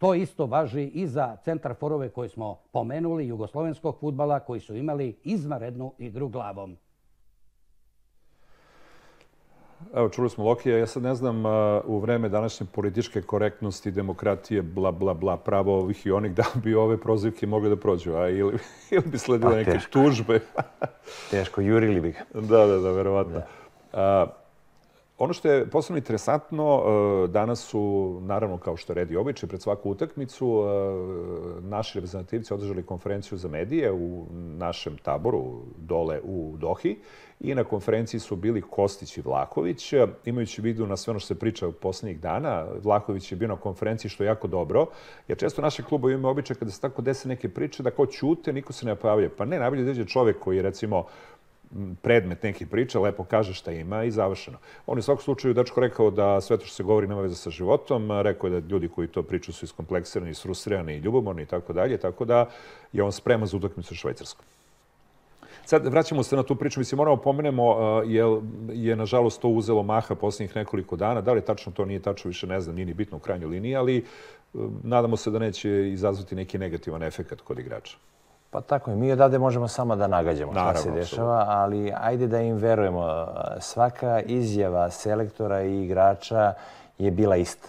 To 0.00 0.14
isto 0.14 0.46
važi 0.46 0.84
i 0.84 1.06
za 1.06 1.36
centar 1.44 1.74
forove 1.74 2.08
koje 2.08 2.28
smo 2.28 2.58
pomenuli, 2.72 3.26
jugoslovenskog 3.26 3.98
futbala, 4.00 4.40
koji 4.40 4.60
su 4.60 4.76
imali 4.76 5.16
izvarednu 5.24 5.92
igru 5.98 6.28
glavom. 6.28 6.76
Evo, 9.94 10.08
čuli 10.08 10.30
smo 10.30 10.44
Lokija, 10.44 10.78
ja 10.78 10.86
sad 10.86 11.02
ne 11.02 11.14
znam 11.14 11.42
u 11.84 11.98
vreme 11.98 12.28
današnje 12.28 12.66
političke 12.72 13.22
korektnosti, 13.22 13.90
demokratije, 13.90 14.62
bla, 14.62 14.92
bla, 14.92 15.14
bla, 15.14 15.36
pravo 15.36 15.78
ovih 15.78 16.06
i 16.06 16.10
onih, 16.10 16.34
da 16.34 16.44
bi 16.54 16.74
ove 16.74 17.00
prozivke 17.00 17.46
mogli 17.46 17.68
da 17.68 17.76
prođu, 17.76 18.14
a 18.14 18.28
ili, 18.28 18.58
ili 18.90 19.04
bi 19.06 19.18
sledile 19.18 19.56
neke 19.56 19.70
teško. 19.70 19.92
tužbe. 19.92 20.40
teško, 21.30 21.60
jurili 21.60 22.00
bi 22.00 22.12
ga. 22.12 22.40
Da, 22.40 22.66
da, 22.66 22.78
da, 22.78 22.90
verovatno. 22.90 23.32
Da. 23.32 23.46
A, 23.92 24.26
Ono 25.20 25.32
što 25.32 25.50
je 25.50 25.66
posebno 25.66 25.98
interesantno, 25.98 26.82
e, 26.82 27.28
danas 27.28 27.60
su, 27.60 28.18
naravno 28.22 28.58
kao 28.58 28.76
što 28.76 28.94
redi 28.94 29.16
običaj, 29.16 29.48
pred 29.48 29.62
svaku 29.62 29.90
utakmicu, 29.90 30.62
e, 30.62 31.60
naši 31.60 31.98
reprezentativci 31.98 32.54
održali 32.54 32.82
konferenciju 32.82 33.38
za 33.38 33.48
medije 33.48 33.92
u 33.92 34.26
našem 34.32 34.96
taboru 34.96 35.62
dole 35.76 36.20
u 36.24 36.54
Dohi 36.56 36.96
i 37.40 37.54
na 37.54 37.64
konferenciji 37.64 38.20
su 38.20 38.36
bili 38.36 38.62
Kostić 38.62 39.18
i 39.18 39.20
Vlaković. 39.20 39.92
Imajući 40.24 40.62
vidu 40.62 40.86
na 40.86 40.96
sve 40.96 41.10
ono 41.10 41.20
što 41.20 41.26
se 41.26 41.38
priča 41.38 41.68
u 41.68 41.72
poslednjih 41.72 42.20
dana, 42.20 42.66
Vlaković 42.82 43.32
je 43.32 43.36
bio 43.36 43.48
na 43.48 43.56
konferenciji 43.56 44.10
što 44.10 44.24
je 44.24 44.28
jako 44.28 44.48
dobro, 44.48 44.86
jer 45.28 45.38
često 45.38 45.62
naše 45.62 45.82
klubovi 45.82 46.14
imaju 46.14 46.30
običaj 46.32 46.56
kada 46.56 46.70
se 46.70 46.80
tako 46.80 47.02
dese 47.02 47.28
neke 47.28 47.48
priče 47.48 47.82
da 47.82 47.90
ko 47.90 48.06
ćute, 48.06 48.52
niko 48.52 48.72
se 48.72 48.86
ne 48.86 48.94
pojavlja. 48.94 49.28
Pa 49.36 49.44
ne, 49.44 49.58
najbolje 49.58 49.94
da 49.94 50.04
čovjek 50.04 50.38
koji 50.38 50.56
je 50.56 50.62
recimo 50.62 51.04
predmet 52.02 52.42
nekih 52.42 52.66
priča, 52.66 53.00
lepo 53.00 53.24
kaže 53.24 53.54
šta 53.54 53.72
ima 53.72 54.04
i 54.04 54.10
završeno. 54.10 54.58
On 54.86 54.98
je 54.98 55.00
u 55.00 55.02
svakom 55.02 55.22
slučaju 55.22 55.54
dečko 55.54 55.80
rekao 55.80 56.10
da 56.10 56.40
sve 56.40 56.56
to 56.56 56.64
što 56.64 56.74
se 56.74 56.82
govori 56.82 57.06
nema 57.06 57.20
veze 57.20 57.34
sa 57.34 57.50
životom, 57.50 58.10
rekao 58.22 58.48
je 58.48 58.60
da 58.60 58.68
ljudi 58.68 58.88
koji 58.88 59.08
to 59.08 59.22
pričaju 59.22 59.54
su 59.54 59.64
iskompleksirani, 59.64 60.30
isfrustrirani 60.30 60.94
i 60.94 60.98
ljubomorni 60.98 61.42
i 61.42 61.46
tako 61.46 61.72
dalje, 61.72 61.98
tako 61.98 62.24
da 62.24 62.46
je 62.92 63.02
on 63.02 63.12
spreman 63.12 63.46
za 63.46 63.56
utakmicu 63.56 63.94
Švajcarskom. 63.94 64.46
Sad, 65.64 65.86
vraćamo 65.86 66.22
se 66.22 66.36
na 66.36 66.42
tu 66.42 66.56
priču. 66.56 66.80
Mislim, 66.80 66.96
moramo 66.96 67.16
pomenemo, 67.16 67.76
jer 68.06 68.26
je, 68.72 68.96
nažalost, 68.96 69.40
to 69.40 69.48
uzelo 69.48 69.82
maha 69.82 70.14
posljednjih 70.14 70.56
nekoliko 70.56 70.96
dana. 70.96 71.20
Da 71.20 71.32
li 71.32 71.40
tačno 71.40 71.72
to 71.72 71.84
nije 71.84 72.02
tačno, 72.02 72.28
više 72.28 72.46
ne 72.46 72.60
znam, 72.60 72.74
nije 72.74 72.86
ni 72.86 72.94
bitno 72.94 73.16
u 73.16 73.20
krajnjoj 73.20 73.50
liniji, 73.50 73.76
ali 73.76 74.04
nadamo 74.82 75.16
se 75.16 75.30
da 75.30 75.38
neće 75.38 75.90
izazvati 75.92 76.34
neki 76.34 76.58
negativan 76.58 77.02
efekt 77.02 77.40
kod 77.40 77.58
igrača. 77.58 77.96
Pa 78.50 78.60
tako 78.60 78.90
je. 78.90 78.96
Mi 78.96 79.12
odavde 79.12 79.38
možemo 79.38 79.68
samo 79.68 79.96
da 79.96 80.06
nagađamo 80.06 80.52
šta 80.52 80.74
se 80.74 80.90
dešava, 80.90 81.44
ali 81.48 81.92
ajde 82.00 82.26
da 82.26 82.40
im 82.40 82.56
verujemo. 82.56 83.26
Svaka 83.60 84.20
izjava 84.20 84.90
selektora 84.90 85.62
i 85.62 85.84
igrača 85.84 86.54
je 86.98 87.10
bila 87.10 87.36
ista. 87.36 87.68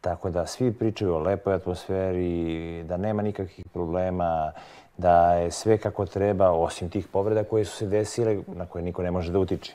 Tako 0.00 0.30
da 0.30 0.46
svi 0.46 0.72
pričaju 0.72 1.14
o 1.14 1.18
lepoj 1.18 1.54
atmosferi, 1.54 2.82
da 2.88 2.96
nema 2.96 3.22
nikakvih 3.22 3.66
problema, 3.72 4.52
da 4.96 5.34
je 5.34 5.50
sve 5.50 5.78
kako 5.78 6.06
treba, 6.06 6.50
osim 6.50 6.90
tih 6.90 7.08
povreda 7.08 7.44
koje 7.44 7.64
su 7.64 7.76
se 7.76 7.86
desile, 7.86 8.38
na 8.46 8.66
koje 8.66 8.82
niko 8.82 9.02
ne 9.02 9.10
može 9.10 9.32
da 9.32 9.38
utiče. 9.38 9.74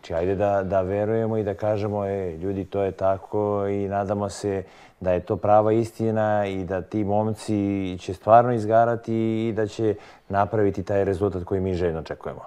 Znači, 0.00 0.14
ajde 0.14 0.34
da, 0.34 0.62
da 0.62 0.80
verujemo 0.80 1.36
i 1.36 1.44
da 1.44 1.54
kažemo, 1.54 2.04
e, 2.04 2.36
ljudi, 2.36 2.64
to 2.64 2.82
je 2.82 2.92
tako 2.92 3.66
i 3.66 3.88
nadamo 3.88 4.28
se 4.28 4.62
da 5.00 5.12
je 5.12 5.20
to 5.20 5.36
prava 5.36 5.72
istina 5.72 6.46
i 6.46 6.64
da 6.64 6.82
ti 6.82 7.04
momci 7.04 7.98
će 7.98 8.14
stvarno 8.14 8.52
izgarati 8.52 9.14
i 9.48 9.52
da 9.56 9.66
će 9.66 9.94
napraviti 10.28 10.82
taj 10.82 11.04
rezultat 11.04 11.44
koji 11.44 11.60
mi 11.60 11.74
željno 11.74 11.98
očekujemo. 11.98 12.40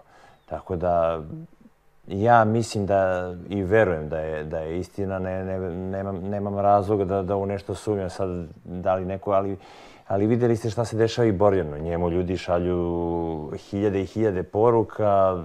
Tako 0.45 0.75
da 0.75 1.21
ja 2.07 2.43
mislim 2.43 2.85
da 2.85 3.33
i 3.49 3.63
verujem 3.63 4.09
da 4.09 4.19
je, 4.19 4.43
da 4.43 4.59
je 4.59 4.79
istina, 4.79 5.19
ne, 5.19 5.43
ne, 5.43 5.59
nemam, 5.69 6.17
nemam 6.17 6.59
razloga 6.59 7.05
da, 7.05 7.21
da 7.21 7.35
u 7.35 7.45
nešto 7.45 7.75
sumnjam 7.75 8.09
sad 8.09 8.29
da 8.63 8.95
li 8.95 9.05
neko, 9.05 9.31
ali, 9.31 9.57
ali 10.07 10.27
videli 10.27 10.55
ste 10.55 10.69
šta 10.69 10.85
se 10.85 10.97
dešava 10.97 11.27
i 11.27 11.31
Borjano. 11.31 11.77
Njemu 11.77 12.09
ljudi 12.09 12.37
šalju 12.37 13.51
hiljade 13.57 14.01
i 14.01 14.05
hiljade 14.05 14.43
poruka, 14.43 15.43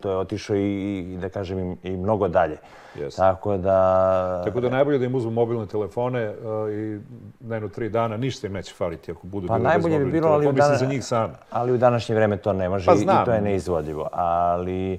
to 0.00 0.10
je 0.10 0.16
otišao 0.16 0.56
i, 0.56 1.18
da 1.20 1.28
kažem, 1.28 1.76
i, 1.82 1.96
mnogo 1.96 2.28
dalje. 2.28 2.56
Yes. 2.98 3.16
Tako 3.16 3.56
da... 3.56 4.42
Tako 4.44 4.60
da 4.60 4.68
najbolje 4.68 4.98
da 4.98 5.04
im 5.04 5.14
uzmu 5.14 5.30
mobilne 5.30 5.66
telefone 5.66 6.28
uh, 6.28 6.72
i 6.72 7.00
na 7.40 7.56
jedno 7.56 7.68
tri 7.68 7.88
dana 7.88 8.16
ništa 8.16 8.46
im 8.46 8.52
neće 8.52 8.74
faliti 8.74 9.10
ako 9.10 9.26
budu 9.26 9.48
pa 9.48 9.58
najbolje 9.58 9.98
bi 9.98 10.10
bilo, 10.10 10.28
ali, 10.28 10.52
dana... 10.52 10.76
za 10.76 10.86
njih 10.86 11.04
sam. 11.04 11.32
ali 11.50 11.72
u 11.72 11.76
današnje 11.76 12.14
vreme 12.14 12.36
to 12.36 12.52
ne 12.52 12.68
može 12.68 12.86
pa, 12.86 12.94
i 12.94 13.24
to 13.24 13.32
je 13.32 13.40
neizvodljivo. 13.40 14.08
Ali 14.12 14.92
e, 14.92 14.98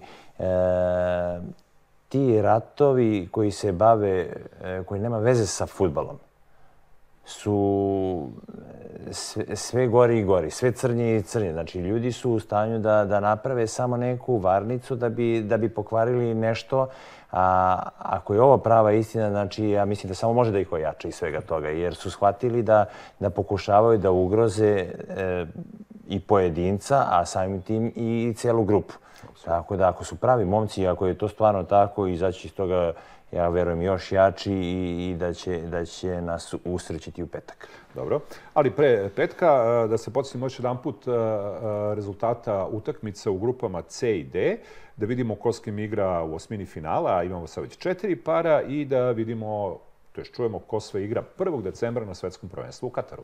ti 2.10 2.42
ratovi 2.42 3.28
koji 3.32 3.52
se 3.52 3.72
bave, 3.72 4.28
e, 4.64 4.84
koji 4.86 5.02
nema 5.02 5.18
veze 5.18 5.46
sa 5.46 5.66
futbalom, 5.66 6.20
su 7.26 8.30
sve, 9.12 9.56
sve 9.56 9.88
gori 9.88 10.20
i 10.20 10.24
gori, 10.24 10.52
sve 10.52 10.72
crnje 10.72 11.18
i 11.18 11.22
crnje. 11.22 11.52
Znači, 11.52 11.80
ljudi 11.80 12.12
su 12.12 12.32
u 12.32 12.40
stanju 12.40 12.80
da, 12.80 13.06
da 13.06 13.20
naprave 13.20 13.68
samo 13.68 13.98
neku 13.98 14.38
varnicu 14.38 14.96
da 14.96 15.10
bi, 15.10 15.42
da 15.42 15.58
bi 15.58 15.70
pokvarili 15.70 16.34
nešto. 16.34 16.88
A 17.32 17.80
ako 17.98 18.34
je 18.34 18.42
ovo 18.42 18.58
prava 18.58 18.92
istina, 18.92 19.30
znači, 19.30 19.70
ja 19.70 19.86
mislim 19.86 20.08
da 20.08 20.16
samo 20.16 20.34
može 20.34 20.52
da 20.52 20.60
ih 20.60 20.72
ojača 20.72 21.08
iz 21.08 21.16
svega 21.16 21.42
toga, 21.42 21.70
jer 21.70 21.96
su 21.96 22.12
shvatili 22.12 22.64
da, 22.64 22.86
da 23.20 23.30
pokušavaju 23.30 23.98
da 23.98 24.12
ugroze 24.12 24.70
e, 24.70 25.46
i 26.08 26.20
pojedinca, 26.20 27.06
a 27.10 27.26
samim 27.26 27.62
tim 27.62 27.92
i 27.96 28.34
celu 28.38 28.64
grupu. 28.64 28.94
Tako 29.46 29.76
da, 29.76 29.90
ako 29.90 30.04
su 30.04 30.16
pravi 30.16 30.46
momci, 30.46 30.88
ako 30.88 31.08
je 31.08 31.18
to 31.18 31.28
stvarno 31.28 31.64
tako, 31.64 32.08
izaći 32.08 32.48
iz 32.48 32.54
toga 32.54 32.94
ja 33.36 33.50
verujem, 33.50 33.82
još 33.82 34.12
jači 34.12 34.54
i, 34.54 35.10
i 35.10 35.16
da, 35.16 35.34
će, 35.34 35.58
da 35.58 35.86
će 35.86 36.22
nas 36.22 36.54
usrećiti 36.66 37.24
u 37.24 37.28
petak. 37.28 37.68
Dobro. 37.96 38.20
Ali 38.54 38.72
pre 38.72 39.10
petka, 39.16 39.82
e, 39.86 39.88
da 39.88 39.98
se 39.98 40.14
podsjetimo 40.14 40.46
još 40.46 40.60
jedan 40.60 40.82
put 40.82 41.08
e, 41.08 41.12
e, 41.12 41.16
rezultata 41.96 42.68
utakmica 42.72 43.32
u 43.32 43.38
grupama 43.38 43.82
C 43.82 44.20
i 44.20 44.24
D, 44.24 44.58
da 44.98 45.06
vidimo 45.06 45.36
ko 45.36 45.54
s 45.54 45.60
kim 45.60 45.80
igra 45.80 46.24
u 46.24 46.36
osmini 46.36 46.66
finala, 46.66 47.24
imamo 47.24 47.48
sad 47.48 47.64
već 47.64 47.78
četiri 47.78 48.16
para, 48.16 48.62
i 48.62 48.86
da 48.86 49.12
vidimo, 49.12 49.80
to 50.12 50.22
je 50.22 50.26
čujemo 50.26 50.60
ko 50.60 50.80
sve 50.80 51.04
igra 51.04 51.24
1. 51.38 51.62
decembra 51.62 52.06
na 52.06 52.14
svetskom 52.14 52.50
prvenstvu 52.50 52.88
u 52.88 52.90
Kataru. 52.90 53.24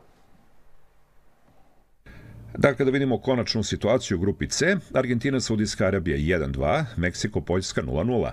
Dakle, 2.58 2.84
da 2.84 2.90
vidimo 2.90 3.18
konačnu 3.18 3.62
situaciju 3.62 4.16
u 4.16 4.20
grupi 4.20 4.46
C. 4.46 4.76
Argentina, 4.94 5.40
Saudijska 5.40 5.86
Arabija 5.86 6.38
1-2, 6.38 6.84
Meksiko, 6.96 7.40
Poljska 7.40 7.82
0-0. 7.82 8.30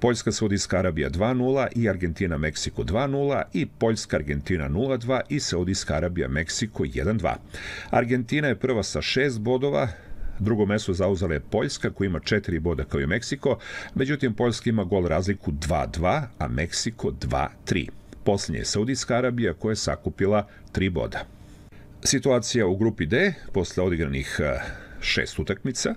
Poljska, 0.00 0.32
Saudijska 0.32 0.78
Arabija 0.78 1.10
2-0 1.10 1.66
i 1.76 1.88
Argentina, 1.88 2.38
Meksiko 2.38 2.82
2-0 2.82 3.42
i 3.52 3.66
Poljska, 3.66 4.16
Argentina 4.16 4.68
0-2 4.68 5.20
i 5.28 5.40
Saudijska 5.40 5.94
Arabija, 5.94 6.28
Meksiko 6.28 6.84
1-2. 6.84 7.34
Argentina 7.90 8.48
je 8.48 8.58
prva 8.58 8.82
sa 8.82 9.02
šest 9.02 9.40
bodova, 9.40 9.88
Drugo 10.38 10.66
mesto 10.66 10.92
zauzela 10.92 11.34
je 11.34 11.40
Poljska 11.40 11.90
koja 11.90 12.06
ima 12.06 12.20
četiri 12.20 12.58
boda 12.58 12.84
kao 12.84 13.00
i 13.00 13.06
Meksiko, 13.06 13.58
međutim 13.94 14.34
Poljska 14.34 14.70
ima 14.70 14.84
gol 14.84 15.06
razliku 15.06 15.52
2-2, 15.52 16.22
a 16.38 16.48
Meksiko 16.48 17.10
2-3. 17.10 17.88
Posljednje 18.24 18.58
je 18.60 18.64
Saudijska 18.64 19.16
Arabija 19.16 19.54
koja 19.54 19.72
je 19.72 19.76
sakupila 19.76 20.46
tri 20.72 20.90
boda. 20.90 21.39
Situacija 22.04 22.66
u 22.66 22.76
grupi 22.76 23.06
D, 23.06 23.32
posle 23.52 23.82
odigranih 23.82 24.40
e, 24.40 24.60
šest 25.00 25.38
utakmica. 25.38 25.94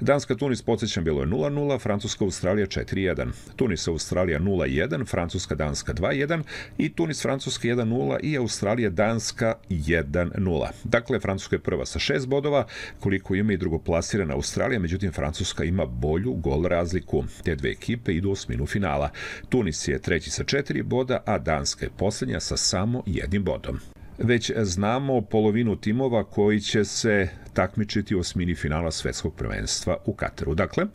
Danska 0.00 0.34
Tunis, 0.34 0.62
podsjećam, 0.62 1.04
bilo 1.04 1.20
je 1.20 1.26
0-0, 1.26 1.80
Francuska 1.80 2.24
Australija 2.24 2.66
4-1. 2.66 3.30
Tunis 3.56 3.88
Australija 3.88 4.40
0-1, 4.40 5.06
Francuska 5.06 5.54
Danska 5.54 5.94
2-1 5.94 6.42
i 6.78 6.92
Tunis 6.94 7.22
Francuska 7.22 7.68
1-0 7.68 8.20
i 8.22 8.36
Australija 8.36 8.90
Danska 8.90 9.54
1-0. 9.70 10.66
Dakle, 10.84 11.20
Francuska 11.20 11.56
je 11.56 11.60
prva 11.60 11.86
sa 11.86 11.98
šest 11.98 12.26
bodova, 12.28 12.66
koliko 13.00 13.34
ima 13.34 13.52
i 13.52 13.56
drugoplasirana 13.56 14.34
Australija, 14.34 14.80
međutim 14.80 15.12
Francuska 15.12 15.64
ima 15.64 15.86
bolju 15.86 16.32
gol 16.32 16.62
razliku. 16.62 17.24
Te 17.44 17.54
dve 17.54 17.70
ekipe 17.70 18.12
idu 18.12 18.28
u 18.28 18.32
osminu 18.32 18.66
finala. 18.66 19.10
Tunis 19.48 19.88
je 19.88 20.02
treći 20.02 20.30
sa 20.30 20.44
četiri 20.44 20.82
boda, 20.82 21.22
a 21.26 21.38
Danska 21.38 21.84
je 21.84 21.90
posljednja 21.96 22.40
sa 22.40 22.56
samo 22.56 23.02
jednim 23.06 23.44
bodom 23.44 23.80
već 24.18 24.52
znamo 24.62 25.20
polovinu 25.20 25.76
timova 25.76 26.24
koji 26.24 26.60
će 26.60 26.84
se 26.84 27.28
takmičiti 27.52 28.16
u 28.16 28.20
osmini 28.20 28.54
finala 28.54 28.90
svetskog 28.90 29.34
prvenstva 29.34 29.96
u 30.04 30.14
Kataru. 30.14 30.54
Dakle, 30.54 30.86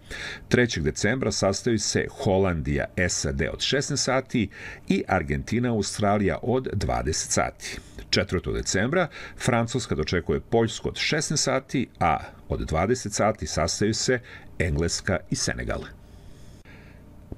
3. 0.50 0.82
decembra 0.82 1.32
sastavi 1.32 1.80
se 1.80 2.06
Holandija 2.10 2.86
SAD 3.10 3.42
od 3.42 3.60
16 3.60 3.96
sati 3.96 4.50
i 4.88 5.04
Argentina 5.08 5.70
Australija 5.70 6.38
od 6.42 6.68
20 6.74 7.12
sati. 7.14 7.78
4. 8.10 8.54
decembra 8.54 9.08
Francuska 9.38 9.96
dočekuje 9.96 10.40
Poljsku 10.40 10.90
od 10.90 10.96
16 10.96 11.36
sati, 11.36 11.88
a 12.00 12.18
od 12.50 12.60
20 12.60 13.10
sati 13.10 13.48
sastaju 13.48 13.94
se 13.94 14.20
Engleska 14.60 15.18
i 15.30 15.36
Senegal. 15.36 16.01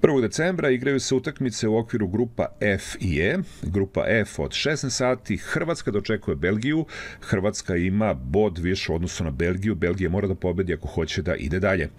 1. 0.04 0.22
decembra 0.22 0.70
igraju 0.70 1.00
se 1.00 1.16
utakmice 1.16 1.68
u 1.68 1.78
okviru 1.78 2.08
grupa 2.08 2.46
F 2.62 2.96
i 3.00 3.20
E. 3.20 3.38
Grupa 3.62 4.04
F 4.08 4.40
od 4.40 4.52
16 4.52 4.90
sati. 4.90 5.38
Hrvatska 5.38 5.92
dočekuje 5.92 6.36
Belgiju. 6.36 6.86
Hrvatska 7.22 7.76
ima 7.76 8.14
bod 8.14 8.58
više 8.58 8.94
odnosu 8.94 9.24
na 9.24 9.32
Belgiju. 9.32 9.76
Belgija 9.76 10.10
mora 10.10 10.28
da 10.28 10.36
pobedi 10.36 10.74
ako 10.74 10.88
hoće 10.88 11.22
da 11.22 11.36
ide 11.36 11.60
dalje. 11.60 11.90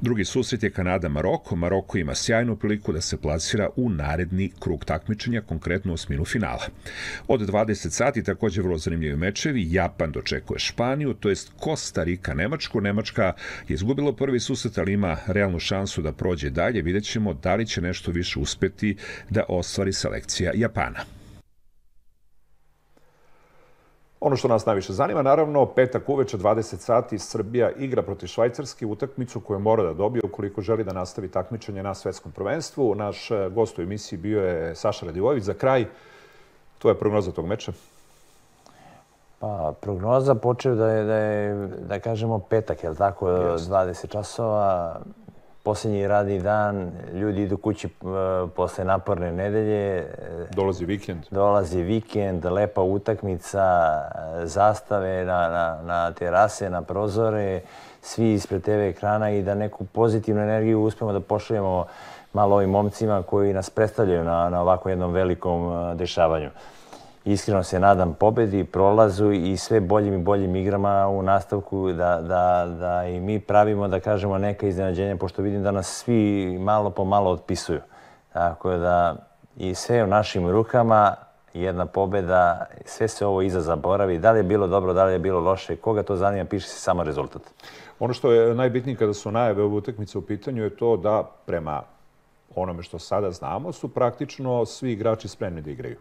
Drugi 0.00 0.24
susret 0.24 0.62
je 0.62 0.70
Kanada-Maroko. 0.70 1.56
Maroko 1.56 1.98
ima 1.98 2.14
sjajnu 2.14 2.56
priliku 2.56 2.92
da 2.92 3.00
se 3.00 3.16
plasira 3.16 3.68
u 3.76 3.90
naredni 3.90 4.52
krug 4.60 4.84
takmičenja, 4.84 5.40
konkretno 5.40 5.92
u 5.92 5.94
osminu 5.94 6.24
finala. 6.24 6.66
Od 7.28 7.40
20 7.40 7.90
sati 7.90 8.24
također 8.24 8.64
vrlo 8.64 8.78
zanimljivi 8.78 9.16
mečevi. 9.16 9.72
Japan 9.72 10.12
dočekuje 10.12 10.58
Španiju, 10.58 11.14
to 11.14 11.28
jest 11.28 11.52
Kosta 11.58 12.04
Rika 12.04 12.34
Nemačku. 12.34 12.80
Nemačka 12.80 13.32
je 13.68 13.74
izgubila 13.74 14.12
prvi 14.12 14.40
susret, 14.40 14.78
ali 14.78 14.92
ima 14.92 15.16
realnu 15.26 15.58
šansu 15.58 16.02
da 16.02 16.12
prođe 16.12 16.50
dalje. 16.50 16.82
Vidjet 16.82 17.04
ćemo 17.04 17.34
da 17.34 17.49
li 17.54 17.66
će 17.66 17.80
nešto 17.80 18.10
više 18.10 18.38
uspeti 18.38 18.96
da 19.30 19.44
ostvari 19.48 19.92
selekcija 19.92 20.52
Japana. 20.54 21.00
Ono 24.20 24.36
što 24.36 24.48
nas 24.48 24.66
najviše 24.66 24.92
zanima, 24.92 25.22
naravno, 25.22 25.66
petak 25.66 26.08
uveče 26.08 26.38
20 26.38 26.76
sati 26.76 27.18
Srbija 27.18 27.70
igra 27.70 28.02
protiv 28.02 28.26
Švajcarske 28.26 28.86
utakmicu 28.86 29.40
koju 29.40 29.58
mora 29.58 29.82
da 29.82 29.92
dobije 29.92 30.22
ukoliko 30.24 30.60
želi 30.60 30.84
da 30.84 30.92
nastavi 30.92 31.28
takmičenje 31.28 31.82
na 31.82 31.94
svetskom 31.94 32.32
prvenstvu. 32.32 32.94
Naš 32.94 33.30
e, 33.30 33.48
gost 33.54 33.78
u 33.78 33.82
emisiji 33.82 34.18
bio 34.18 34.42
je 34.42 34.74
Saša 34.74 35.06
Radivojević. 35.06 35.44
Za 35.44 35.54
kraj, 35.54 35.86
to 36.78 36.88
je 36.88 36.98
prognoza 36.98 37.32
tog 37.32 37.46
meča. 37.46 37.72
Pa, 39.38 39.72
prognoza 39.80 40.34
počeo 40.34 40.74
da 40.74 40.90
je, 40.90 41.04
da 41.04 41.16
je, 41.16 41.68
da 41.88 41.98
kažemo, 41.98 42.38
petak, 42.38 42.84
je 42.84 42.90
li 42.90 42.96
tako, 42.96 43.30
Just. 43.30 43.70
20 43.70 44.08
časova 44.12 45.00
posljednji 45.62 46.08
radni 46.08 46.38
dan, 46.38 46.92
ljudi 47.14 47.42
idu 47.42 47.56
kući 47.56 47.86
e, 47.86 47.90
posle 48.56 48.84
naporne 48.84 49.32
nedelje. 49.32 50.06
Dolazi 50.50 50.84
vikend. 50.84 51.22
Dolazi 51.30 51.82
vikend, 51.82 52.44
lepa 52.44 52.82
utakmica, 52.82 53.66
zastave 54.44 55.24
na, 55.24 55.48
na, 55.48 55.78
na 55.82 56.12
terase, 56.12 56.70
na 56.70 56.82
prozore, 56.82 57.60
svi 58.02 58.32
ispred 58.32 58.62
TV 58.62 58.70
ekrana 58.70 59.30
i 59.30 59.42
da 59.42 59.54
neku 59.54 59.84
pozitivnu 59.84 60.42
energiju 60.42 60.82
uspemo 60.82 61.12
da 61.12 61.20
pošaljemo 61.20 61.86
malo 62.32 62.56
ovim 62.56 62.70
momcima 62.70 63.22
koji 63.22 63.52
nas 63.52 63.70
predstavljaju 63.70 64.24
na, 64.24 64.48
na 64.48 64.60
ovako 64.60 64.88
jednom 64.88 65.12
velikom 65.12 65.72
e, 65.72 65.94
dešavanju. 65.94 66.50
Iskreno 67.24 67.62
se 67.62 67.80
nadam 67.80 68.14
pobedi, 68.14 68.64
prolazu 68.64 69.32
i 69.32 69.56
sve 69.56 69.80
boljim 69.80 70.14
i 70.14 70.18
boljim 70.18 70.56
igrama 70.56 71.08
u 71.08 71.22
nastavku 71.22 71.92
da, 71.92 72.20
da, 72.20 72.66
da 72.78 73.04
i 73.04 73.20
mi 73.20 73.40
pravimo, 73.40 73.88
da 73.88 74.00
kažemo, 74.00 74.38
neka 74.38 74.66
iznenađenja, 74.66 75.16
pošto 75.16 75.42
vidim 75.42 75.62
da 75.62 75.70
nas 75.70 75.86
svi 75.86 76.58
malo 76.58 76.90
po 76.90 77.04
malo 77.04 77.30
otpisuju. 77.30 77.80
Tako 78.32 78.76
da 78.76 79.16
i 79.56 79.74
sve 79.74 80.04
u 80.04 80.06
našim 80.06 80.50
rukama, 80.50 81.14
jedna 81.54 81.86
pobeda, 81.86 82.66
sve 82.84 83.08
se 83.08 83.26
ovo 83.26 83.42
iza 83.42 83.60
zaboravi. 83.60 84.18
Da 84.18 84.32
li 84.32 84.38
je 84.38 84.42
bilo 84.42 84.66
dobro, 84.66 84.92
da 84.92 85.04
li 85.04 85.12
je 85.12 85.18
bilo 85.18 85.40
loše, 85.40 85.76
koga 85.76 86.02
to 86.02 86.16
zanima, 86.16 86.44
piše 86.44 86.68
se 86.68 86.80
samo 86.80 87.02
rezultat. 87.02 87.42
Ono 87.98 88.14
što 88.14 88.32
je 88.32 88.54
najbitnije 88.54 88.96
kada 88.96 89.14
su 89.14 89.30
najave 89.30 89.62
ove 89.62 89.74
utakmice 89.74 90.18
u 90.18 90.22
pitanju 90.22 90.62
je 90.62 90.76
to 90.76 90.96
da 90.96 91.30
prema 91.46 91.82
onome 92.54 92.82
što 92.82 92.98
sada 92.98 93.30
znamo 93.30 93.72
su 93.72 93.88
praktično 93.88 94.66
svi 94.66 94.92
igrači 94.92 95.28
spremni 95.28 95.62
da 95.62 95.70
igraju. 95.70 95.96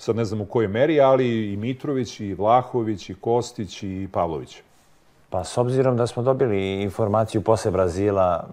Sad 0.00 0.16
ne 0.16 0.24
znam 0.24 0.40
u 0.40 0.44
kojoj 0.44 0.68
meri, 0.68 1.00
ali 1.00 1.52
i 1.52 1.56
Mitrović, 1.56 2.20
i 2.20 2.34
Vlahović, 2.34 3.10
i 3.10 3.14
Kostić, 3.14 3.82
i 3.82 4.08
Pavlović. 4.12 4.62
Pa 5.30 5.44
s 5.44 5.58
obzirom 5.58 5.96
da 5.96 6.06
smo 6.06 6.22
dobili 6.22 6.82
informaciju 6.82 7.42
posle 7.42 7.70
Brazila 7.70 8.46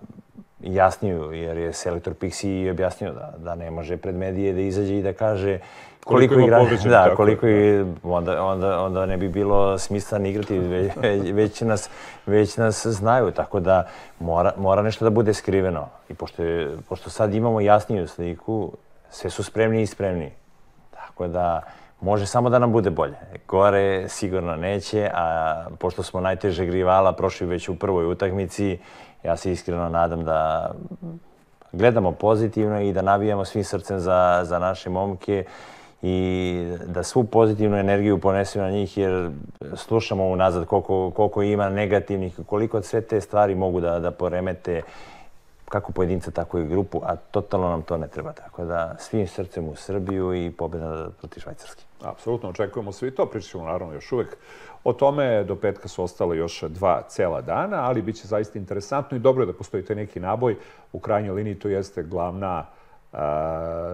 jasniju, 0.59 1.31
jer 1.31 1.57
je 1.57 1.73
selektor 1.73 2.13
Pixi 2.13 2.71
objasnio 2.71 3.13
da, 3.13 3.33
da 3.37 3.55
ne 3.55 3.71
može 3.71 3.97
pred 3.97 4.15
medije 4.15 4.53
da 4.53 4.61
izađe 4.61 4.97
i 4.97 5.01
da 5.01 5.13
kaže 5.13 5.59
koliko, 6.03 6.35
koliko 6.35 6.47
igra, 6.47 6.89
da, 6.89 7.03
tako, 7.03 7.15
koliko 7.15 7.47
i, 7.47 7.85
onda, 8.03 8.43
onda, 8.43 8.83
onda 8.83 9.05
ne 9.05 9.17
bi 9.17 9.29
bilo 9.29 9.77
smisla 9.77 10.17
ni 10.17 10.29
igrati, 10.29 10.59
već, 10.59 10.91
već, 11.33 11.61
nas, 11.61 11.89
već 12.25 12.57
nas 12.57 12.87
znaju, 12.87 13.31
tako 13.31 13.59
da 13.59 13.87
mora, 14.19 14.51
mora 14.57 14.81
nešto 14.81 15.05
da 15.05 15.09
bude 15.09 15.33
skriveno. 15.33 15.87
I 16.09 16.13
pošto, 16.13 16.43
je, 16.43 16.77
pošto 16.89 17.09
sad 17.09 17.33
imamo 17.33 17.61
jasniju 17.61 18.07
sliku, 18.07 18.71
sve 19.09 19.29
su 19.29 19.43
spremni 19.43 19.81
i 19.81 19.87
spremni. 19.87 20.31
Tako 21.17 21.27
da 21.27 21.61
može 22.01 22.25
samo 22.25 22.49
da 22.49 22.59
nam 22.59 22.71
bude 22.71 22.89
bolje. 22.89 23.15
Gore 23.47 24.09
sigurno 24.09 24.55
neće, 24.55 25.09
a 25.13 25.65
pošto 25.79 26.03
smo 26.03 26.21
najteže 26.21 26.63
rivala 26.63 27.13
prošli 27.13 27.47
već 27.47 27.69
u 27.69 27.75
prvoj 27.75 28.05
utakmici, 28.05 28.79
ja 29.23 29.37
se 29.37 29.51
iskreno 29.51 29.89
nadam 29.89 30.23
da 30.23 30.71
gledamo 31.71 32.11
pozitivno 32.11 32.81
i 32.81 32.93
da 32.93 33.01
navijamo 33.01 33.45
svim 33.45 33.63
srcem 33.63 33.99
za, 33.99 34.41
za 34.43 34.59
naše 34.59 34.89
momke 34.89 35.45
i 36.01 36.75
da 36.85 37.03
svu 37.03 37.23
pozitivnu 37.23 37.77
energiju 37.77 38.19
ponesemo 38.19 38.65
na 38.65 38.71
njih 38.71 38.97
jer 38.97 39.29
slušamo 39.75 40.27
unazad 40.27 40.65
koliko, 40.65 41.11
koliko 41.11 41.41
ima 41.43 41.69
negativnih, 41.69 42.39
koliko 42.45 42.81
sve 42.81 43.01
te 43.01 43.21
stvari 43.21 43.55
mogu 43.55 43.81
da, 43.81 43.99
da 43.99 44.11
poremete 44.11 44.81
kako 45.69 45.91
pojedinca, 45.91 46.31
tako 46.31 46.59
i 46.59 46.67
grupu, 46.67 47.01
a 47.03 47.15
totalno 47.15 47.69
nam 47.69 47.81
to 47.81 47.97
ne 47.97 48.07
treba. 48.07 48.33
Tako 48.33 48.65
da 48.65 48.95
svim 48.99 49.27
srcem 49.27 49.69
u 49.69 49.75
Srbiju 49.75 50.33
i 50.45 50.51
pobjeda 50.51 51.09
protiv 51.19 51.41
Švajcarske. 51.41 51.83
Apsolutno, 52.03 52.49
očekujemo 52.49 52.91
svi 52.91 53.15
to. 53.15 53.25
Pričat 53.25 53.51
ćemo 53.51 53.63
naravno 53.63 53.93
još 53.93 54.11
uvek 54.11 54.37
o 54.83 54.93
tome. 54.93 55.43
Do 55.43 55.55
petka 55.55 55.87
su 55.87 56.03
ostale 56.03 56.37
još 56.37 56.61
dva 56.63 57.03
cela 57.07 57.41
dana, 57.41 57.83
ali 57.83 58.01
bit 58.01 58.15
će 58.15 58.27
zaista 58.27 58.59
interesantno 58.59 59.17
i 59.17 59.19
dobro 59.19 59.43
je 59.43 59.47
da 59.47 59.53
postoji 59.53 59.85
taj 59.85 59.95
neki 59.95 60.19
naboj. 60.19 60.55
U 60.93 60.99
krajnjoj 60.99 61.35
liniji 61.35 61.59
to 61.59 61.69
jeste 61.69 62.03
glavna 62.03 62.65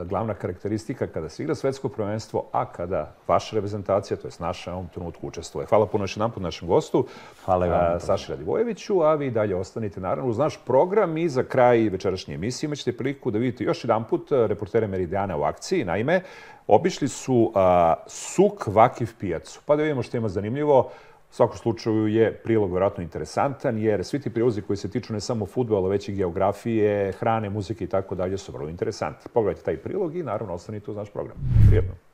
glavna 0.06 0.34
karakteristika 0.34 1.08
kada 1.08 1.30
se 1.30 1.44
igra 1.44 1.56
svetsko 1.56 1.90
prvenstvo, 1.90 2.46
a 2.52 2.66
kada 2.66 3.16
vaša 3.28 3.56
reprezentacija, 3.56 4.18
to 4.18 4.28
je 4.28 4.32
naša, 4.40 4.72
u 4.72 4.74
ovom 4.74 4.88
trenutku 4.88 5.28
učestvuje. 5.28 5.68
Hvala 5.68 5.86
puno 5.88 6.04
još 6.04 6.18
jedan 6.18 6.32
put 6.32 6.44
našem 6.44 6.68
gostu, 6.68 7.08
Hvala 7.46 7.68
vam. 7.68 8.00
Saši 8.00 8.32
Radivojeviću, 8.32 9.02
a 9.02 9.16
vi 9.16 9.32
dalje 9.32 9.56
ostanite 9.56 10.00
naravno 10.00 10.30
uz 10.30 10.38
naš 10.38 10.60
program 10.66 11.18
i 11.18 11.30
za 11.30 11.44
kraj 11.44 11.90
večerašnje 11.90 12.36
emisije 12.36 12.68
imaćete 12.68 12.98
priliku 12.98 13.32
da 13.32 13.40
vidite 13.40 13.64
još 13.64 13.84
jedan 13.84 14.04
put 14.04 14.28
reportere 14.32 14.88
Meridijana 14.88 15.38
u 15.38 15.44
akciji. 15.44 15.86
Naime, 15.86 16.22
obišli 16.68 17.08
su 17.08 17.52
a, 17.56 17.94
Suk 18.08 18.68
Vakiv 18.68 19.10
pijacu. 19.20 19.62
Pa 19.66 19.76
da 19.76 19.84
vidimo 19.84 20.04
što 20.04 20.18
ima 20.18 20.30
zanimljivo. 20.30 20.92
U 21.34 21.36
svakom 21.36 21.58
slučaju 21.58 22.08
je 22.08 22.34
prilog 22.34 22.72
vjerojatno 22.72 23.04
interesantan, 23.04 23.78
jer 23.78 24.04
svi 24.06 24.20
ti 24.22 24.30
prilozi 24.30 24.62
koji 24.62 24.78
se 24.78 24.90
tiču 24.90 25.14
ne 25.14 25.20
samo 25.20 25.46
futbola, 25.46 25.90
već 25.90 26.10
i 26.10 26.14
geografije, 26.14 27.12
hrane, 27.12 27.50
muzike 27.50 27.84
i 27.84 27.88
tako 27.88 28.16
dalje 28.16 28.38
su 28.38 28.52
vrlo 28.52 28.70
interesantni. 28.70 29.32
Pogledajte 29.34 29.66
taj 29.66 29.78
prilog 29.78 30.16
i 30.16 30.24
naravno 30.24 30.54
ostanite 30.54 30.92
uz 30.92 30.98
naš 30.98 31.10
program. 31.10 31.38
Prijetno. 31.68 32.13